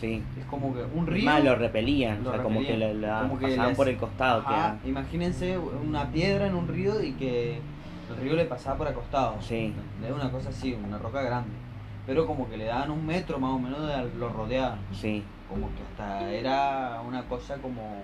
sí. 0.00 0.22
Es 0.38 0.44
como 0.46 0.74
que 0.74 0.82
un 0.94 1.06
río. 1.06 1.24
Más 1.24 1.42
lo 1.44 1.54
repelían, 1.56 2.22
Lo 2.24 2.30
o 2.30 2.32
sea, 2.34 2.42
como 2.42 2.60
que 2.60 2.76
la 2.76 3.20
Como 3.22 3.38
que 3.38 3.46
pasaban 3.46 3.68
les- 3.68 3.76
por 3.76 3.88
el 3.88 3.96
costado. 3.96 4.40
Ajá, 4.40 4.78
que 4.82 4.88
Imagínense 4.88 5.56
una 5.58 6.10
piedra 6.10 6.46
en 6.48 6.54
un 6.54 6.66
río 6.68 7.00
y 7.02 7.12
que 7.12 7.60
el 8.10 8.16
río 8.20 8.34
le 8.34 8.44
pasaba 8.44 8.76
por 8.78 8.88
acostado. 8.88 9.36
Sí. 9.40 9.72
Es 10.04 10.10
una 10.10 10.30
cosa 10.30 10.48
así, 10.50 10.74
una 10.74 10.98
roca 10.98 11.22
grande. 11.22 11.50
Pero 12.06 12.26
como 12.26 12.50
que 12.50 12.56
le 12.58 12.64
daban 12.64 12.90
un 12.90 13.06
metro 13.06 13.38
más 13.38 13.52
o 13.52 13.58
menos, 13.58 13.80
de, 13.86 14.18
lo 14.18 14.28
rodeaban. 14.28 14.78
Sí, 14.92 15.22
Como 15.48 15.68
que 15.68 15.82
hasta 15.82 16.30
era 16.32 17.00
una 17.06 17.22
cosa 17.24 17.56
como. 17.58 18.02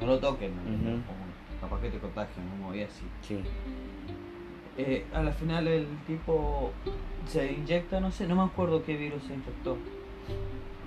No 0.00 0.06
lo 0.06 0.18
toquen. 0.18 0.50
Como 0.54 1.25
capaz 1.60 1.80
que 1.80 1.90
te 1.90 1.98
contagian, 1.98 2.46
una 2.46 2.66
movida 2.66 2.86
así. 2.86 3.04
sí. 3.22 3.40
Eh, 4.78 5.06
a 5.14 5.22
la 5.22 5.32
final 5.32 5.66
el 5.66 5.86
tipo 6.06 6.70
se 7.26 7.50
inyecta, 7.50 7.98
no 7.98 8.10
sé, 8.12 8.26
no 8.26 8.36
me 8.36 8.42
acuerdo 8.42 8.82
qué 8.84 8.96
virus 8.96 9.22
se 9.24 9.32
infectó. 9.34 9.78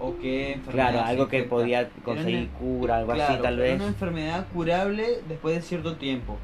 O 0.02 0.16
qué 0.22 0.54
enfermedad. 0.54 0.92
Claro, 0.92 1.06
algo 1.08 1.28
que 1.28 1.44
podía 1.44 1.82
Era 1.82 1.90
conseguir 2.04 2.50
una- 2.50 2.60
cura, 2.60 2.98
algo 3.00 3.14
claro, 3.14 3.34
así 3.34 3.42
tal 3.44 3.54
era 3.56 3.64
vez. 3.64 3.76
una 3.76 3.88
enfermedad 3.88 4.48
curable 4.54 5.08
después 5.28 5.56
de 5.56 5.62
cierto 5.62 5.96
tiempo. 5.96 6.38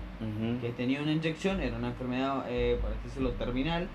Que 0.60 0.70
tenía 0.72 1.02
una 1.04 1.12
inyección, 1.12 1.62
era 1.62 1.78
una 1.78 1.90
enfermedad, 1.90 2.46
eh, 2.50 2.80
por 2.82 2.90
así 2.92 3.00
decirlo, 3.04 3.32
terminal. 3.32 3.88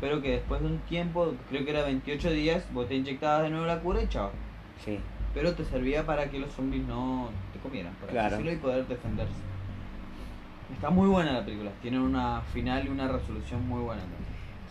Pero 0.00 0.20
que 0.20 0.32
después 0.32 0.60
de 0.60 0.66
un 0.66 0.78
tiempo, 0.80 1.32
creo 1.48 1.64
que 1.64 1.70
era 1.70 1.84
28 1.84 2.30
días, 2.30 2.64
vos 2.72 2.86
te 2.88 2.96
inyectabas 2.96 3.44
de 3.44 3.50
nuevo 3.50 3.66
la 3.66 3.80
cura 3.80 4.02
y 4.02 4.08
chao. 4.08 4.30
Sí, 4.84 4.98
Pero 5.32 5.54
te 5.54 5.64
servía 5.64 6.04
para 6.04 6.28
que 6.30 6.38
los 6.38 6.52
zombies 6.52 6.84
no 6.86 7.30
te 7.52 7.58
comieran, 7.60 7.94
por 7.94 8.08
Claro. 8.10 8.38
y 8.50 8.56
poder 8.56 8.86
defenderse. 8.88 9.32
Está 10.72 10.90
muy 10.90 11.08
buena 11.08 11.32
la 11.32 11.44
película, 11.44 11.70
tiene 11.82 12.00
una 12.00 12.40
final 12.52 12.86
y 12.86 12.88
una 12.88 13.08
resolución 13.08 13.66
muy 13.68 13.82
buena. 13.82 14.02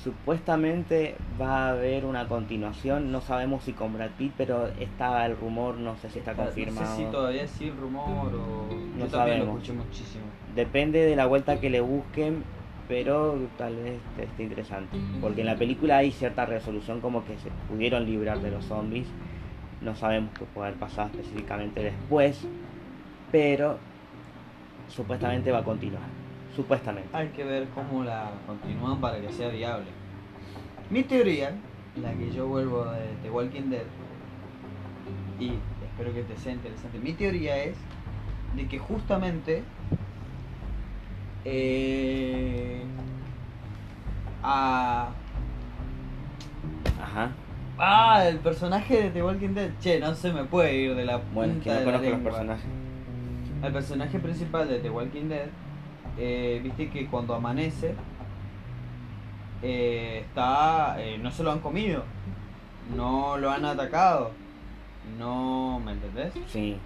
Supuestamente 0.03 1.15
va 1.39 1.67
a 1.67 1.69
haber 1.71 2.05
una 2.05 2.27
continuación, 2.27 3.12
no 3.12 3.19
sabemos 3.19 3.63
si 3.65 3.73
con 3.73 3.93
Brad 3.93 4.12
Pitt, 4.17 4.31
pero 4.38 4.67
estaba 4.79 5.25
el 5.25 5.35
rumor, 5.35 5.75
no 5.75 5.97
sé 5.97 6.09
si 6.09 6.19
está 6.19 6.33
confirmado. 6.33 6.89
No 6.89 6.95
sé 6.95 7.05
si 7.05 7.12
todavía 7.12 7.47
sí 7.47 7.67
el 7.67 7.75
rumor 7.75 8.33
o. 8.33 8.67
No 8.97 9.05
Yo 9.05 9.12
sabemos. 9.12 9.45
lo 9.45 9.51
escuché 9.53 9.73
muchísimo. 9.73 10.23
Depende 10.55 11.05
de 11.05 11.15
la 11.17 11.25
vuelta 11.25 11.59
que 11.59 11.69
le 11.69 11.81
busquen, 11.81 12.43
pero 12.88 13.38
tal 13.57 13.75
vez 13.75 13.99
esté 14.17 14.43
interesante. 14.43 14.97
Porque 15.19 15.41
en 15.41 15.47
la 15.47 15.57
película 15.57 15.97
hay 15.97 16.12
cierta 16.12 16.45
resolución 16.45 17.01
como 17.01 17.25
que 17.25 17.38
se 17.38 17.49
pudieron 17.69 18.05
librar 18.05 18.39
de 18.39 18.51
los 18.51 18.63
zombies. 18.65 19.07
No 19.81 19.95
sabemos 19.95 20.31
qué 20.39 20.45
puede 20.45 20.69
haber 20.69 20.79
pasado 20.79 21.09
específicamente 21.09 21.83
después, 21.83 22.47
pero 23.33 23.77
supuestamente 24.89 25.52
va 25.52 25.60
a 25.60 25.63
continuar. 25.63 26.04
Supuestamente. 26.56 27.10
Hay 27.13 27.30
que 27.30 27.43
ver 27.43 27.67
cómo 27.69 28.04
la 28.04 28.32
continúan 28.45 28.99
para 28.99 29.19
que 29.21 29.32
sea 29.32 29.49
viable. 29.49 29.88
Mi 30.89 31.04
teoría, 31.04 31.56
la 31.95 32.12
que 32.13 32.32
yo 32.32 32.47
vuelvo 32.47 32.86
de 32.86 33.06
The 33.21 33.30
Walking 33.30 33.69
Dead, 33.69 33.84
y 35.39 35.54
espero 35.84 36.13
que 36.13 36.23
te 36.23 36.36
sea 36.38 36.54
interesante, 36.54 36.99
mi 36.99 37.13
teoría 37.13 37.63
es 37.63 37.78
de 38.56 38.67
que 38.67 38.80
justamente 38.80 39.63
eh, 41.45 42.84
a 44.43 45.10
Ajá. 47.02 47.32
Ah, 47.78 48.25
el 48.28 48.39
personaje 48.39 49.04
de 49.04 49.10
The 49.12 49.23
Walking 49.23 49.54
Dead. 49.54 49.71
Che, 49.80 49.99
no 49.99 50.13
se 50.13 50.34
me 50.34 50.43
puede 50.43 50.75
ir 50.75 50.95
de 50.95 51.06
la 51.06 51.17
Bueno, 51.17 51.54
es 51.54 51.60
punta 51.60 51.63
que 51.63 51.69
no 51.69 51.80
de 51.80 51.86
conozco 51.86 52.10
los 52.10 52.19
personajes. 52.19 52.65
El 53.63 53.74
personaje 53.74 54.19
principal 54.19 54.67
de 54.69 54.80
The 54.80 54.89
Walking 54.89 55.28
Dead, 55.28 55.48
eh, 56.17 56.62
viste 56.63 56.89
que 56.89 57.08
cuando 57.08 57.34
amanece, 57.36 57.93
eh, 59.62 60.24
está, 60.26 60.95
eh, 61.02 61.17
no 61.17 61.30
se 61.32 61.43
lo 61.43 61.52
han 61.52 61.60
comido, 61.60 62.04
no 62.95 63.38
lo 63.38 63.52
han 63.52 63.65
atacado, 63.65 64.32
no, 65.17 65.82
¿me 65.84 65.91
entendés? 65.93 66.34
Sí. 66.48 66.78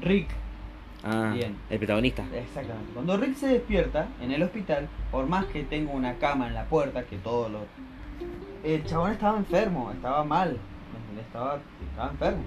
Rick, 0.00 0.28
Ah, 1.02 1.30
Bien. 1.34 1.56
el 1.70 1.78
protagonista. 1.78 2.22
exactamente. 2.34 2.92
Cuando 2.92 3.16
Rick 3.16 3.34
se 3.36 3.46
despierta 3.48 4.08
en 4.20 4.32
el 4.32 4.42
hospital, 4.42 4.86
por 5.10 5.26
más 5.26 5.46
que 5.46 5.62
tenga 5.62 5.92
una 5.92 6.16
cama 6.16 6.46
en 6.48 6.52
la 6.52 6.64
puerta, 6.64 7.04
que 7.04 7.16
todo 7.16 7.48
lo, 7.48 7.60
el 8.62 8.84
chabón 8.84 9.12
estaba 9.12 9.38
enfermo, 9.38 9.90
estaba 9.92 10.22
mal, 10.24 10.58
¿me 10.92 10.98
entendés? 11.00 11.24
Estaba, 11.24 11.58
estaba 11.90 12.10
enfermo. 12.10 12.42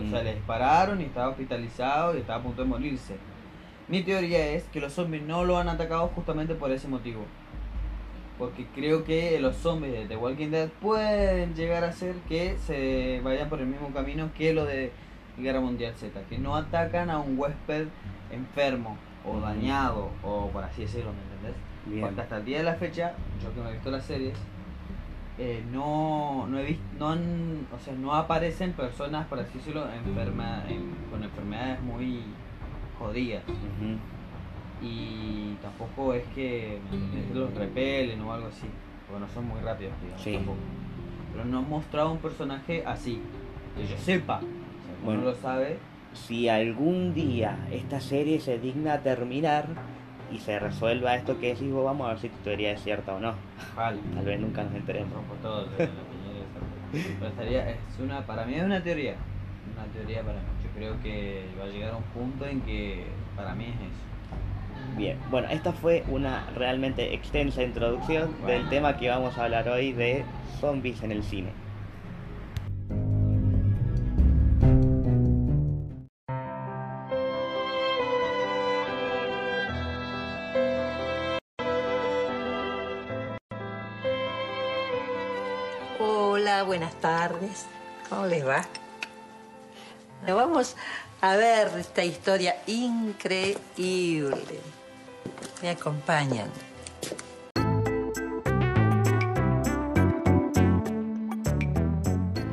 O 0.00 0.10
sea, 0.10 0.22
le 0.22 0.34
dispararon 0.34 1.00
y 1.00 1.04
estaba 1.04 1.28
hospitalizado 1.28 2.16
y 2.16 2.20
estaba 2.20 2.40
a 2.40 2.42
punto 2.42 2.62
de 2.62 2.68
morirse. 2.68 3.16
Mi 3.88 4.02
teoría 4.02 4.48
es 4.48 4.64
que 4.64 4.80
los 4.80 4.92
zombies 4.92 5.22
no 5.22 5.44
lo 5.44 5.58
han 5.58 5.68
atacado 5.68 6.08
justamente 6.08 6.54
por 6.54 6.70
ese 6.72 6.88
motivo. 6.88 7.24
Porque 8.38 8.66
creo 8.74 9.04
que 9.04 9.38
los 9.40 9.56
zombies 9.56 9.92
de 9.92 10.06
The 10.06 10.16
Walking 10.16 10.50
Dead 10.50 10.68
pueden 10.68 11.54
llegar 11.54 11.84
a 11.84 11.92
ser 11.92 12.16
que 12.28 12.56
se 12.66 13.20
vayan 13.22 13.48
por 13.48 13.60
el 13.60 13.66
mismo 13.66 13.92
camino 13.92 14.30
que 14.36 14.52
lo 14.52 14.64
de 14.64 14.92
Guerra 15.38 15.60
Mundial 15.60 15.94
Z. 15.96 16.20
Que 16.28 16.38
no 16.38 16.56
atacan 16.56 17.08
a 17.08 17.18
un 17.18 17.38
huésped 17.38 17.86
enfermo 18.30 18.98
o 19.24 19.40
dañado 19.40 20.10
o 20.22 20.48
por 20.50 20.64
así 20.64 20.82
decirlo, 20.82 21.12
¿me 21.12 21.22
entendés? 21.22 21.54
Bien. 21.86 22.00
Porque 22.00 22.20
hasta 22.20 22.36
el 22.38 22.44
día 22.44 22.58
de 22.58 22.64
la 22.64 22.74
fecha, 22.74 23.14
yo 23.42 23.54
que 23.54 23.60
no 23.60 23.68
he 23.68 23.72
visto 23.72 23.90
las 23.90 24.04
series, 24.04 24.36
eh, 25.38 25.62
no, 25.70 26.46
no 26.48 26.58
he 26.58 26.64
visto, 26.64 26.82
no 26.98 27.10
han- 27.10 27.66
o 27.74 27.78
sea, 27.84 27.94
no 27.94 28.14
aparecen 28.14 28.72
personas, 28.72 29.26
por 29.26 29.38
así 29.38 29.58
decirlo, 29.58 29.84
enferma, 29.92 30.64
en- 30.68 30.94
con 31.10 31.22
enfermedades 31.22 31.80
muy 31.82 32.20
jodidas. 32.98 33.42
Y 34.82 35.54
tampoco 35.62 36.12
es 36.14 36.24
que 36.34 36.78
los 37.34 37.52
repelen 37.54 38.20
o 38.22 38.32
algo 38.32 38.48
así, 38.48 38.66
porque 39.06 39.20
no 39.24 39.28
son 39.32 39.46
muy 39.48 39.60
rápidos, 39.60 39.92
digamos, 40.02 40.22
Sí. 40.22 40.32
tampoco. 40.34 40.58
Pero 41.32 41.44
no 41.46 41.58
han 41.58 41.68
mostrado 41.68 42.12
un 42.12 42.18
personaje 42.18 42.82
así, 42.86 43.20
que 43.76 43.86
yo 43.86 43.96
sepa. 43.98 44.36
O 44.38 44.40
sea, 44.40 44.48
Bueno. 45.04 45.20
no 45.22 45.26
lo 45.30 45.34
sabe, 45.36 45.78
Si 46.14 46.48
algún 46.48 47.12
día 47.12 47.58
esta 47.70 48.00
serie 48.00 48.40
se 48.40 48.58
digna 48.58 48.94
a 48.94 49.00
terminar 49.02 49.66
y 50.32 50.38
se 50.38 50.58
resuelva 50.58 51.14
esto 51.14 51.38
que 51.38 51.54
decís 51.54 51.70
vos, 51.70 51.84
vamos 51.84 52.06
a 52.06 52.10
ver 52.10 52.18
si 52.18 52.28
tu 52.28 52.38
teoría 52.38 52.72
es 52.72 52.82
cierta 52.82 53.14
o 53.14 53.20
no. 53.20 53.34
vale. 53.76 53.98
Tal 54.14 54.24
vez 54.24 54.40
nunca 54.40 54.64
nos 54.64 54.74
enteremos. 54.74 55.12
todo 55.42 55.66
Pero 55.76 57.26
estaría, 57.28 57.70
es 57.70 57.78
una, 58.02 58.26
para 58.26 58.44
mí 58.44 58.54
es 58.54 58.64
una 58.64 58.82
teoría, 58.82 59.14
una 59.74 59.84
teoría 59.92 60.22
para 60.22 60.38
mí. 60.38 60.46
Yo 60.64 60.70
creo 60.74 61.02
que 61.02 61.44
va 61.58 61.64
a 61.64 61.68
llegar 61.68 61.92
a 61.92 61.96
un 61.96 62.02
punto 62.04 62.46
en 62.46 62.60
que 62.62 63.04
para 63.36 63.54
mí 63.54 63.64
es 63.64 63.74
eso. 63.74 64.96
Bien, 64.96 65.18
bueno, 65.30 65.48
esta 65.50 65.72
fue 65.72 66.04
una 66.08 66.46
realmente 66.54 67.12
extensa 67.14 67.62
introducción 67.62 68.34
del 68.46 68.68
tema 68.68 68.96
que 68.96 69.08
vamos 69.08 69.36
a 69.36 69.44
hablar 69.44 69.68
hoy 69.68 69.92
de 69.92 70.24
zombies 70.60 71.02
en 71.02 71.12
el 71.12 71.22
cine. 71.22 71.50
Buenas 86.66 86.94
tardes. 87.00 87.66
¿Cómo 88.08 88.26
les 88.26 88.46
va? 88.46 88.66
Vamos 90.26 90.76
a 91.20 91.36
ver 91.36 91.68
esta 91.78 92.04
historia 92.04 92.56
increíble. 92.66 94.60
Me 95.62 95.70
acompañan. 95.70 96.50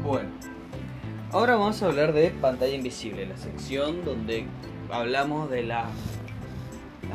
Bueno, 0.04 0.30
ahora 1.32 1.56
vamos 1.56 1.82
a 1.82 1.88
hablar 1.88 2.14
de 2.14 2.30
Pantalla 2.30 2.76
Invisible, 2.76 3.26
la 3.26 3.38
sección 3.38 4.06
donde 4.06 4.46
hablamos 4.92 5.50
de 5.50 5.64
la, 5.64 5.86
Las 5.86 6.23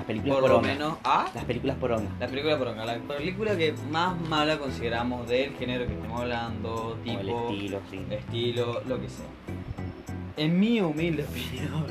películas 0.09 0.35
por 0.37 0.43
por 0.43 0.51
lo 0.51 0.57
onda. 0.57 0.69
menos, 0.69 0.99
¿ah? 1.05 1.31
Las 1.35 1.45
películas 1.45 1.77
por 1.77 1.93
onda. 1.93 2.11
La 2.19 2.27
película 2.27 2.59
poronga, 2.59 2.85
la 2.87 2.99
película 2.99 3.57
que 3.57 3.75
más 3.91 4.19
mala 4.23 4.59
consideramos 4.59 5.29
del 5.29 5.55
género 5.55 5.87
que 5.87 5.93
estemos 5.93 6.21
hablando, 6.21 6.99
tipo, 7.05 7.21
el 7.21 7.29
estilo, 7.29 7.81
sí. 7.91 8.07
estilo, 8.11 8.83
lo 8.87 9.01
que 9.01 9.09
sea. 9.09 9.27
En 10.39 10.59
mi 10.59 10.81
humilde 10.81 11.25
opinión, 11.29 11.87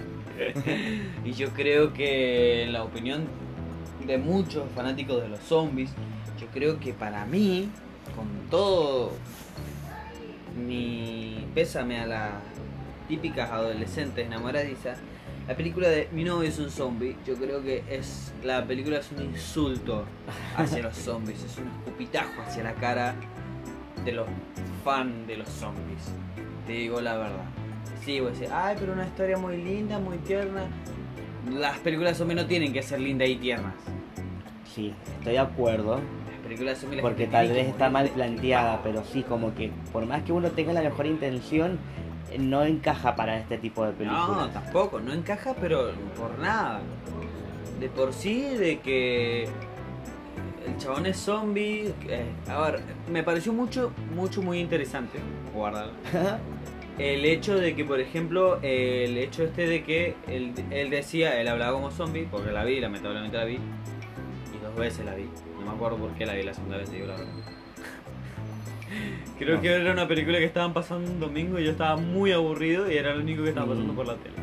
y 1.23 1.31
yo 1.33 1.49
creo 1.51 1.93
que 1.93 2.63
en 2.63 2.73
la 2.73 2.83
opinión 2.83 3.27
de 4.05 4.17
muchos 4.17 4.63
fanáticos 4.75 5.21
de 5.21 5.29
los 5.29 5.39
zombies, 5.39 5.91
yo 6.39 6.47
creo 6.47 6.79
que 6.79 6.93
para 6.93 7.25
mí, 7.25 7.69
con 8.15 8.27
todo 8.49 9.11
mi 10.65 11.45
pésame 11.53 11.99
a 11.99 12.07
las 12.07 12.31
típicas 13.07 13.51
adolescentes 13.51 14.25
enamoradizas, 14.25 14.97
La 15.47 15.55
película 15.55 15.87
de 15.87 16.09
Mi 16.11 16.25
novio 16.25 16.49
es 16.49 16.59
un 16.59 16.69
zombie, 16.69 17.15
yo 17.25 17.35
creo 17.35 17.63
que 17.63 17.81
es 17.89 18.33
la 18.43 18.65
película 18.65 18.97
es 18.97 19.09
un 19.13 19.23
insulto 19.23 20.03
hacia 20.57 20.83
los 20.83 20.97
zombies, 20.97 21.41
es 21.41 21.57
un 21.57 21.67
escupitajo 21.69 22.41
hacia 22.41 22.63
la 22.63 22.73
cara 22.73 23.15
de 24.03 24.11
los 24.11 24.27
fans 24.83 25.25
de 25.25 25.37
los 25.37 25.47
zombies. 25.47 26.11
Te 26.65 26.73
digo 26.73 26.99
la 26.99 27.15
verdad. 27.15 27.45
Sí, 28.03 28.19
voy 28.19 28.29
a 28.29 28.31
decir, 28.31 28.49
ay, 28.51 28.75
pero 28.77 28.91
una 28.91 29.05
historia 29.05 29.37
muy 29.37 29.55
linda, 29.55 29.99
muy 29.99 30.17
tierna. 30.17 30.67
Las 31.49 31.77
películas 31.77 32.17
zombies 32.17 32.41
no 32.41 32.45
tienen 32.45 32.73
que 32.73 32.83
ser 32.83 32.99
lindas 32.99 33.29
y 33.29 33.37
tiernas. 33.37 33.73
Sí, 34.75 34.93
estoy 35.17 35.33
de 35.33 35.39
acuerdo. 35.39 35.95
Las 35.95 36.39
películas 36.43 36.77
zombies 36.77 37.01
las 37.01 37.09
Porque 37.09 37.23
que 37.23 37.31
tal 37.31 37.47
vez 37.47 37.69
está 37.69 37.89
mal 37.89 38.09
planteada, 38.09 38.81
pero 38.83 39.01
sí, 39.05 39.23
como 39.23 39.55
que 39.55 39.71
por 39.93 40.05
más 40.05 40.23
que 40.23 40.33
uno 40.33 40.51
tenga 40.51 40.73
la 40.73 40.81
mejor 40.81 41.05
intención, 41.05 41.79
no 42.37 42.63
encaja 42.63 43.15
para 43.15 43.37
este 43.37 43.57
tipo 43.57 43.83
de 43.85 43.91
No, 43.91 43.97
películas. 43.97 44.53
tampoco, 44.53 44.99
no 44.99 45.13
encaja, 45.13 45.53
pero 45.59 45.91
por 46.17 46.37
nada. 46.39 46.81
De 47.79 47.89
por 47.89 48.13
sí, 48.13 48.55
de 48.55 48.79
que 48.79 49.43
el 50.65 50.77
chabón 50.77 51.05
es 51.05 51.17
zombie. 51.17 51.93
eh, 52.07 52.25
a 52.49 52.61
ver, 52.61 52.81
me 53.11 53.23
pareció 53.23 53.53
mucho, 53.53 53.91
mucho, 54.15 54.41
muy 54.41 54.59
interesante. 54.59 55.19
Guárdalo. 55.53 55.91
El 56.97 57.25
hecho 57.25 57.55
de 57.55 57.75
que, 57.75 57.85
por 57.85 57.99
ejemplo, 57.99 58.57
el 58.63 59.19
hecho 59.19 59.43
este 59.43 59.67
de 59.67 59.83
que 59.83 60.15
él, 60.27 60.53
él 60.71 60.89
decía, 60.89 61.39
él 61.39 61.47
hablaba 61.47 61.73
como 61.73 61.91
zombie, 61.91 62.27
porque 62.31 62.51
la 62.51 62.63
vi, 62.63 62.79
lamentablemente 62.79 63.37
la 63.37 63.43
vi, 63.45 63.53
y 63.57 64.63
dos 64.63 64.75
veces 64.75 65.05
la 65.05 65.13
vi. 65.13 65.29
No 65.59 65.67
me 65.67 65.71
acuerdo 65.73 65.97
por 65.97 66.09
qué 66.13 66.25
la 66.25 66.33
vi 66.33 66.41
la 66.41 66.55
segunda 66.55 66.77
vez, 66.77 66.89
digo 66.91 67.05
la 67.05 67.13
verdad. 67.17 67.31
Creo 69.37 69.55
No. 69.57 69.61
que 69.61 69.69
era 69.71 69.91
una 69.91 70.07
película 70.07 70.37
que 70.39 70.45
estaban 70.45 70.73
pasando 70.73 71.09
un 71.11 71.19
domingo 71.19 71.59
y 71.59 71.65
yo 71.65 71.71
estaba 71.71 71.95
muy 71.97 72.31
aburrido 72.31 72.91
y 72.91 72.95
era 72.97 73.13
lo 73.13 73.21
único 73.21 73.43
que 73.43 73.49
estaba 73.49 73.67
pasando 73.67 73.93
Mm. 73.93 73.95
por 73.95 74.07
la 74.07 74.15
tele. 74.15 74.35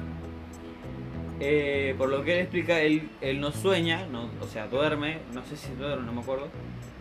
Eh, 1.41 1.95
por 1.99 2.09
lo 2.09 2.23
que 2.23 2.35
él 2.35 2.39
explica, 2.43 2.81
él, 2.81 3.09
él 3.21 3.41
no 3.41 3.51
sueña, 3.51 4.07
no, 4.11 4.29
o 4.41 4.47
sea, 4.47 4.69
duerme, 4.69 5.19
no 5.35 5.45
sé 5.45 5.57
si 5.57 5.73
duerme, 5.75 6.07
no 6.07 6.13
me 6.13 6.21
acuerdo, 6.21 6.49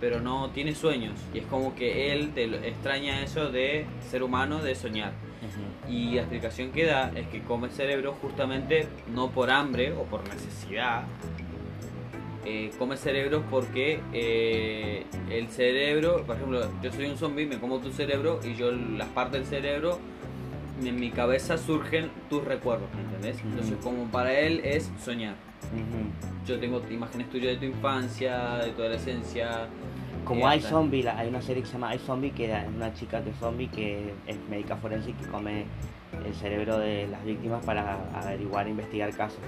pero 0.02 0.20
no 0.20 0.50
tiene 0.50 0.74
sueños. 0.74 1.14
Y 1.34 1.40
es 1.40 1.46
como 1.46 1.76
que 1.76 2.12
él 2.12 2.32
te 2.34 2.46
extraña 2.68 3.22
eso 3.22 3.52
de 3.52 3.86
ser 4.10 4.24
humano, 4.24 4.62
de 4.62 4.74
soñar. 4.76 5.12
Ujú. 5.44 5.92
Y 5.94 6.16
la 6.16 6.22
explicación 6.22 6.72
que 6.72 6.86
da 6.86 7.12
es 7.16 7.28
que 7.28 7.42
come 7.44 7.70
cerebro 7.70 8.14
justamente 8.22 8.88
no 9.14 9.30
por 9.30 9.52
hambre 9.52 9.94
o 9.94 10.04
por 10.04 10.28
necesidad. 10.28 11.04
Eh, 12.46 12.72
come 12.78 12.98
cerebro 12.98 13.44
porque 13.50 14.00
eh, 14.12 15.06
el 15.30 15.48
cerebro, 15.50 16.24
por 16.26 16.36
ejemplo, 16.36 16.62
yo 16.82 16.92
soy 16.92 17.06
un 17.06 17.18
zombie, 17.18 17.46
me 17.46 17.60
como 17.60 17.80
tu 17.80 17.92
cerebro 17.92 18.40
y 18.44 18.56
yo 18.56 18.72
las 18.72 19.08
partes 19.10 19.42
del 19.42 19.62
cerebro, 19.62 20.00
en 20.84 21.00
mi 21.00 21.12
cabeza 21.12 21.58
surgen 21.58 22.12
tus 22.30 22.44
recuerdos, 22.44 22.88
¿me 22.96 23.02
entendés? 23.02 23.38
Ujú. 23.38 23.50
Entonces 23.50 23.78
como 23.84 24.06
para 24.06 24.38
él 24.38 24.62
es 24.64 24.92
soñar. 25.04 25.36
Yo 26.46 26.60
tengo 26.60 26.82
imágenes 26.92 27.30
tuyas 27.30 27.54
de 27.54 27.58
tu 27.58 27.66
infancia, 27.66 28.58
de 28.58 28.72
tu 28.72 28.82
adolescencia. 28.82 29.68
Como 30.26 30.42
eh, 30.42 30.52
hay 30.52 30.62
zombie, 30.62 31.08
hay 31.08 31.30
una 31.30 31.42
serie 31.42 31.64
que 31.64 31.68
se 31.68 31.74
llama 31.74 31.90
hay 31.90 32.00
zombie 32.00 32.32
que 32.32 32.52
es 32.52 32.68
una 32.76 32.94
chica 32.94 33.24
que 33.24 33.30
es 33.30 33.38
zombie 33.38 33.68
que 33.68 34.14
es 34.28 34.38
médica 34.50 34.76
forense 34.76 35.12
y 35.12 35.14
que 35.14 35.26
come 35.28 35.66
el 36.26 36.34
cerebro 36.36 36.78
de 36.78 37.08
las 37.08 37.24
víctimas 37.26 37.66
para 37.66 37.98
averiguar 38.14 38.68
e 38.68 38.72
investigar 38.72 39.12
casos. 39.16 39.40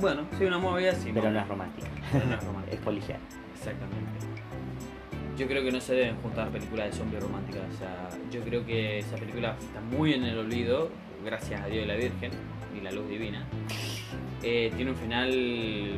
Bueno, 0.00 0.22
sí, 0.38 0.44
una 0.44 0.58
movida 0.58 0.92
así. 0.92 1.10
pero 1.12 1.26
¿no? 1.28 1.32
no 1.34 1.40
es 1.40 1.48
romántica, 1.48 1.88
Pero 2.12 2.26
no 2.26 2.34
es 2.34 2.44
romántica. 2.44 2.76
es 2.76 2.80
policial. 2.82 3.18
Exactamente. 3.56 4.10
Yo 5.38 5.46
creo 5.46 5.62
que 5.64 5.72
no 5.72 5.80
se 5.80 5.94
deben 5.94 6.16
juntar 6.16 6.48
películas 6.50 6.90
de 6.90 6.92
zombies 6.96 7.22
románticas. 7.22 7.62
O 7.74 7.78
sea, 7.78 8.08
yo 8.30 8.40
creo 8.42 8.64
que 8.66 8.98
esa 8.98 9.16
película 9.16 9.56
está 9.60 9.80
muy 9.80 10.12
en 10.14 10.24
el 10.24 10.38
olvido, 10.38 10.90
gracias 11.24 11.62
a 11.62 11.66
Dios 11.66 11.84
y 11.84 11.88
la 11.88 11.94
Virgen 11.96 12.32
y 12.76 12.80
la 12.82 12.92
luz 12.92 13.08
divina. 13.08 13.44
Eh, 14.42 14.72
tiene 14.76 14.90
un 14.90 14.96
final 14.96 15.30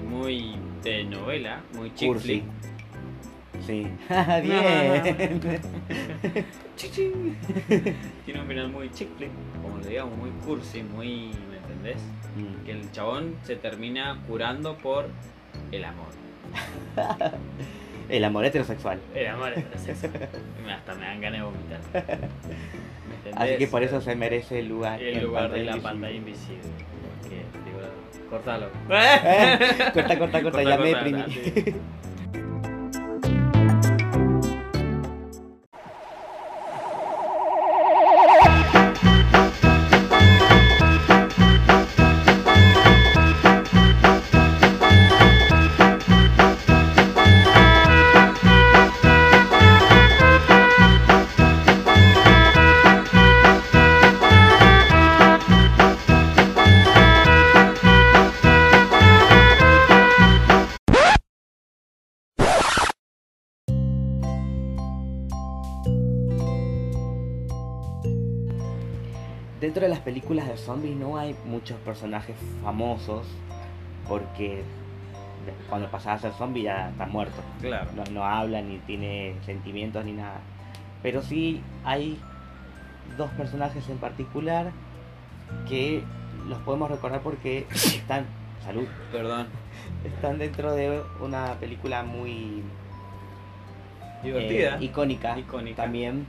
muy 0.06 0.54
de 0.82 1.04
novela, 1.04 1.62
muy 1.74 1.92
chick 1.94 2.08
Cursi. 2.08 2.26
flick. 2.26 2.44
Sí. 3.66 3.86
Bien. 4.42 5.64
Chichín. 6.76 7.36
tiene 8.24 8.40
un 8.40 8.46
final 8.46 8.68
muy 8.68 8.90
chick 8.92 9.08
flick, 9.16 9.30
como 9.62 9.78
le 9.78 9.88
digamos, 9.88 10.16
muy 10.18 10.30
cursi, 10.44 10.82
muy, 10.82 11.30
¿me 11.50 11.53
entendés? 11.84 12.02
Mm. 12.36 12.64
Que 12.64 12.72
el 12.72 12.92
chabón 12.92 13.36
se 13.44 13.56
termina 13.56 14.18
curando 14.26 14.76
por 14.78 15.06
el 15.70 15.84
amor. 15.84 16.08
El 18.06 18.22
amor 18.22 18.44
heterosexual. 18.44 19.00
El 19.14 19.28
amor 19.28 19.52
eso. 19.54 20.08
Hasta 20.70 20.94
me 20.94 21.06
dan 21.06 21.20
ganas 21.22 21.40
de 21.40 21.46
vomitar. 21.46 21.80
Así 23.34 23.56
que 23.56 23.66
por 23.66 23.82
eso 23.82 23.98
se 24.02 24.14
merece 24.14 24.58
el 24.58 24.68
lugar. 24.68 25.02
El 25.02 25.24
lugar 25.24 25.50
de 25.50 25.64
la 25.64 25.78
pantalla 25.78 26.14
invisible. 26.14 26.60
Digo, 27.64 27.80
cortalo. 28.28 28.68
corta, 29.94 30.18
corta, 30.18 30.42
corta, 30.42 30.62
ya 30.62 30.76
me 30.76 30.88
deprimí. 30.88 31.24
Películas 70.04 70.48
de 70.48 70.56
zombies 70.56 70.96
no 70.96 71.16
hay 71.16 71.34
muchos 71.46 71.76
personajes 71.78 72.36
famosos 72.62 73.26
porque 74.08 74.62
cuando 75.68 75.90
pasas 75.90 76.18
a 76.18 76.18
ser 76.28 76.32
zombie 76.32 76.62
ya 76.62 76.90
está 76.90 77.06
muerto. 77.06 77.42
Claro. 77.60 77.90
No, 77.94 78.04
no 78.10 78.24
habla 78.24 78.62
ni 78.62 78.78
tiene 78.78 79.34
sentimientos 79.44 80.04
ni 80.04 80.12
nada. 80.12 80.40
Pero 81.02 81.22
sí 81.22 81.60
hay 81.84 82.18
dos 83.18 83.30
personajes 83.32 83.88
en 83.88 83.98
particular 83.98 84.70
que 85.68 86.02
los 86.48 86.58
podemos 86.60 86.90
recordar 86.90 87.20
porque 87.20 87.66
están, 87.74 88.24
salud, 88.64 88.86
Perdón. 89.12 89.46
están 90.04 90.38
dentro 90.38 90.72
de 90.72 91.02
una 91.20 91.54
película 91.60 92.02
muy 92.02 92.62
Divertida. 94.22 94.76
eh, 94.78 94.84
icónica, 94.84 95.38
Icónica. 95.38 95.82
también, 95.82 96.26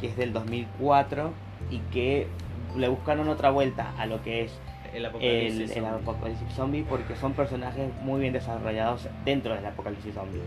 que 0.00 0.08
es 0.08 0.16
del 0.16 0.32
2004 0.32 1.32
y 1.70 1.78
que 1.92 2.28
le 2.76 2.88
buscaron 2.88 3.28
otra 3.28 3.50
vuelta 3.50 3.92
a 3.98 4.06
lo 4.06 4.22
que 4.22 4.42
es 4.44 4.58
el 4.94 5.04
apocalipsis. 5.06 5.60
el 5.70 5.82
zombie. 5.82 6.00
apocalipsis 6.02 6.52
zombie 6.54 6.82
porque 6.88 7.16
son 7.16 7.32
personajes 7.34 7.90
muy 8.02 8.20
bien 8.20 8.32
desarrollados 8.32 9.08
dentro 9.24 9.54
del 9.54 9.66
apocalipsis 9.66 10.14
zombies. 10.14 10.42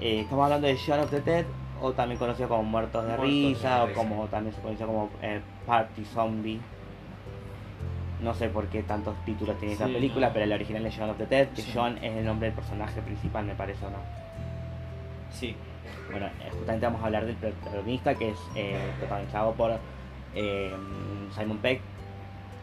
Eh, 0.00 0.20
estamos 0.20 0.44
hablando 0.44 0.66
de 0.66 0.76
Shaun 0.76 1.00
of 1.00 1.10
the 1.10 1.20
Dead 1.20 1.44
o 1.82 1.92
también 1.92 2.18
conocido 2.18 2.48
como 2.48 2.62
Muertos 2.62 3.02
de 3.02 3.08
Muertos 3.08 3.26
de 3.26 3.30
Risa 3.30 3.84
o 3.84 3.92
como 3.92 4.26
también 4.26 4.54
se 4.54 4.60
conoce 4.62 4.84
como 4.84 5.10
eh, 5.22 5.40
Party 5.66 6.04
Zombie. 6.04 6.60
No 8.22 8.34
sé 8.34 8.48
por 8.50 8.66
qué 8.66 8.82
tantos 8.82 9.14
títulos 9.24 9.58
tiene 9.58 9.74
esa 9.74 9.86
Sí, 9.86 9.92
película, 9.94 10.26
no. 10.28 10.32
pero 10.34 10.44
el 10.44 10.52
original 10.52 10.84
es 10.84 10.94
Shaun 10.94 11.10
of 11.10 11.16
the 11.18 11.26
Dead, 11.26 11.48
que 11.48 11.62
Sí. 11.62 11.72
Shaun 11.72 11.96
es 11.98 12.16
el 12.18 12.24
nombre 12.24 12.48
del 12.48 12.54
personaje 12.54 13.00
principal, 13.00 13.44
me 13.46 13.54
parece 13.54 13.86
o 13.86 13.90
no. 13.90 13.96
Sí. 15.30 15.56
Bueno, 16.10 16.26
eh, 16.26 16.50
justamente 16.52 16.84
vamos 16.86 17.02
a 17.02 17.06
hablar 17.06 17.24
del 17.24 17.36
protagonista 17.36 18.14
que 18.14 18.30
es 18.30 18.38
eh, 18.56 18.76
protagonizado 18.98 19.52
por 19.52 19.78
eh, 20.34 20.72
Simon 21.36 21.58
Peck, 21.58 21.80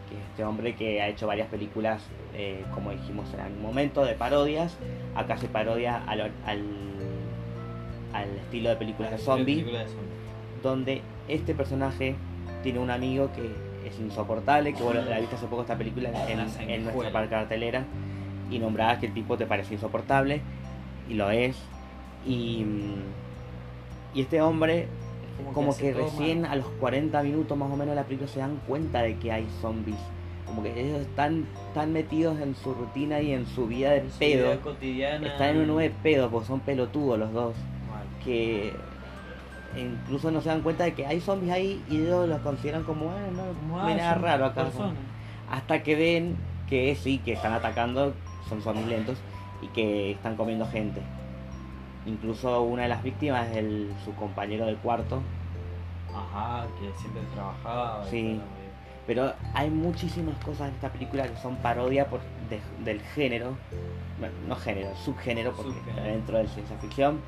que 0.08 0.16
es 0.16 0.22
este 0.30 0.44
hombre 0.44 0.74
que 0.74 1.02
ha 1.02 1.08
hecho 1.08 1.26
varias 1.26 1.48
películas, 1.48 2.02
eh, 2.34 2.64
como 2.74 2.90
dijimos 2.90 3.32
en 3.34 3.40
algún 3.40 3.62
momento, 3.62 4.04
de 4.04 4.14
parodias. 4.14 4.76
Acá 5.14 5.36
se 5.36 5.48
parodia 5.48 6.02
al, 6.06 6.20
al, 6.20 6.62
al 8.12 8.28
estilo 8.38 8.70
de 8.70 8.76
películas 8.76 9.12
de 9.12 9.18
zombie, 9.18 9.56
Película 9.56 9.80
de 9.80 9.86
zombie. 9.86 10.08
donde 10.62 11.02
este 11.28 11.54
personaje 11.54 12.16
tiene 12.62 12.78
un 12.78 12.90
amigo 12.90 13.30
que 13.32 13.50
es 13.86 13.98
insoportable, 13.98 14.74
que 14.74 14.82
bueno, 14.82 15.02
la 15.02 15.18
viste 15.20 15.36
hace 15.36 15.46
poco 15.46 15.62
esta 15.62 15.76
película 15.76 16.10
en, 16.28 16.84
nuestra 16.84 17.28
cartelera 17.28 17.84
y 18.50 18.58
nombrabas 18.58 18.98
que 18.98 19.06
el 19.06 19.14
tipo 19.14 19.36
te 19.36 19.46
parece 19.46 19.74
insoportable 19.74 20.40
y 21.08 21.14
lo 21.14 21.30
es. 21.30 21.56
Y, 22.26 22.64
y 24.14 24.22
este 24.22 24.42
hombre 24.42 24.88
como 25.54 25.76
que 25.76 25.92
recién 25.94 26.44
a 26.44 26.56
los 26.56 26.66
40 26.80 27.22
minutos 27.22 27.56
más 27.56 27.68
o 27.70 27.76
menos 27.76 27.88
de 27.90 27.94
la 27.96 28.04
película 28.04 28.28
se 28.28 28.40
dan 28.40 28.60
cuenta 28.66 29.02
de 29.02 29.16
que 29.16 29.32
hay 29.32 29.46
zombies. 29.60 29.98
Como 30.46 30.62
que 30.62 30.80
ellos 30.80 31.00
están 31.00 31.46
tan 31.74 31.92
metidos 31.92 32.40
en 32.40 32.54
su 32.54 32.72
rutina 32.74 33.20
y 33.20 33.32
en 33.32 33.46
su 33.46 33.66
vida 33.66 33.90
de 33.90 33.98
En 33.98 34.10
su 34.10 34.18
pedo. 34.18 34.44
vida 34.52 34.60
cotidiana. 34.60 35.26
Están 35.26 35.48
en 35.50 35.56
un 35.58 35.66
nube 35.68 35.82
de 35.84 35.90
pedo, 35.90 36.30
porque 36.30 36.46
son 36.48 36.60
pelotudos 36.60 37.18
los 37.18 37.32
dos. 37.32 37.54
Que 38.24 38.72
incluso 39.76 40.30
no 40.30 40.40
se 40.40 40.48
dan 40.48 40.62
cuenta 40.62 40.84
de 40.84 40.94
que 40.94 41.06
hay 41.06 41.20
zombies 41.20 41.52
ahí 41.52 41.82
y 41.90 41.98
ellos 41.98 42.28
los 42.28 42.40
consideran 42.40 42.82
como, 42.84 43.10
"Ah, 43.10 43.28
no, 43.30 43.76
no 43.76 43.82
hay 43.84 43.94
nada 43.96 44.14
raro 44.14 44.46
acá. 44.46 44.68
Hasta 45.50 45.82
que 45.82 45.94
ven 45.94 46.36
que 46.68 46.94
sí, 46.96 47.18
que 47.18 47.32
están 47.32 47.52
atacando, 47.52 48.14
son 48.48 48.62
zombies 48.62 48.86
lentos 48.88 49.18
y 49.62 49.66
que 49.68 50.12
están 50.12 50.36
comiendo 50.36 50.66
gente. 50.66 51.00
Incluso 52.08 52.62
una 52.62 52.82
de 52.84 52.88
las 52.88 53.02
víctimas 53.02 53.48
es 53.50 53.56
el, 53.58 53.92
su 54.04 54.14
compañero 54.14 54.66
del 54.66 54.76
cuarto. 54.78 55.20
Ajá, 56.14 56.66
que 56.80 56.90
siempre 56.98 57.22
trabajaba. 57.34 58.04
Sí. 58.08 58.40
todo, 58.40 58.46
Pero 59.06 59.32
hay 59.54 59.68
muchísimas 59.70 60.36
cosas 60.44 60.68
en 60.68 60.74
esta 60.74 60.88
película 60.88 61.24
que 61.28 61.36
son 61.36 61.56
parodia 61.56 62.06
por, 62.06 62.20
de- 62.48 62.60
del 62.84 63.00
género. 63.14 63.56
Bueno, 64.18 64.34
no 64.48 64.56
género, 64.56 64.88
subgénero, 65.04 65.52
porque 65.52 65.72
Subgénero. 65.72 65.98
está 65.98 66.10
dentro 66.10 66.38
de 66.38 66.48
ciencia 66.48 66.76
ficción. 66.78 67.20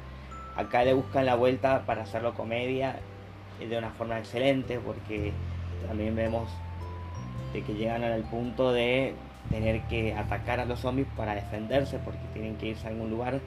Acá 0.57 0.83
le 0.83 0.95
buscan 0.95 1.27
la 1.27 1.35
vuelta 1.37 1.83
para 1.87 2.03
hacerlo 2.03 2.35
comedia 2.35 2.97
eh, 3.61 3.67
de 3.69 3.79
una 3.79 3.91
forma 3.91 4.19
excelente, 4.19 4.79
porque 4.79 5.33
también 5.87 6.17
vemos 6.17 6.49
de 7.53 7.63
que 7.63 7.75
llegan 7.75 8.03
al 8.03 8.23
punto 8.23 8.73
de 8.73 9.15
tener 9.51 9.83
que 9.83 10.15
atacar 10.15 10.59
a 10.61 10.65
los 10.65 10.81
zombies 10.81 11.07
para 11.17 11.35
defenderse, 11.35 11.99
porque 11.99 12.21
tienen 12.33 12.57
que 12.57 12.67
irse 12.69 12.87
a 12.87 12.91
algún 12.91 13.11
lugar 13.11 13.41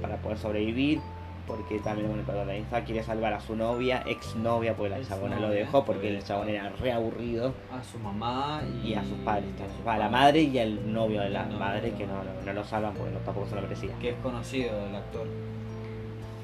para 0.00 0.16
poder 0.16 0.38
sobrevivir. 0.38 1.00
Porque 1.46 1.78
también 1.78 2.08
bueno, 2.08 2.22
el 2.22 2.26
protagonista 2.26 2.82
quiere 2.82 3.04
salvar 3.04 3.32
a 3.32 3.38
su 3.40 3.54
novia, 3.54 4.02
ex 4.04 4.34
novia, 4.34 4.74
porque 4.74 4.90
la 4.98 5.02
chabona 5.06 5.36
lo 5.36 5.42
Exnovia, 5.42 5.58
dejó, 5.60 5.84
porque 5.84 6.00
porque 6.00 6.16
el 6.16 6.24
chabón 6.24 6.48
era 6.48 6.68
re 6.70 6.90
aburrido 6.90 7.54
A 7.72 7.84
su 7.84 8.00
mamá 8.00 8.62
y, 8.82 8.88
y 8.88 8.94
a 8.94 9.04
sus 9.04 9.16
padres, 9.18 9.44
a 9.86 9.92
a 9.92 9.96
la 9.96 10.08
madre 10.08 10.42
y 10.42 10.58
al 10.58 10.92
novio 10.92 11.20
de 11.20 11.30
la 11.30 11.44
madre 11.44 11.92
¿no? 11.92 11.98
que 11.98 12.04
no, 12.04 12.14
no, 12.44 12.52
lo 12.52 12.64
salvan 12.64 12.94
porque 12.94 13.12
no, 13.12 13.20
tampoco 13.20 13.46
se 13.46 13.54
lo 13.54 13.62
merecía. 13.62 13.90
Que 14.00 14.08
es 14.08 14.16
conocido 14.16 14.86
el 14.88 14.96
actor. 14.96 15.28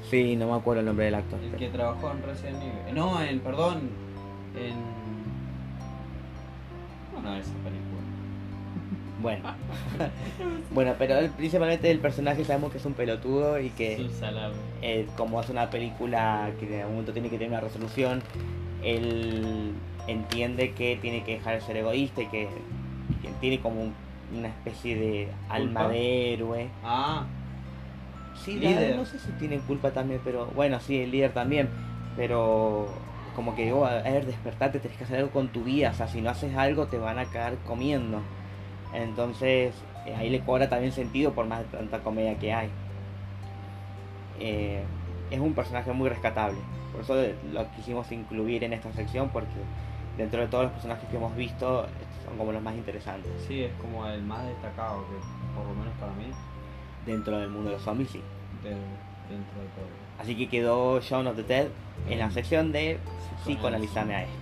Sí, 0.09 0.37
no 0.37 0.47
me 0.47 0.53
acuerdo 0.57 0.79
el 0.79 0.85
nombre 0.85 1.05
del 1.05 1.15
actor. 1.15 1.37
El 1.41 1.47
pero- 1.47 1.59
que 1.59 1.67
trabajó 1.69 2.11
en 2.11 2.23
Resident 2.23 2.61
Evil. 2.63 2.95
No, 2.95 3.21
en, 3.21 3.39
perdón, 3.41 3.89
en... 4.55 4.73
Bueno, 7.13 7.35
esa 7.35 7.51
película. 7.55 7.82
Bueno. 9.23 9.41
bueno, 10.71 10.93
pero 10.99 11.17
él, 11.17 11.31
principalmente 11.31 11.89
el 11.89 11.99
personaje 11.99 12.43
sabemos 12.43 12.71
que 12.71 12.77
es 12.77 12.85
un 12.85 12.93
pelotudo 12.93 13.57
y 13.59 13.69
que 13.69 13.95
eh, 14.81 15.07
como 15.17 15.39
es 15.41 15.49
una 15.49 15.69
película 15.69 16.51
que 16.59 16.67
en 16.67 16.81
algún 16.81 16.91
momento 16.95 17.13
tiene 17.13 17.29
que 17.29 17.37
tener 17.37 17.49
una 17.51 17.61
resolución, 17.61 18.21
él 18.83 19.71
entiende 20.07 20.73
que 20.73 20.97
tiene 21.01 21.23
que 21.23 21.35
dejar 21.35 21.55
de 21.55 21.61
ser 21.61 21.77
egoísta 21.77 22.21
y 22.21 22.25
que, 22.27 22.49
que 23.21 23.29
tiene 23.39 23.59
como 23.59 23.81
un- 23.81 23.93
una 24.37 24.49
especie 24.49 24.95
de 24.97 25.29
alma 25.49 25.81
¿Culpa? 25.81 25.87
de 25.93 26.33
héroe. 26.33 26.67
Ah, 26.83 27.23
Sí, 28.43 28.59
Líder. 28.59 28.89
la- 28.91 28.95
no 28.97 29.05
sé 29.05 29.19
si 29.19 29.31
tienen 29.33 29.61
culpa 29.61 29.91
también, 29.91 30.19
pero 30.25 30.47
bueno, 30.47 30.79
sí, 30.81 30.99
el 30.99 31.11
líder 31.11 31.31
también, 31.31 31.69
pero 32.17 32.87
como 33.37 33.55
que 33.55 33.63
digo, 33.63 33.85
a 33.85 34.01
ver, 34.01 34.25
despertate, 34.25 34.79
tenés 34.79 34.97
que 34.97 35.05
hacer 35.05 35.19
algo 35.19 35.29
con 35.31 35.47
tu 35.47 35.63
vida, 35.63 35.91
o 35.91 35.93
sea, 35.93 36.07
si 36.09 36.19
no 36.19 36.29
haces 36.29 36.53
algo 36.57 36.87
te 36.87 36.97
van 36.97 37.19
a 37.19 37.25
caer 37.25 37.55
comiendo. 37.65 38.19
Entonces, 38.93 39.73
eh, 40.05 40.15
ahí 40.15 40.29
le 40.29 40.39
cobra 40.41 40.69
también 40.69 40.91
sentido 40.91 41.33
por 41.33 41.45
más 41.45 41.59
de 41.59 41.65
tanta 41.77 41.99
comedia 41.99 42.37
que 42.37 42.53
hay. 42.53 42.69
Eh, 44.39 44.83
es 45.31 45.39
un 45.39 45.53
personaje 45.53 45.91
muy 45.93 46.09
rescatable, 46.09 46.57
por 46.91 47.01
eso 47.01 47.15
lo 47.51 47.69
quisimos 47.71 48.11
incluir 48.11 48.63
en 48.63 48.73
esta 48.73 48.91
sección, 48.93 49.29
porque 49.29 49.49
dentro 50.17 50.41
de 50.41 50.47
todos 50.47 50.65
los 50.65 50.73
personajes 50.73 51.07
que 51.09 51.15
hemos 51.17 51.35
visto, 51.35 51.87
son 52.25 52.37
como 52.37 52.51
los 52.51 52.61
más 52.61 52.75
interesantes. 52.75 53.31
sí, 53.47 53.63
es 53.63 53.71
como 53.81 54.05
el 54.07 54.21
más 54.23 54.45
destacado, 54.45 55.03
que 55.07 55.15
por 55.57 55.65
lo 55.67 55.73
menos 55.75 55.93
para 55.99 56.11
mí, 56.13 56.25
Dentro 57.05 57.37
del 57.37 57.49
mundo 57.49 57.69
de 57.69 57.75
los 57.75 57.83
zombies, 57.83 58.09
sí. 58.11 58.21
del- 58.63 58.73
dentro 59.29 59.59
de 59.59 59.67
todo. 59.75 59.85
Así 60.19 60.37
que 60.37 60.47
quedó 60.47 60.99
Shaun 61.01 61.27
of 61.27 61.35
the 61.35 61.43
Dead 61.43 61.67
en 62.09 62.19
la 62.19 62.31
sección 62.31 62.71
de 62.71 62.97
psicoanalizame 63.43 64.15
a 64.15 64.23
este. 64.23 64.33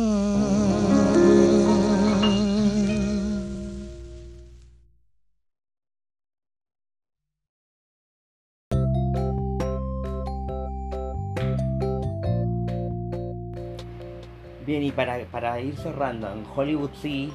Bien, 14.64 14.84
y 14.84 14.92
para, 14.92 15.18
para 15.26 15.60
ir 15.60 15.76
cerrando, 15.76 16.32
en 16.32 16.46
Hollywood 16.54 16.90
sí, 17.00 17.32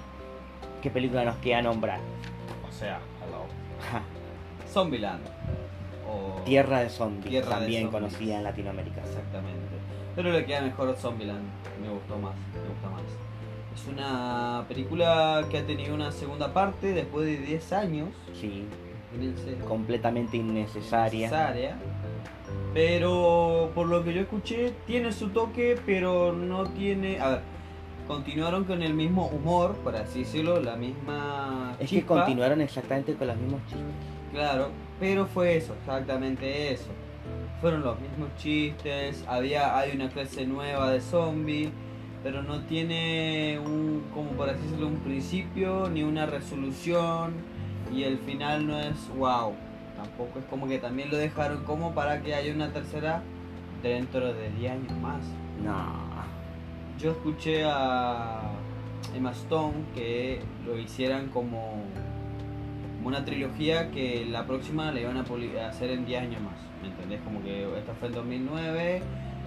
¿qué 0.82 0.89
película 0.89 1.23
nos 1.25 1.38
queda 1.38 1.61
nombrar? 1.61 1.99
O 2.67 2.71
sea, 2.71 2.99
hello. 3.25 3.45
Zombieland. 4.71 5.25
O... 6.07 6.41
Tierra 6.43 6.80
de 6.82 6.89
Zombies, 6.89 7.30
Tierra 7.30 7.47
de 7.47 7.55
también 7.55 7.84
Zombies. 7.84 8.01
conocida 8.01 8.38
en 8.38 8.43
Latinoamérica. 8.43 9.01
Exactamente. 9.01 9.75
Pero 10.15 10.32
le 10.32 10.45
queda 10.45 10.61
mejor 10.61 10.95
Zombieland. 10.95 11.45
Me 11.82 11.89
gustó 11.89 12.17
más. 12.17 12.36
Me 12.36 12.69
gusta 12.69 12.89
más. 12.89 13.01
Es 13.75 13.88
una 13.88 14.65
película 14.67 15.45
que 15.51 15.59
ha 15.59 15.65
tenido 15.65 15.93
una 15.93 16.11
segunda 16.11 16.53
parte 16.53 16.93
después 16.93 17.28
de 17.28 17.38
10 17.38 17.73
años. 17.73 18.09
Sí, 18.34 18.65
completamente 19.67 20.38
innecesaria. 20.38 21.30
necesaria. 21.30 21.78
Pero 22.73 23.71
por 23.75 23.88
lo 23.88 24.03
que 24.03 24.13
yo 24.13 24.21
escuché, 24.21 24.73
tiene 24.86 25.11
su 25.11 25.30
toque, 25.30 25.80
pero 25.86 26.34
no 26.34 26.65
tiene. 26.65 27.19
A 27.19 27.30
ver, 27.30 27.41
continuaron 28.08 28.64
con 28.64 28.82
el 28.82 28.93
mismo 28.93 29.28
humor, 29.28 29.76
por 29.84 29.95
así 29.95 30.20
decirlo, 30.20 30.60
la 30.60 30.76
misma. 30.76 31.76
Es 31.80 31.89
que 31.89 32.05
continuaron 32.05 32.62
exactamente 32.62 33.14
con 33.16 33.28
los 33.28 33.38
mismos 33.38 33.62
chistes. 33.68 33.86
Claro, 34.32 34.70
pero 34.99 35.26
fue 35.26 35.58
eso, 35.58 35.74
exactamente 35.80 36.74
eso. 36.74 36.89
Fueron 37.62 37.82
los 37.82 37.99
mismos 37.99 38.30
chistes, 38.38 39.24
había, 39.28 39.78
hay 39.78 39.95
una 39.95 40.10
clase 40.10 40.45
nueva 40.45 40.91
de 40.91 41.01
zombie, 41.01 41.72
pero 42.24 42.43
no 42.43 42.62
tiene 42.62 43.60
un, 43.64 44.03
como 44.14 44.32
por 44.32 44.49
así 44.49 44.62
decirlo, 44.64 44.88
un 44.88 44.99
principio 44.99 45.89
ni 45.89 46.03
una 46.03 46.26
resolución 46.26 47.34
y 47.93 48.03
el 48.03 48.20
final 48.20 48.68
no 48.68 48.80
es 48.80 48.95
wow. 49.18 49.53
Tampoco 49.95 50.39
es 50.39 50.45
como 50.45 50.68
que 50.68 50.78
también 50.78 51.10
lo 51.10 51.18
dejaron 51.18 51.64
como 51.64 51.93
para 51.93 52.22
que 52.22 52.36
haya 52.36 52.53
una 52.53 52.72
tercera 52.72 53.24
dentro 53.82 54.34
de 54.34 54.49
10 54.51 54.72
años 54.72 54.91
más. 55.01 55.24
No. 55.64 56.07
Yo 57.00 57.12
escuché 57.12 57.64
a 57.66 58.41
Emma 59.16 59.32
Stone 59.32 59.76
que 59.93 60.39
lo 60.66 60.78
hicieran 60.78 61.28
como, 61.30 61.84
como 62.98 63.08
una 63.08 63.24
trilogía 63.24 63.91
que 63.91 64.26
la 64.26 64.45
próxima 64.48 64.91
la 64.91 65.00
iban 65.02 65.18
a 65.18 65.68
hacer 65.68 65.91
en 65.91 66.06
10 66.06 66.22
años 66.24 66.41
más. 66.41 66.56
¿Me 66.82 66.88
entendés? 66.89 67.22
Como 67.22 67.41
que 67.43 67.64
esta 67.78 67.93
fue 67.93 68.08
en 68.08 68.14
2009, 68.16 69.02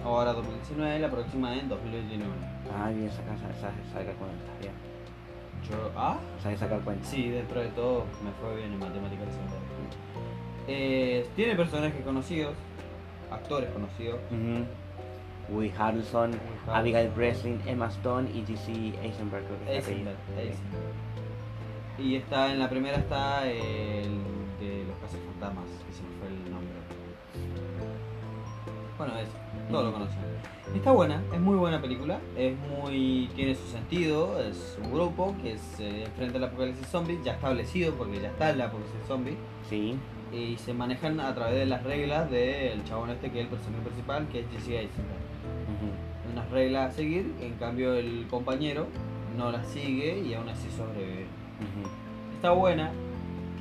ahora 0.05 0.33
2019, 0.33 0.99
la 0.99 1.09
próxima 1.11 1.53
en 1.57 1.67
2029. 1.69 2.31
Ah, 2.73 2.89
bien, 2.89 3.09
saca, 3.09 3.35
saca, 3.37 3.53
saca- 3.91 4.13
cuenta. 4.13 4.51
Bien. 4.61 4.73
Yo, 5.69 5.91
¿Ah? 5.95 6.17
Sabes 6.41 6.59
sacar 6.59 6.79
cuenta. 6.81 7.05
Sí, 7.05 7.29
dentro 7.29 7.61
de 7.61 7.67
todo 7.69 8.05
me 8.23 8.31
fue 8.41 8.55
bien 8.57 8.73
en 8.73 8.79
matemáticas. 8.79 9.27
Eh, 10.67 11.27
tiene 11.35 11.55
personajes 11.55 12.03
conocidos, 12.03 12.53
actores 13.29 13.69
conocidos. 13.71 14.19
Woody 15.51 15.71
Harrelson. 15.77 16.31
Abigail 16.67 17.09
Breslin, 17.09 17.61
Emma 17.65 17.87
Stone 17.87 18.29
y 18.31 18.43
G.C. 18.43 18.71
Eisenberg. 19.01 19.45
creo 19.45 19.59
que 19.59 19.77
es 19.77 19.87
el 19.87 19.93
Eisenberg, 19.93 20.17
apellido. 20.17 20.51
Eisenberg. 20.51 21.11
Y 21.97 22.15
está 22.15 22.51
en 22.51 22.59
la 22.59 22.69
primera 22.69 22.97
está 22.97 23.47
el 23.47 24.21
de 24.59 24.85
los 24.87 24.97
cazafantasmas, 24.99 25.65
que 25.85 25.93
se 25.93 26.03
me 26.03 26.09
fue 26.19 26.27
el 26.27 26.51
nombre. 26.51 26.71
Bueno, 28.97 29.17
es, 29.17 29.29
todos 29.69 29.85
lo 29.85 29.93
conocen. 29.93 30.19
Está 30.75 30.91
buena, 30.91 31.21
es 31.33 31.39
muy 31.39 31.57
buena 31.57 31.81
película, 31.81 32.19
es 32.37 32.55
muy 32.57 33.29
tiene 33.35 33.55
su 33.55 33.67
sentido, 33.67 34.39
es 34.39 34.77
un 34.81 34.93
grupo 34.93 35.35
que 35.41 35.57
se 35.57 36.03
enfrenta 36.03 36.37
al 36.37 36.45
apocalipsis 36.45 36.87
zombie, 36.87 37.19
ya 37.23 37.33
establecido 37.33 37.93
porque 37.95 38.21
ya 38.21 38.29
está 38.29 38.51
el 38.51 38.61
apocalipsis 38.61 39.07
zombie, 39.07 39.37
Sí, 39.69 39.97
y 40.31 40.55
se 40.57 40.73
manejan 40.73 41.19
a 41.19 41.33
través 41.33 41.55
de 41.55 41.65
las 41.65 41.83
reglas 41.83 42.29
del 42.29 42.83
chabón 42.85 43.09
este 43.09 43.31
que 43.31 43.39
es 43.39 43.45
el 43.45 43.49
personaje 43.49 43.83
principal, 43.83 44.27
que 44.29 44.39
es 44.41 44.45
Jesse 44.51 44.69
Eisenberg. 44.69 45.30
Reglas 46.51 46.91
a 46.91 46.95
seguir, 46.95 47.33
en 47.41 47.53
cambio 47.53 47.93
el 47.93 48.27
compañero 48.29 48.87
no 49.37 49.51
las 49.51 49.67
sigue 49.67 50.19
y 50.19 50.33
aún 50.33 50.49
así 50.49 50.69
sobrevive. 50.69 51.25
ujú. 51.59 51.87
Está 52.35 52.51
buena. 52.51 52.91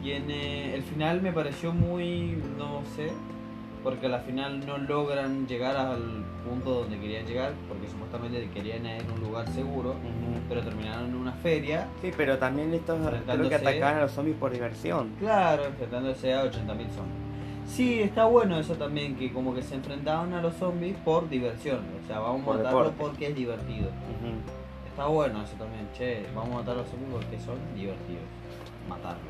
Tiene. 0.02 0.74
El 0.74 0.82
final 0.82 1.20
me 1.20 1.32
pareció 1.32 1.72
muy. 1.72 2.38
no 2.58 2.82
sé. 2.96 3.10
Porque 3.84 4.06
al 4.06 4.20
final 4.22 4.66
no 4.66 4.76
logran 4.76 5.46
llegar 5.46 5.74
al 5.76 6.22
punto 6.46 6.80
donde 6.80 6.98
querían 6.98 7.26
llegar. 7.26 7.52
Porque 7.68 7.88
supuestamente 7.88 8.48
querían 8.52 8.84
ir 8.86 9.02
a 9.08 9.14
un 9.14 9.20
lugar 9.20 9.48
seguro. 9.50 9.94
Pero 10.48 10.62
terminaron 10.62 11.10
en 11.10 11.14
una 11.14 11.32
feria. 11.32 11.86
Sí, 12.02 12.10
pero 12.16 12.38
también 12.38 12.72
estos 12.74 12.98
creo 13.26 13.48
que 13.48 13.54
atacaban 13.54 13.98
a 13.98 14.00
los 14.02 14.12
zombies 14.12 14.36
por 14.36 14.50
diversión. 14.50 15.10
Claro, 15.18 15.66
enfrentándose 15.66 16.32
a 16.34 16.44
80.000 16.44 16.66
zombies. 16.66 17.29
Sí, 17.70 18.00
está 18.02 18.24
bueno 18.26 18.58
eso 18.58 18.74
también. 18.74 19.16
Que 19.16 19.32
como 19.32 19.54
que 19.54 19.62
se 19.62 19.74
enfrentaban 19.76 20.34
a 20.34 20.42
los 20.42 20.54
zombies 20.56 20.96
por 21.04 21.28
diversión. 21.28 21.80
O 22.02 22.06
sea, 22.06 22.18
vamos 22.20 22.42
Por 22.42 22.54
a 22.56 22.58
matarlos 22.58 22.84
deporte. 22.92 23.02
porque 23.10 23.26
es 23.28 23.34
divertido. 23.36 23.88
Está 24.88 25.06
bueno 25.06 25.42
eso 25.42 25.54
también. 25.56 25.88
Che, 25.96 26.26
vamos 26.34 26.54
a 26.54 26.58
matar 26.58 26.74
a 26.74 26.78
los 26.78 26.88
zombies 26.88 27.10
porque 27.12 27.38
son 27.38 27.56
divertidos. 27.74 28.22
Matarlos. 28.88 29.22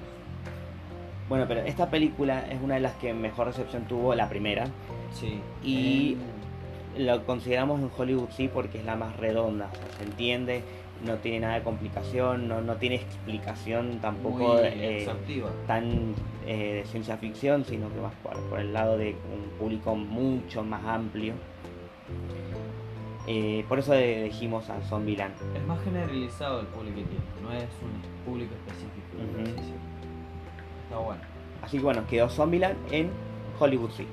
Bueno, 1.29 1.45
pero 1.47 1.61
esta 1.61 1.89
película 1.91 2.41
es 2.51 2.61
una 2.61 2.75
de 2.75 2.81
las 2.81 2.95
que 2.95 3.15
mejor 3.15 3.47
recepción 3.47 3.85
tuvo, 3.85 4.15
la 4.15 4.29
primera. 4.29 4.67
Sí. 5.13 5.41
Y- 5.63 6.15
Eh, 6.15 6.17
Lo 6.99 7.25
consideramos 7.25 7.81
en 7.81 7.89
Hollywood 7.97 8.31
sí 8.37 8.51
porque 8.53 8.79
es 8.79 8.85
la 8.85 8.97
más 8.97 9.17
redonda, 9.17 9.71
o 9.73 9.77
sea, 9.77 9.85
se 9.99 10.03
entiende, 10.03 10.65
no 11.05 11.17
tiene 11.17 11.41
nada 11.41 11.55
de 11.55 11.63
complicación, 11.63 12.49
no, 12.49 12.61
no 12.61 12.77
tiene 12.77 12.97
explicación 12.97 13.99
tampoco 14.01 14.59
eh, 14.61 15.09
tan 15.67 16.15
eh, 16.47 16.75
de 16.75 16.85
ciencia 16.85 17.17
ficción, 17.17 17.65
sino 17.65 17.93
que 17.93 18.01
más 18.01 18.15
por, 18.23 18.39
por 18.49 18.61
el 18.61 18.73
lado 18.73 18.99
de 18.99 19.17
un 19.33 19.51
público 19.59 19.95
mucho 19.95 20.63
más 20.63 20.85
amplio. 20.85 21.35
Eh, 23.27 23.65
por 23.69 23.79
eso 23.79 23.95
elegimos 23.95 24.69
a 24.71 24.81
Zombieland. 24.83 25.35
Es 25.55 25.65
más 25.67 25.81
generalizado 25.85 26.61
el 26.61 26.67
público 26.67 26.97
que 26.97 27.05
tiene, 27.05 27.25
no 27.43 27.53
es 27.53 27.69
un 27.83 28.25
público 28.25 28.55
específico. 28.55 29.63
Está 30.85 30.99
bueno. 30.99 31.21
Así 31.63 31.77
que 31.77 31.85
bueno, 31.85 32.07
quedó 32.09 32.29
Zombieland 32.29 32.77
en 32.91 33.11
Hollywood 33.59 33.91
sí. 33.91 34.07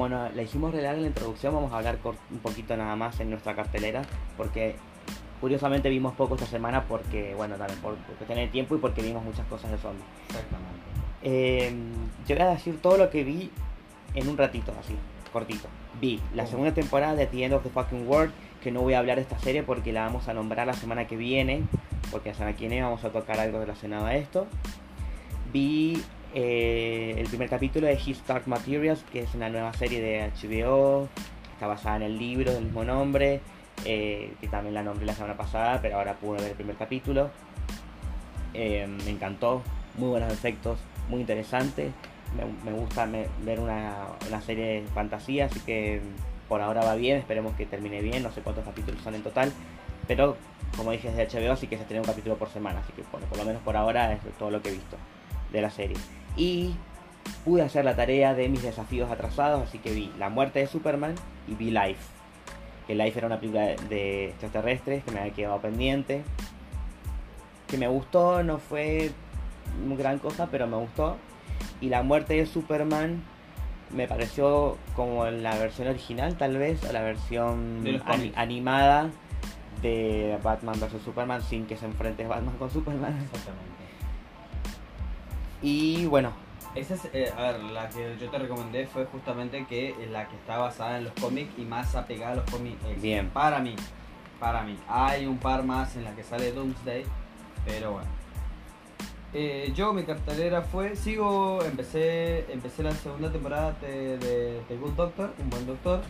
Como 0.00 0.08
no, 0.08 0.30
le 0.30 0.44
hicimos 0.44 0.72
relar 0.72 0.94
en 0.94 1.02
la 1.02 1.08
introducción, 1.08 1.52
vamos 1.52 1.74
a 1.74 1.76
hablar 1.76 1.98
un 2.30 2.38
poquito 2.38 2.74
nada 2.74 2.96
más 2.96 3.20
en 3.20 3.28
nuestra 3.28 3.54
cartelera, 3.54 4.00
porque 4.38 4.74
curiosamente 5.42 5.90
vimos 5.90 6.14
poco 6.14 6.36
esta 6.36 6.46
semana 6.46 6.84
porque, 6.84 7.34
bueno, 7.34 7.56
también 7.56 7.78
por, 7.80 7.96
de 7.98 8.46
tiempo 8.46 8.76
y 8.76 8.78
porque 8.78 9.02
vimos 9.02 9.22
muchas 9.22 9.46
cosas 9.48 9.70
de 9.70 9.76
zombies. 9.76 10.06
Exactamente. 10.28 10.80
Eh, 11.22 11.74
yo 12.26 12.34
voy 12.34 12.44
a 12.46 12.48
decir 12.48 12.80
todo 12.80 12.96
lo 12.96 13.10
que 13.10 13.24
vi 13.24 13.50
en 14.14 14.26
un 14.26 14.38
ratito, 14.38 14.72
así, 14.80 14.94
cortito. 15.34 15.68
Vi 16.00 16.18
la 16.34 16.46
segunda 16.46 16.72
temporada 16.72 17.14
de 17.14 17.26
The 17.26 17.44
End 17.44 17.52
of 17.52 17.62
the 17.62 17.68
Fucking 17.68 18.08
World, 18.08 18.32
que 18.62 18.72
no 18.72 18.80
voy 18.80 18.94
a 18.94 19.00
hablar 19.00 19.16
de 19.16 19.22
esta 19.22 19.38
serie 19.38 19.62
porque 19.62 19.92
la 19.92 20.06
vamos 20.06 20.28
a 20.28 20.32
nombrar 20.32 20.66
la 20.66 20.72
semana 20.72 21.06
que 21.06 21.18
viene, 21.18 21.64
porque 22.10 22.30
la 22.30 22.36
semana 22.36 22.56
que 22.56 22.66
viene 22.66 22.80
vamos 22.80 23.04
a 23.04 23.10
tocar 23.10 23.38
algo 23.38 23.58
relacionado 23.58 24.06
a 24.06 24.14
esto. 24.14 24.46
Vi 25.52 26.02
eh, 26.34 27.14
el 27.18 27.26
primer 27.26 27.48
capítulo 27.48 27.86
de 27.86 27.94
His 27.94 28.24
Dark 28.26 28.46
Materials, 28.46 29.04
que 29.12 29.20
es 29.20 29.34
una 29.34 29.48
nueva 29.48 29.72
serie 29.72 30.00
de 30.00 30.30
HBO, 30.30 31.08
está 31.52 31.66
basada 31.66 31.96
en 31.96 32.02
el 32.02 32.18
libro 32.18 32.52
del 32.52 32.64
mismo 32.64 32.84
nombre, 32.84 33.40
eh, 33.84 34.32
que 34.40 34.48
también 34.48 34.74
la 34.74 34.82
nombré 34.82 35.06
la 35.06 35.14
semana 35.14 35.36
pasada, 35.36 35.80
pero 35.82 35.96
ahora 35.96 36.14
pude 36.14 36.40
ver 36.40 36.50
el 36.50 36.56
primer 36.56 36.76
capítulo. 36.76 37.30
Eh, 38.54 38.86
me 39.04 39.10
encantó, 39.10 39.62
muy 39.96 40.08
buenos 40.08 40.32
efectos, 40.32 40.78
muy 41.08 41.20
interesante. 41.20 41.90
Me, 42.64 42.72
gusta 42.72 43.08
ver 43.44 43.58
una, 43.58 44.06
una 44.28 44.40
serie 44.40 44.82
de 44.82 44.86
fantasía, 44.94 45.46
así 45.46 45.58
que 45.60 46.00
por 46.48 46.60
ahora 46.60 46.82
va 46.82 46.94
bien, 46.94 47.18
esperemos 47.18 47.54
que 47.56 47.66
termine 47.66 48.00
bien, 48.02 48.22
no 48.22 48.30
sé 48.30 48.40
cuántos 48.40 48.64
capítulos 48.64 49.02
son 49.02 49.16
en 49.16 49.22
total, 49.22 49.52
pero 50.06 50.36
como 50.76 50.92
dije 50.92 51.08
es 51.08 51.16
de 51.16 51.26
HBO, 51.26 51.52
así 51.52 51.66
que 51.66 51.76
se 51.76 51.84
tiene 51.84 52.00
un 52.00 52.06
capítulo 52.06 52.36
por 52.36 52.48
semana, 52.48 52.80
así 52.80 52.92
que 52.92 53.02
bueno, 53.10 53.26
por 53.26 53.38
lo 53.38 53.44
menos 53.44 53.62
por 53.62 53.76
ahora 53.76 54.12
es 54.12 54.20
todo 54.38 54.50
lo 54.50 54.62
que 54.62 54.68
he 54.68 54.72
visto 54.72 54.96
de 55.52 55.60
la 55.60 55.70
serie. 55.70 55.96
Y 56.40 56.74
pude 57.44 57.62
hacer 57.62 57.84
la 57.84 57.94
tarea 57.96 58.34
de 58.34 58.48
mis 58.48 58.62
desafíos 58.62 59.10
atrasados, 59.10 59.62
así 59.68 59.78
que 59.78 59.92
vi 59.92 60.10
La 60.18 60.28
muerte 60.30 60.58
de 60.60 60.66
Superman 60.66 61.14
y 61.46 61.54
vi 61.54 61.70
Life. 61.70 62.00
Que 62.86 62.94
Life 62.94 63.18
era 63.18 63.26
una 63.26 63.38
película 63.38 63.66
de- 63.88 64.28
extraterrestres 64.30 65.04
que 65.04 65.10
me 65.12 65.20
había 65.20 65.32
quedado 65.34 65.60
pendiente. 65.60 66.22
Que 67.66 67.76
me 67.78 67.86
gustó, 67.88 68.42
no 68.42 68.58
fue 68.58 69.12
gran 69.96 70.18
cosa, 70.18 70.48
pero 70.50 70.66
me 70.66 70.76
gustó. 70.76 71.16
Y 71.80 71.88
La 71.90 72.02
muerte 72.02 72.34
de 72.34 72.46
Superman 72.46 73.22
me 73.94 74.06
pareció 74.08 74.76
como 74.96 75.26
la 75.26 75.56
versión 75.56 75.88
original, 75.88 76.36
tal 76.36 76.56
vez, 76.56 76.82
o 76.88 76.92
la 76.92 77.02
versión 77.02 77.82
De 77.84 78.00
ani- 78.06 78.32
animada 78.36 79.10
de 79.82 80.38
Batman 80.42 80.78
vs 80.80 81.02
Superman 81.04 81.42
sin 81.42 81.66
que 81.66 81.76
se 81.76 81.86
enfrente 81.86 82.26
Batman 82.26 82.56
con 82.58 82.70
Superman. 82.70 83.18
Exactamente. 83.22 83.79
Y 85.62 86.06
bueno, 86.06 86.32
Esa 86.74 86.94
es, 86.94 87.08
eh, 87.12 87.32
a 87.36 87.42
ver, 87.42 87.62
la 87.64 87.88
que 87.88 88.16
yo 88.20 88.30
te 88.30 88.38
recomendé 88.38 88.86
fue 88.86 89.04
justamente 89.06 89.66
que 89.66 89.90
es 90.00 90.10
la 90.10 90.28
que 90.28 90.36
está 90.36 90.58
basada 90.58 90.98
en 90.98 91.04
los 91.04 91.12
cómics 91.14 91.52
y 91.58 91.62
más 91.62 91.94
apegada 91.96 92.32
a 92.32 92.36
los 92.36 92.50
cómics. 92.50 92.78
Bien. 93.02 93.28
Para 93.30 93.58
mí, 93.58 93.74
para 94.38 94.62
mí. 94.62 94.76
Hay 94.88 95.26
un 95.26 95.38
par 95.38 95.64
más 95.64 95.96
en 95.96 96.04
la 96.04 96.14
que 96.14 96.22
sale 96.22 96.52
Doomsday, 96.52 97.04
pero 97.66 97.92
bueno. 97.92 98.08
Eh, 99.32 99.72
yo 99.74 99.92
mi 99.92 100.02
cartelera 100.04 100.62
fue, 100.62 100.96
sigo, 100.96 101.62
empecé, 101.64 102.52
empecé 102.52 102.82
la 102.82 102.92
segunda 102.92 103.30
temporada 103.30 103.72
de, 103.80 104.18
de 104.18 104.60
The 104.66 104.76
Good 104.76 104.92
Doctor, 104.92 105.32
un 105.38 105.50
buen 105.50 105.66
doctor, 105.66 106.00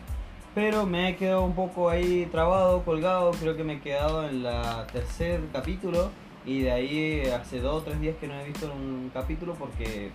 pero 0.54 0.86
me 0.86 1.10
he 1.10 1.16
quedado 1.16 1.42
un 1.42 1.54
poco 1.54 1.90
ahí 1.90 2.26
trabado, 2.32 2.82
colgado, 2.82 3.30
creo 3.32 3.56
que 3.56 3.64
me 3.64 3.74
he 3.74 3.80
quedado 3.80 4.26
en 4.26 4.42
la 4.42 4.86
tercer 4.86 5.40
capítulo 5.52 6.10
y 6.44 6.62
de 6.62 6.72
ahí 6.72 7.22
hace 7.28 7.60
dos 7.60 7.82
o 7.82 7.84
tres 7.84 8.00
días 8.00 8.16
que 8.20 8.26
no 8.26 8.34
he 8.38 8.44
visto 8.44 8.72
un 8.72 9.10
capítulo 9.12 9.54
porque 9.54 10.10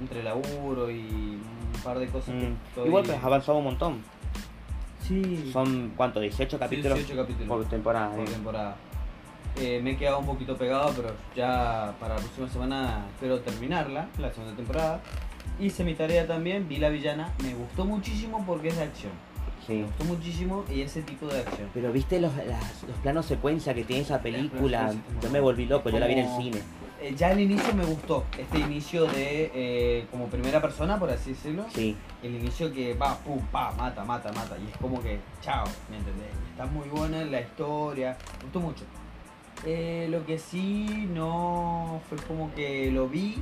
entre 0.00 0.22
laburo 0.22 0.90
y 0.90 1.38
un 1.74 1.80
par 1.82 1.98
de 1.98 2.06
cosas 2.06 2.34
que 2.34 2.48
mm, 2.48 2.56
estoy... 2.68 2.86
igual 2.86 3.04
que 3.04 3.12
has 3.12 3.24
avanzado 3.24 3.58
un 3.58 3.64
montón. 3.64 4.02
Sí, 5.06 5.50
Son, 5.52 5.92
¿cuánto? 5.96 6.20
18 6.20 6.58
capítulos 6.58 6.98
18 6.98 7.20
capítulos 7.20 7.48
por 7.48 7.64
temporada. 7.68 8.10
por 8.10 8.26
eh. 8.26 8.30
temporada. 8.30 8.76
Eh, 9.56 9.80
me 9.82 9.92
he 9.92 9.96
quedado 9.96 10.18
un 10.18 10.26
poquito 10.26 10.56
pegado, 10.56 10.92
pero 10.94 11.10
ya 11.34 11.94
para 11.98 12.14
la 12.14 12.20
próxima 12.20 12.48
semana 12.48 13.06
espero 13.14 13.40
terminarla, 13.40 14.08
la 14.18 14.30
segunda 14.30 14.54
temporada. 14.54 15.00
Hice 15.58 15.82
mi 15.82 15.94
tarea 15.94 16.26
también, 16.26 16.68
vi 16.68 16.76
La 16.76 16.88
Villana, 16.88 17.32
me 17.42 17.54
gustó 17.54 17.84
muchísimo 17.84 18.44
porque 18.46 18.68
es 18.68 18.76
de 18.76 18.84
acción. 18.84 19.12
Sí. 19.68 19.74
Me 19.74 19.82
gustó 19.84 20.04
muchísimo 20.04 20.64
y 20.74 20.80
ese 20.80 21.02
tipo 21.02 21.26
de 21.26 21.38
acción. 21.40 21.68
Pero 21.72 21.92
viste 21.92 22.18
los, 22.20 22.34
las- 22.36 22.82
los 22.88 22.96
planos 23.02 23.26
secuencia 23.26 23.72
que 23.74 23.84
tiene 23.84 24.02
esa 24.02 24.20
película. 24.20 24.92
Yo 25.22 25.30
me 25.30 25.38
volví 25.38 25.66
loco, 25.66 25.90
yo 25.90 26.00
la 26.00 26.06
vi 26.08 26.14
en 26.14 26.18
el 26.20 26.36
cine. 26.42 26.60
Eh, 27.00 27.14
ya 27.16 27.28
al 27.28 27.38
inicio 27.38 27.72
me 27.74 27.84
gustó, 27.84 28.24
este 28.36 28.58
inicio 28.58 29.04
de 29.06 29.52
eh, 29.54 30.06
como 30.10 30.26
primera 30.26 30.60
persona, 30.60 30.98
por 30.98 31.08
así 31.10 31.30
decirlo. 31.30 31.64
Sí. 31.72 31.94
El 32.24 32.34
inicio 32.34 32.72
que 32.72 32.94
va, 32.94 33.16
pum, 33.18 33.38
pa, 33.52 33.70
mata, 33.72 34.04
mata, 34.04 34.32
mata. 34.32 34.56
Y 34.58 34.68
es 34.68 34.76
como 34.78 35.00
que, 35.00 35.20
chao, 35.40 35.64
¿me 35.90 35.96
entendés? 35.98 36.26
Está 36.50 36.66
muy 36.66 36.88
buena 36.88 37.24
la 37.24 37.40
historia, 37.40 38.16
me 38.38 38.42
gustó 38.44 38.58
mucho. 38.60 38.84
Eh, 39.64 40.08
lo 40.10 40.26
que 40.26 40.38
sí 40.40 41.08
no 41.14 42.00
fue 42.08 42.18
como 42.26 42.52
que 42.54 42.90
lo 42.90 43.06
vi, 43.08 43.36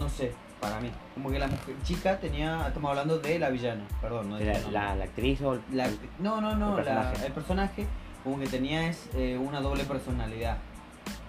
no 0.00 0.08
sé, 0.08 0.32
para 0.62 0.80
mí. 0.80 0.90
Como 1.14 1.30
que 1.30 1.38
la 1.38 1.46
mujer 1.48 1.74
chica 1.82 2.18
tenía, 2.18 2.64
estamos 2.68 2.88
hablando 2.90 3.18
de 3.18 3.38
la 3.38 3.50
villana, 3.50 3.82
perdón, 4.00 4.30
no 4.30 4.38
La, 4.38 4.58
la- 4.70 4.94
la 4.96 5.04
actriz 5.04 5.42
o 5.42 5.58
La- 5.72 5.88
no, 6.20 6.40
no, 6.40 6.54
no, 6.56 6.78
el 6.78 6.84
la- 6.86 6.92
personaje. 7.02 7.26
el 7.26 7.32
personaje 7.32 7.86
como 8.24 8.38
que 8.38 8.46
tenía 8.46 8.88
es, 8.88 9.10
eh, 9.14 9.36
una 9.38 9.60
doble 9.60 9.84
personalidad. 9.84 10.56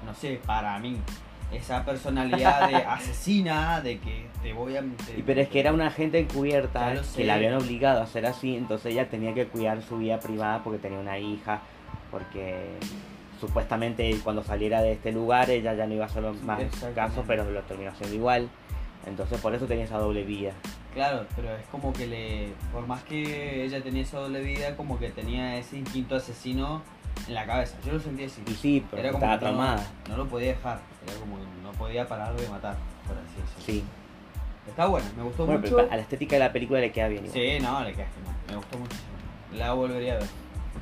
No 0.06 0.14
sé, 0.14 0.40
para 0.46 0.78
mí. 0.80 0.98
esa 1.52 1.86
personalidad 1.86 2.68
de 2.68 2.76
asesina, 2.88 3.80
de 3.82 4.00
que 4.00 4.28
te 4.42 4.54
voy 4.54 4.76
a... 4.76 4.82
te- 4.82 5.20
Y 5.20 5.22
pero 5.22 5.40
es 5.42 5.50
que 5.50 5.60
era 5.60 5.72
una 5.72 5.88
agente 5.88 6.18
encubierta 6.20 6.94
que 7.16 7.24
la 7.26 7.36
habían 7.36 7.54
obligado 7.56 8.00
a 8.00 8.04
hacer 8.06 8.26
así, 8.26 8.56
entonces 8.56 8.92
ella 8.94 9.08
tenía 9.10 9.36
que 9.36 9.46
cuidar 9.46 9.84
su 9.84 9.98
vida 10.00 10.20
privada 10.20 10.64
porque 10.64 10.80
tenía 10.80 10.98
una 10.98 11.20
hija, 11.20 11.62
porque 12.10 12.66
supuestamente 13.40 14.18
cuando 14.24 14.44
saliera 14.44 14.82
de 14.82 14.94
este 14.94 15.12
lugar 15.12 15.50
ella 15.52 15.74
ya 15.76 15.86
no 15.86 15.94
iba 15.94 16.06
a 16.06 16.08
hacer 16.08 16.24
más 16.44 16.60
casos, 16.96 17.24
pero 17.28 17.50
lo 17.50 17.62
terminó 17.62 17.92
haciendo 17.92 18.16
igual. 18.16 18.50
Entonces 19.06 19.39
por 19.41 19.54
eso 19.54 19.66
tenía 19.66 19.86
esa 19.86 19.97
doble 19.97 20.24
vida. 20.24 20.51
Claro, 20.93 21.26
pero 21.36 21.56
es 21.56 21.66
como 21.68 21.91
que 21.91 22.08
le... 22.08 22.54
Por 22.72 22.86
más 22.88 23.04
que 23.04 23.64
ella 23.66 23.82
tenía 23.82 24.04
esa 24.04 24.20
doble 24.20 24.41
vida, 24.41 24.76
como 24.78 24.99
que 24.99 25.10
tenía 25.10 25.58
ese 25.58 25.78
instinto 25.78 26.16
asesino 26.16 26.82
en 27.28 27.34
la 27.34 27.45
cabeza. 27.45 27.78
Yo 27.86 27.93
lo 27.93 27.99
sentí 27.99 28.24
así. 28.26 28.41
Y 28.47 28.51
sí, 28.54 28.86
pero 28.89 29.01
Era 29.01 29.12
como 29.12 29.26
estaba 29.26 29.76
que 29.76 30.10
no- 30.12 30.18
lo 30.18 30.28
podía 30.28 30.49
dejar. 30.49 30.80
Era 31.08 31.16
como 31.20 31.38
que 31.38 31.43
no 31.64 31.72
podía 31.74 32.08
parar 32.08 32.36
de 32.36 32.47
matar, 32.47 32.78
por 33.08 33.18
así 33.18 33.41
decirlo. 33.41 33.64
Sí. 33.66 33.84
Está 34.70 34.86
buena, 34.86 35.08
me 35.18 35.24
gustó 35.24 35.45
Bueno, 35.45 35.60
mucho. 35.62 35.76
pero 35.76 35.91
a 35.91 35.95
la 35.95 36.01
estética 36.01 36.36
de 36.36 36.39
la 36.39 36.54
película 36.54 36.80
le 36.80 36.91
queda 36.91 37.08
bien. 37.10 37.26
igual. 37.26 37.34
Sí, 37.41 37.60
no, 37.60 37.84
le 37.84 37.93
queda 37.93 38.08
genial. 38.16 38.36
Me 38.49 38.56
gustó 38.56 38.78
muchísimo. 38.78 39.08
La 39.56 39.74
volvería 39.74 40.14
a 40.14 40.18
ver. 40.20 40.28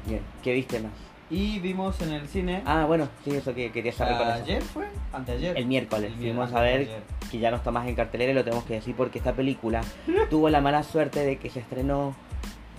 Bien. 0.05 0.21
¿Qué 0.43 0.53
viste 0.53 0.79
más? 0.79 0.91
Y 1.31 1.59
vimos 1.59 1.99
en 2.01 2.11
el 2.11 2.27
cine. 2.27 2.61
Ah, 2.65 2.83
bueno, 2.85 3.07
sí, 3.23 3.31
eso 3.31 3.55
que 3.55 3.71
quería 3.71 3.93
saber 3.93 4.17
con 4.17 4.27
eso. 4.27 4.43
¿Ayer 4.43 4.61
fue? 4.61 4.87
¿Anteayer? 5.13 5.57
El 5.57 5.65
miércoles 5.65 6.11
fuimos 6.17 6.51
a 6.53 6.59
ver 6.61 6.89
que 7.31 7.39
ya 7.39 7.49
no 7.51 7.57
está 7.57 7.71
más 7.71 7.87
en 7.87 7.95
cartelera 7.95 8.31
y 8.31 8.35
lo 8.35 8.43
tenemos 8.43 8.65
que 8.65 8.73
decir 8.73 8.93
porque 8.95 9.17
esta 9.19 9.31
película 9.33 9.81
tuvo 10.29 10.49
la 10.49 10.59
mala 10.59 10.83
suerte 10.83 11.25
de 11.25 11.37
que 11.37 11.49
se 11.49 11.59
estrenó. 11.61 12.13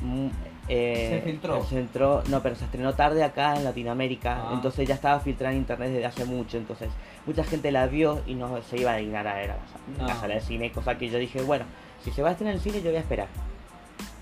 mm, 0.02 0.26
eh, 0.68 1.20
Se 1.24 1.30
filtró. 1.30 1.64
se 1.64 1.80
entró- 1.80 2.22
no, 2.28 2.40
pero 2.42 2.54
se 2.54 2.64
estrenó 2.66 2.92
tarde 2.94 3.24
acá 3.24 3.56
en 3.56 3.64
Latinoamérica, 3.64 4.36
Ah. 4.48 4.50
entonces 4.52 4.86
ya 4.86 4.94
estaba 4.94 5.18
filtrada 5.20 5.52
en 5.52 5.58
internet 5.60 5.90
desde 5.90 6.06
hace 6.06 6.24
mucho, 6.24 6.56
entonces 6.58 6.88
mucha 7.26 7.42
gente 7.44 7.72
la 7.72 7.86
vio 7.86 8.22
y 8.26 8.34
no 8.34 8.60
se 8.62 8.76
iba 8.78 8.92
a 8.92 8.96
dignar 8.96 9.26
a 9.26 9.34
ver 9.34 9.50
a 9.50 9.56
la, 9.56 9.62
sa- 9.66 10.02
No. 10.02 10.06
la 10.08 10.14
sala 10.16 10.34
de 10.34 10.40
cine, 10.40 10.70
cosa 10.70 10.96
que 10.98 11.08
yo 11.08 11.18
dije, 11.18 11.42
bueno, 11.42 11.64
si 12.04 12.10
se 12.12 12.22
va 12.22 12.28
a 12.28 12.32
estrenar 12.32 12.52
en 12.54 12.58
el 12.58 12.62
cine 12.62 12.78
yo 12.82 12.90
voy 12.90 12.96
a 12.96 13.00
esperar, 13.00 13.26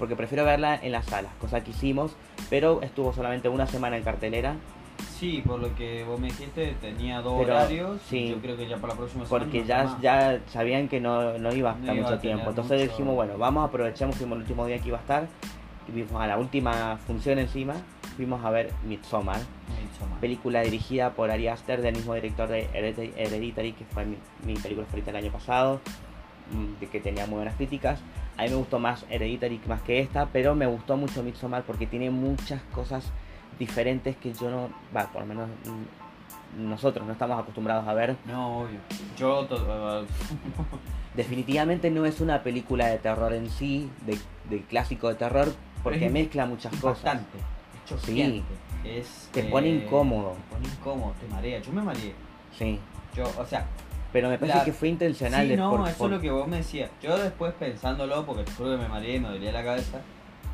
porque 0.01 0.17
prefiero 0.17 0.45
verla 0.45 0.75
en 0.83 0.91
la 0.91 1.03
sala, 1.03 1.29
cosa 1.41 1.63
que 1.63 1.71
hicimos, 1.71 2.17
pero 2.49 2.83
estuvo 2.83 3.13
solamente 3.13 3.49
una 3.49 3.69
semana 3.69 3.97
en 3.97 4.03
cartelera, 4.03 4.57
Sí, 5.19 5.43
por 5.47 5.61
lo 5.61 5.75
que 5.77 6.03
vos 6.05 6.19
me 6.21 6.29
dijiste, 6.29 6.75
tenía 6.81 7.21
dos 7.21 7.39
Pero, 7.41 7.55
horarios. 7.55 8.01
sí. 8.09 8.29
Yo 8.31 8.37
creo 8.41 8.57
que 8.57 8.67
ya 8.69 8.77
para 8.77 8.93
la 8.95 8.99
próxima 8.99 9.25
semana. 9.27 9.45
porque 9.45 9.61
no 9.61 9.67
ya, 9.67 9.85
más. 9.85 10.01
ya 10.01 10.41
sabían 10.49 10.89
que 10.89 10.99
no, 11.01 11.39
no 11.39 11.53
iba 11.55 11.71
a 11.71 11.75
No 11.75 11.81
estar 11.81 11.95
iba 11.97 12.05
mucho 12.05 12.15
a 12.17 12.21
tiempo. 12.21 12.49
Entonces 12.51 12.81
mucho- 12.81 12.91
dijimos, 12.91 13.15
bueno, 13.15 13.37
vamos, 13.39 13.67
aprovechamos, 13.69 14.17
fuimos 14.17 14.37
el 14.37 14.43
último 14.43 14.67
día 14.67 14.79
que 14.79 14.89
iba 14.89 14.99
a 14.99 15.01
estar, 15.01 15.27
y 15.89 15.93
vimos 15.93 16.21
a 16.23 16.27
la 16.27 16.39
última 16.39 16.99
función 17.07 17.39
encima, 17.39 17.75
fuimos 18.17 18.43
a 18.45 18.51
ver 18.51 18.73
Midsommar, 18.85 19.41
Midsommar. 19.83 20.21
película 20.21 20.61
dirigida 20.63 21.11
por 21.11 21.31
Ari 21.31 21.49
Aster, 21.49 21.81
del 21.83 21.97
mismo 21.97 22.15
director 22.15 22.49
de 22.49 22.69
Heredit- 22.73 23.13
Hereditary, 23.17 23.73
que 23.73 23.85
fue 23.87 24.05
mi, 24.07 24.17
mi 24.47 24.55
película 24.55 24.87
favorita 24.87 25.11
el 25.11 25.17
año 25.17 25.33
pasado, 25.33 25.81
mm, 26.53 26.85
que 26.91 27.01
tenía 27.01 27.27
muy 27.27 27.37
buenas 27.37 27.57
críticas. 27.57 28.01
A 28.37 28.43
mí 28.45 28.49
me 28.51 28.57
gustó 28.57 28.78
más 28.78 29.05
Hereditary 29.11 29.61
más 29.66 29.83
que 29.83 30.01
esta, 30.01 30.26
pero 30.26 30.55
me 30.55 30.66
gustó 30.66 30.97
mucho 30.97 31.22
Midsommar 31.22 31.62
porque 31.64 31.87
tiene 31.87 32.11
muchas 32.11 32.62
cosas 32.72 33.05
diferentes 33.59 34.16
que 34.16 34.33
yo 34.33 34.51
no, 34.51 34.70
va, 34.97 35.07
por 35.12 35.20
lo 35.22 35.26
menos 35.26 35.49
mm, 36.57 36.68
nosotros 36.68 37.07
no 37.07 37.12
estamos 37.12 37.39
acostumbrados 37.39 37.87
a 37.87 37.95
ver. 37.95 38.16
No, 38.26 38.62
obvio. 38.62 38.78
Yo. 39.16 39.45
to- 39.47 40.07
Definitivamente 41.14 41.91
no 41.91 42.07
es 42.07 42.20
una 42.20 42.43
película 42.43 42.87
de 42.87 42.99
terror 42.99 43.33
en 43.33 43.51
sí, 43.51 43.91
de, 44.07 44.18
de 44.49 44.62
clásico 44.62 45.09
de 45.09 45.16
terror, 45.16 45.53
porque 45.83 46.07
Es 46.07 46.12
mezcla 46.12 46.47
muchas 46.47 46.72
cosas. 46.76 47.03
Bastante. 47.03 47.39
Es 47.95 48.01
Sí. 48.03 48.45
Es, 48.85 49.28
Te 49.33 49.43
pone 49.45 49.68
eh, 49.68 49.83
incómodo. 49.85 50.35
Te 50.35 50.55
pone 50.55 50.68
incómodo, 50.68 51.12
te 51.20 51.26
marea. 51.28 51.59
Yo 51.61 51.72
me 51.72 51.83
mareé. 51.83 52.14
Sí, 52.57 52.78
Yo, 53.14 53.24
o 53.39 53.45
sea, 53.45 53.66
pero 54.13 54.29
me 54.29 54.39
parece 54.39 54.59
La- 54.59 54.65
que 54.65 54.73
fue 54.73 54.89
intencional. 54.89 55.47
sí, 55.49 55.57
no, 55.57 55.71
por- 55.71 55.89
eso 55.89 55.99
por- 55.99 56.11
es 56.11 56.17
lo 56.17 56.21
que 56.21 56.31
vos 56.31 56.47
me 56.49 56.59
decías. 56.59 56.91
Yo 57.03 57.17
después 57.19 57.53
pensándolo, 57.55 58.25
porque 58.27 58.45
te 58.45 58.53
juro 58.53 58.71
que 58.73 58.83
me 58.83 58.89
mareé 58.89 59.17
y 59.17 59.21
me 59.21 59.29
dolía 59.29 59.53
la 59.53 59.65
cabeza, 59.65 59.99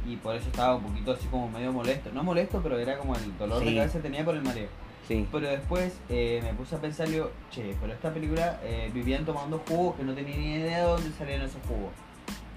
y 0.06 0.16
por 0.16 0.34
eso 0.36 0.46
estaba 0.48 0.76
un 0.76 0.82
poquito 0.84 1.12
así 1.12 1.26
como 1.28 1.48
medio 1.48 1.72
molesto. 1.72 2.10
No 2.12 2.22
molesto, 2.22 2.60
pero 2.62 2.78
era 2.78 2.96
como 2.98 3.16
el 3.16 3.36
dolor 3.38 3.62
Sí. 3.62 3.70
de 3.70 3.76
cabeza 3.76 3.98
que 3.98 4.02
tenía 4.02 4.24
por 4.24 4.34
el 4.34 4.42
mareo. 4.42 4.68
Sí, 5.08 5.24
Pero 5.30 5.48
después 5.48 5.96
eh, 6.08 6.40
me 6.42 6.52
puse 6.54 6.74
a 6.74 6.80
pensar, 6.80 7.08
digo, 7.08 7.30
che, 7.50 7.76
pero 7.80 7.92
esta 7.92 8.12
película 8.12 8.58
eh, 8.64 8.90
vivían 8.92 9.24
tomando 9.24 9.62
jugos 9.68 9.94
que 9.96 10.02
no 10.02 10.12
tenía 10.14 10.36
ni 10.36 10.54
idea 10.54 10.78
de 10.78 10.82
dónde 10.84 11.10
salían 11.16 11.42
esos 11.42 11.60
jugos. 11.68 11.92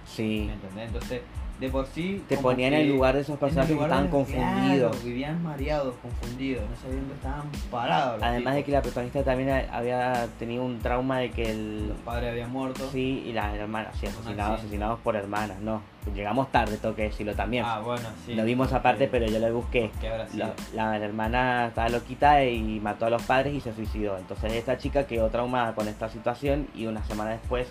sí. 0.05 0.45
¿Me 0.47 0.53
entendés? 0.53 0.87
Entonces, 0.87 1.21
de 1.59 1.69
por 1.69 1.87
sí. 1.87 2.23
Te 2.27 2.37
ponían 2.37 2.73
en 2.73 2.81
el 2.81 2.89
lugar 2.89 3.15
de 3.15 3.21
esos 3.21 3.37
personajes 3.37 3.75
que 3.75 3.83
estaban 3.83 4.07
confundidos. 4.07 4.91
Claro, 4.91 5.05
vivían 5.05 5.43
mareados, 5.43 5.95
confundidos, 6.01 6.63
no 6.69 6.75
sabían 6.77 7.01
dónde 7.01 7.15
estaban 7.15 7.49
parados. 7.69 8.23
Además 8.23 8.55
de 8.55 8.63
que 8.63 8.71
la 8.71 8.81
protagonista 8.81 9.23
también 9.23 9.65
había 9.71 10.27
tenido 10.37 10.63
un 10.63 10.79
trauma 10.79 11.19
de 11.19 11.31
que 11.31 11.51
el... 11.51 11.89
los 11.89 11.97
padres 11.97 12.31
habían 12.31 12.51
muerto. 12.51 12.89
Sí, 12.91 13.23
y 13.25 13.33
las 13.33 13.53
hermanas, 13.55 13.95
sí, 13.99 14.07
asesinados, 14.07 14.59
asesinados 14.59 14.99
por 15.01 15.15
hermanas, 15.15 15.59
no. 15.59 15.81
Llegamos 16.15 16.49
tarde, 16.51 16.77
tengo 16.77 16.95
que 16.95 17.03
decirlo 17.03 17.35
también. 17.35 17.65
Ah, 17.67 17.81
bueno, 17.81 18.07
sí. 18.25 18.33
lo 18.33 18.43
vimos 18.45 18.71
aparte, 18.71 19.07
pero 19.07 19.27
yo 19.27 19.37
lo 19.37 19.53
busqué. 19.53 19.91
¿Qué 19.99 20.07
habrá 20.07 20.27
sido? 20.27 20.53
La, 20.73 20.97
la 20.97 21.05
hermana 21.05 21.67
estaba 21.67 21.89
loquita 21.89 22.43
y 22.45 22.79
mató 22.79 23.05
a 23.05 23.09
los 23.09 23.21
padres 23.23 23.53
y 23.53 23.59
se 23.59 23.75
suicidó. 23.75 24.17
Entonces 24.17 24.53
esta 24.53 24.77
chica 24.77 25.05
quedó 25.05 25.29
traumada 25.29 25.75
con 25.75 25.87
esta 25.87 26.09
situación 26.09 26.67
y 26.73 26.85
una 26.85 27.03
semana 27.05 27.31
después 27.31 27.67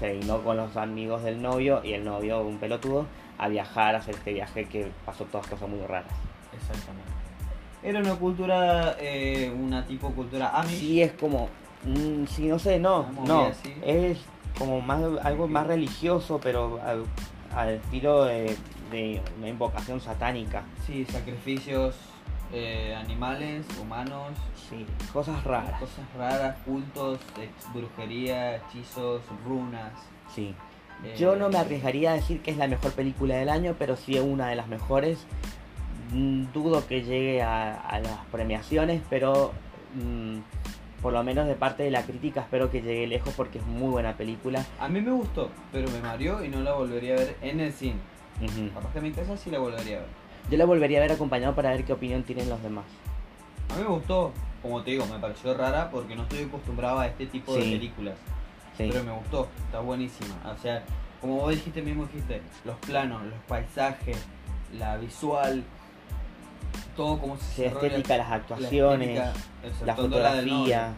se 0.00 0.14
vino 0.14 0.42
con 0.42 0.56
los 0.56 0.76
amigos 0.76 1.22
del 1.22 1.42
novio 1.42 1.82
y 1.84 1.92
el 1.92 2.04
novio, 2.04 2.40
un 2.40 2.56
pelotudo, 2.58 3.06
a 3.40 3.48
viajar, 3.48 3.94
a 3.94 3.98
hacer 3.98 4.14
este 4.14 4.32
viaje 4.34 4.66
que 4.66 4.90
pasó 5.06 5.24
todas 5.24 5.46
cosas 5.46 5.68
muy 5.68 5.80
raras. 5.80 6.12
Exactamente. 6.52 7.10
Era 7.82 8.00
una 8.00 8.14
cultura, 8.16 8.96
eh, 9.00 9.50
una 9.58 9.86
tipo 9.86 10.10
cultura 10.12 10.50
Amish. 10.50 10.78
Sí, 10.78 11.02
es 11.02 11.12
como, 11.12 11.48
mm, 11.84 12.26
sí, 12.26 12.46
no 12.46 12.58
sé, 12.58 12.78
no, 12.78 13.06
no, 13.26 13.50
es 13.82 14.18
como 14.58 14.82
más 14.82 15.00
algo 15.24 15.48
más 15.48 15.66
religioso, 15.66 16.38
pero 16.42 16.78
al, 16.84 17.04
al 17.56 17.70
estilo 17.70 18.24
de, 18.24 18.54
de 18.90 19.22
una 19.38 19.48
invocación 19.48 20.00
satánica. 20.00 20.62
Sí, 20.86 21.06
sacrificios 21.06 21.94
eh, 22.52 22.94
animales, 22.94 23.64
humanos, 23.80 24.32
Sí, 24.68 24.86
cosas 25.12 25.42
raras. 25.42 25.80
cosas 25.80 26.04
raras, 26.16 26.56
cultos, 26.64 27.18
brujería, 27.72 28.56
hechizos, 28.56 29.22
runas. 29.46 29.92
Sí. 30.34 30.54
Eh, 31.04 31.14
Yo 31.18 31.36
no 31.36 31.48
me 31.48 31.58
arriesgaría 31.58 32.12
a 32.12 32.14
decir 32.14 32.40
que 32.40 32.50
es 32.50 32.56
la 32.56 32.68
mejor 32.68 32.92
película 32.92 33.36
del 33.36 33.48
año, 33.48 33.74
pero 33.78 33.96
sí 33.96 34.16
es 34.16 34.22
una 34.22 34.48
de 34.48 34.56
las 34.56 34.68
mejores. 34.68 35.26
Mm, 36.12 36.46
Dudo 36.52 36.86
que 36.86 37.02
llegue 37.02 37.42
a, 37.42 37.74
a 37.74 38.00
las 38.00 38.18
premiaciones, 38.32 39.00
pero 39.08 39.52
mm, 39.94 40.38
por 41.02 41.12
lo 41.12 41.22
menos 41.24 41.46
de 41.46 41.54
parte 41.54 41.82
de 41.82 41.90
la 41.90 42.02
crítica 42.02 42.42
espero 42.42 42.70
que 42.70 42.82
llegue 42.82 43.06
lejos 43.06 43.32
porque 43.36 43.58
es 43.58 43.66
muy 43.66 43.90
buena 43.90 44.16
película. 44.16 44.64
A 44.78 44.88
mí 44.88 45.00
me 45.00 45.12
gustó, 45.12 45.50
pero 45.72 45.90
me 45.90 46.00
mareó 46.00 46.44
y 46.44 46.48
no 46.48 46.60
la 46.60 46.72
volvería 46.72 47.14
a 47.14 47.18
ver 47.18 47.36
en 47.42 47.60
el 47.60 47.72
cine. 47.72 47.96
Ujú. 48.42 48.70
Capaz 48.74 48.92
que 48.92 48.98
en 48.98 49.04
mi 49.04 49.12
casa 49.12 49.36
sí 49.36 49.50
la 49.50 49.58
volvería 49.58 49.98
a 49.98 50.00
ver. 50.00 50.08
Yo 50.50 50.58
la 50.58 50.64
volvería 50.64 50.98
a 50.98 51.02
ver 51.02 51.12
acompañado 51.12 51.54
para 51.54 51.70
ver 51.70 51.84
qué 51.84 51.92
opinión 51.92 52.22
tienen 52.22 52.48
los 52.48 52.62
demás. 52.62 52.84
A 53.70 53.76
mí 53.76 53.82
me 53.82 53.88
gustó, 53.88 54.32
como 54.62 54.82
te 54.82 54.90
digo, 54.92 55.06
me 55.06 55.18
pareció 55.18 55.54
rara 55.54 55.90
porque 55.90 56.16
no 56.16 56.22
estoy 56.22 56.44
acostumbrado 56.44 56.98
a 56.98 57.06
este 57.06 57.26
tipo 57.26 57.54
de 57.54 57.60
películas. 57.60 58.14
Sí. 58.84 58.88
Pero 58.92 59.04
me 59.04 59.12
gustó, 59.12 59.48
está 59.64 59.80
buenísima. 59.80 60.34
O 60.44 60.60
sea, 60.60 60.82
como 61.20 61.36
vos 61.36 61.50
dijiste 61.50 61.82
mismo 61.82 62.06
dijiste, 62.06 62.42
los 62.64 62.76
planos, 62.78 63.22
los 63.24 63.38
paisajes, 63.46 64.16
la 64.78 64.96
visual, 64.96 65.64
todo 66.96 67.18
como 67.18 67.36
se 67.36 67.44
Sí, 67.44 67.64
estética, 67.64 68.16
las 68.16 68.28
la 68.28 68.34
actuaciones, 68.36 69.08
estética, 69.08 69.32
la 69.62 69.68
exceptuando 69.68 70.18
la 70.20 70.30
fotografía. 70.30 70.94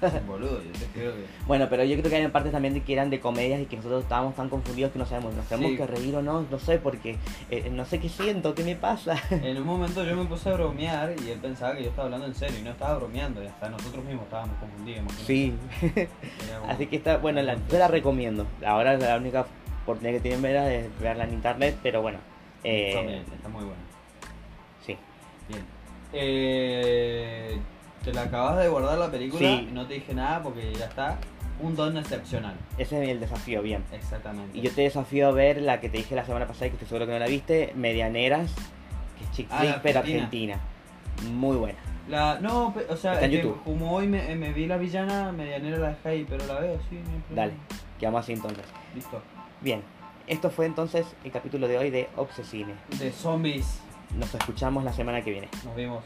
Boludo, 0.26 0.62
yo 0.62 0.72
te 0.72 0.86
creo 0.92 1.12
que. 1.14 1.24
Bueno, 1.46 1.66
pero 1.70 1.84
yo 1.84 1.96
creo 1.98 2.10
que 2.10 2.16
hay 2.16 2.28
partes 2.28 2.52
también 2.52 2.74
de 2.74 2.82
que 2.82 2.92
eran 2.92 3.10
de 3.10 3.20
comedias 3.20 3.60
y 3.60 3.66
que 3.66 3.76
nosotros 3.76 4.02
estábamos 4.02 4.34
tan 4.34 4.48
confundidos 4.48 4.92
que 4.92 4.98
no 4.98 5.06
sabemos, 5.06 5.34
nos 5.34 5.46
tenemos 5.46 5.70
Sí. 5.72 5.76
que 5.76 5.86
reír 5.86 6.14
o 6.16 6.22
no, 6.22 6.42
no 6.50 6.58
sé, 6.58 6.78
porque 6.78 7.16
eh, 7.50 7.68
no 7.72 7.84
sé 7.84 7.98
qué 8.00 8.08
siento, 8.08 8.54
qué 8.54 8.64
me 8.64 8.76
pasa. 8.76 9.16
En 9.30 9.56
un 9.58 9.66
momento 9.66 10.04
yo 10.04 10.14
me 10.16 10.24
puse 10.24 10.48
a 10.50 10.54
bromear 10.54 11.14
y 11.24 11.30
él 11.30 11.38
pensaba 11.40 11.74
que 11.76 11.82
yo 11.82 11.88
estaba 11.90 12.06
hablando 12.06 12.26
en 12.26 12.34
serio 12.34 12.58
y 12.58 12.62
no 12.62 12.70
estaba 12.70 12.96
bromeando 12.98 13.42
y 13.42 13.46
hasta 13.46 13.68
nosotros 13.68 14.04
mismos 14.04 14.24
estábamos 14.24 14.56
confundidos. 14.58 15.00
imagínate. 15.00 15.24
Sí, 15.26 15.54
Era 16.48 16.58
como- 16.60 16.72
así 16.72 16.86
que 16.86 16.96
está, 16.96 17.16
bueno, 17.18 17.42
la, 17.42 17.54
yo 17.54 17.78
la 17.78 17.88
recomiendo. 17.88 18.46
Ahora 18.64 18.96
la 18.96 19.16
única 19.16 19.46
oportunidad 19.84 20.14
que 20.16 20.20
tienen 20.20 20.42
verla 20.42 20.72
es 20.72 20.86
verla 21.00 21.24
en 21.24 21.32
internet, 21.34 21.76
pero 21.82 22.02
bueno, 22.02 22.18
eh, 22.64 23.22
está 23.34 23.48
muy 23.48 23.64
buena. 23.64 23.80
sí. 24.84 24.96
Bien. 25.48 25.62
Eh, 26.12 27.58
te 28.08 28.14
la 28.14 28.22
acabas 28.22 28.58
de 28.58 28.68
guardar 28.68 28.98
la 28.98 29.10
película 29.10 29.40
Sí. 29.40 29.68
y 29.70 29.72
no 29.72 29.86
te 29.86 29.94
dije 29.94 30.14
nada 30.14 30.42
porque 30.42 30.72
ya 30.74 30.86
está. 30.86 31.18
Un 31.60 31.74
don 31.74 31.96
excepcional. 31.96 32.54
Ese 32.78 33.02
es 33.02 33.08
el 33.08 33.18
desafío, 33.20 33.62
bien. 33.62 33.84
Exactamente. 33.92 34.56
Y 34.56 34.60
yo 34.62 34.70
te 34.70 34.82
desafío 34.82 35.28
a 35.28 35.32
ver 35.32 35.60
la 35.60 35.80
que 35.80 35.88
te 35.88 35.98
dije 35.98 36.14
la 36.14 36.24
semana 36.24 36.46
pasada 36.46 36.66
y 36.66 36.70
que 36.70 36.74
estoy 36.76 36.88
seguro 36.88 37.06
que 37.06 37.12
no 37.12 37.18
la 37.18 37.26
viste, 37.26 37.72
Medianeras, 37.74 38.54
que 39.18 39.24
es 39.24 39.30
chick 39.32 39.48
Ah, 39.50 39.58
flick, 39.58 39.70
la 39.72 39.82
pero 39.82 39.98
argentina. 40.00 40.60
Muy 41.32 41.56
buena. 41.56 41.78
La, 42.08 42.38
no, 42.40 42.72
o 42.88 42.96
sea, 42.96 43.14
Está 43.14 43.26
en 43.26 43.32
es 43.32 43.40
que 43.40 43.46
YouTube. 43.48 43.62
como 43.64 43.92
hoy 43.92 44.06
me, 44.06 44.34
me 44.36 44.52
vi 44.52 44.66
la 44.66 44.76
villana, 44.78 45.32
medianera 45.32 45.78
la 45.78 45.88
dejé 45.88 46.08
ahí, 46.08 46.26
pero 46.28 46.46
la 46.46 46.60
veo, 46.60 46.78
sí, 46.88 46.96
no. 47.28 47.36
Dale, 47.36 47.52
quedamos 47.98 48.20
así 48.22 48.32
entonces. 48.34 48.64
Listo. 48.94 49.20
Bien, 49.60 49.82
esto 50.28 50.50
fue 50.50 50.64
entonces 50.66 51.06
el 51.24 51.32
capítulo 51.32 51.66
de 51.68 51.76
hoy 51.76 51.90
de 51.90 52.08
Obsesine. 52.16 52.72
De 53.00 53.10
zombies. 53.10 53.80
Nos 54.16 54.32
escuchamos 54.34 54.84
la 54.84 54.92
semana 54.92 55.22
que 55.22 55.32
viene. 55.32 55.48
Nos 55.64 55.74
vemos. 55.74 56.04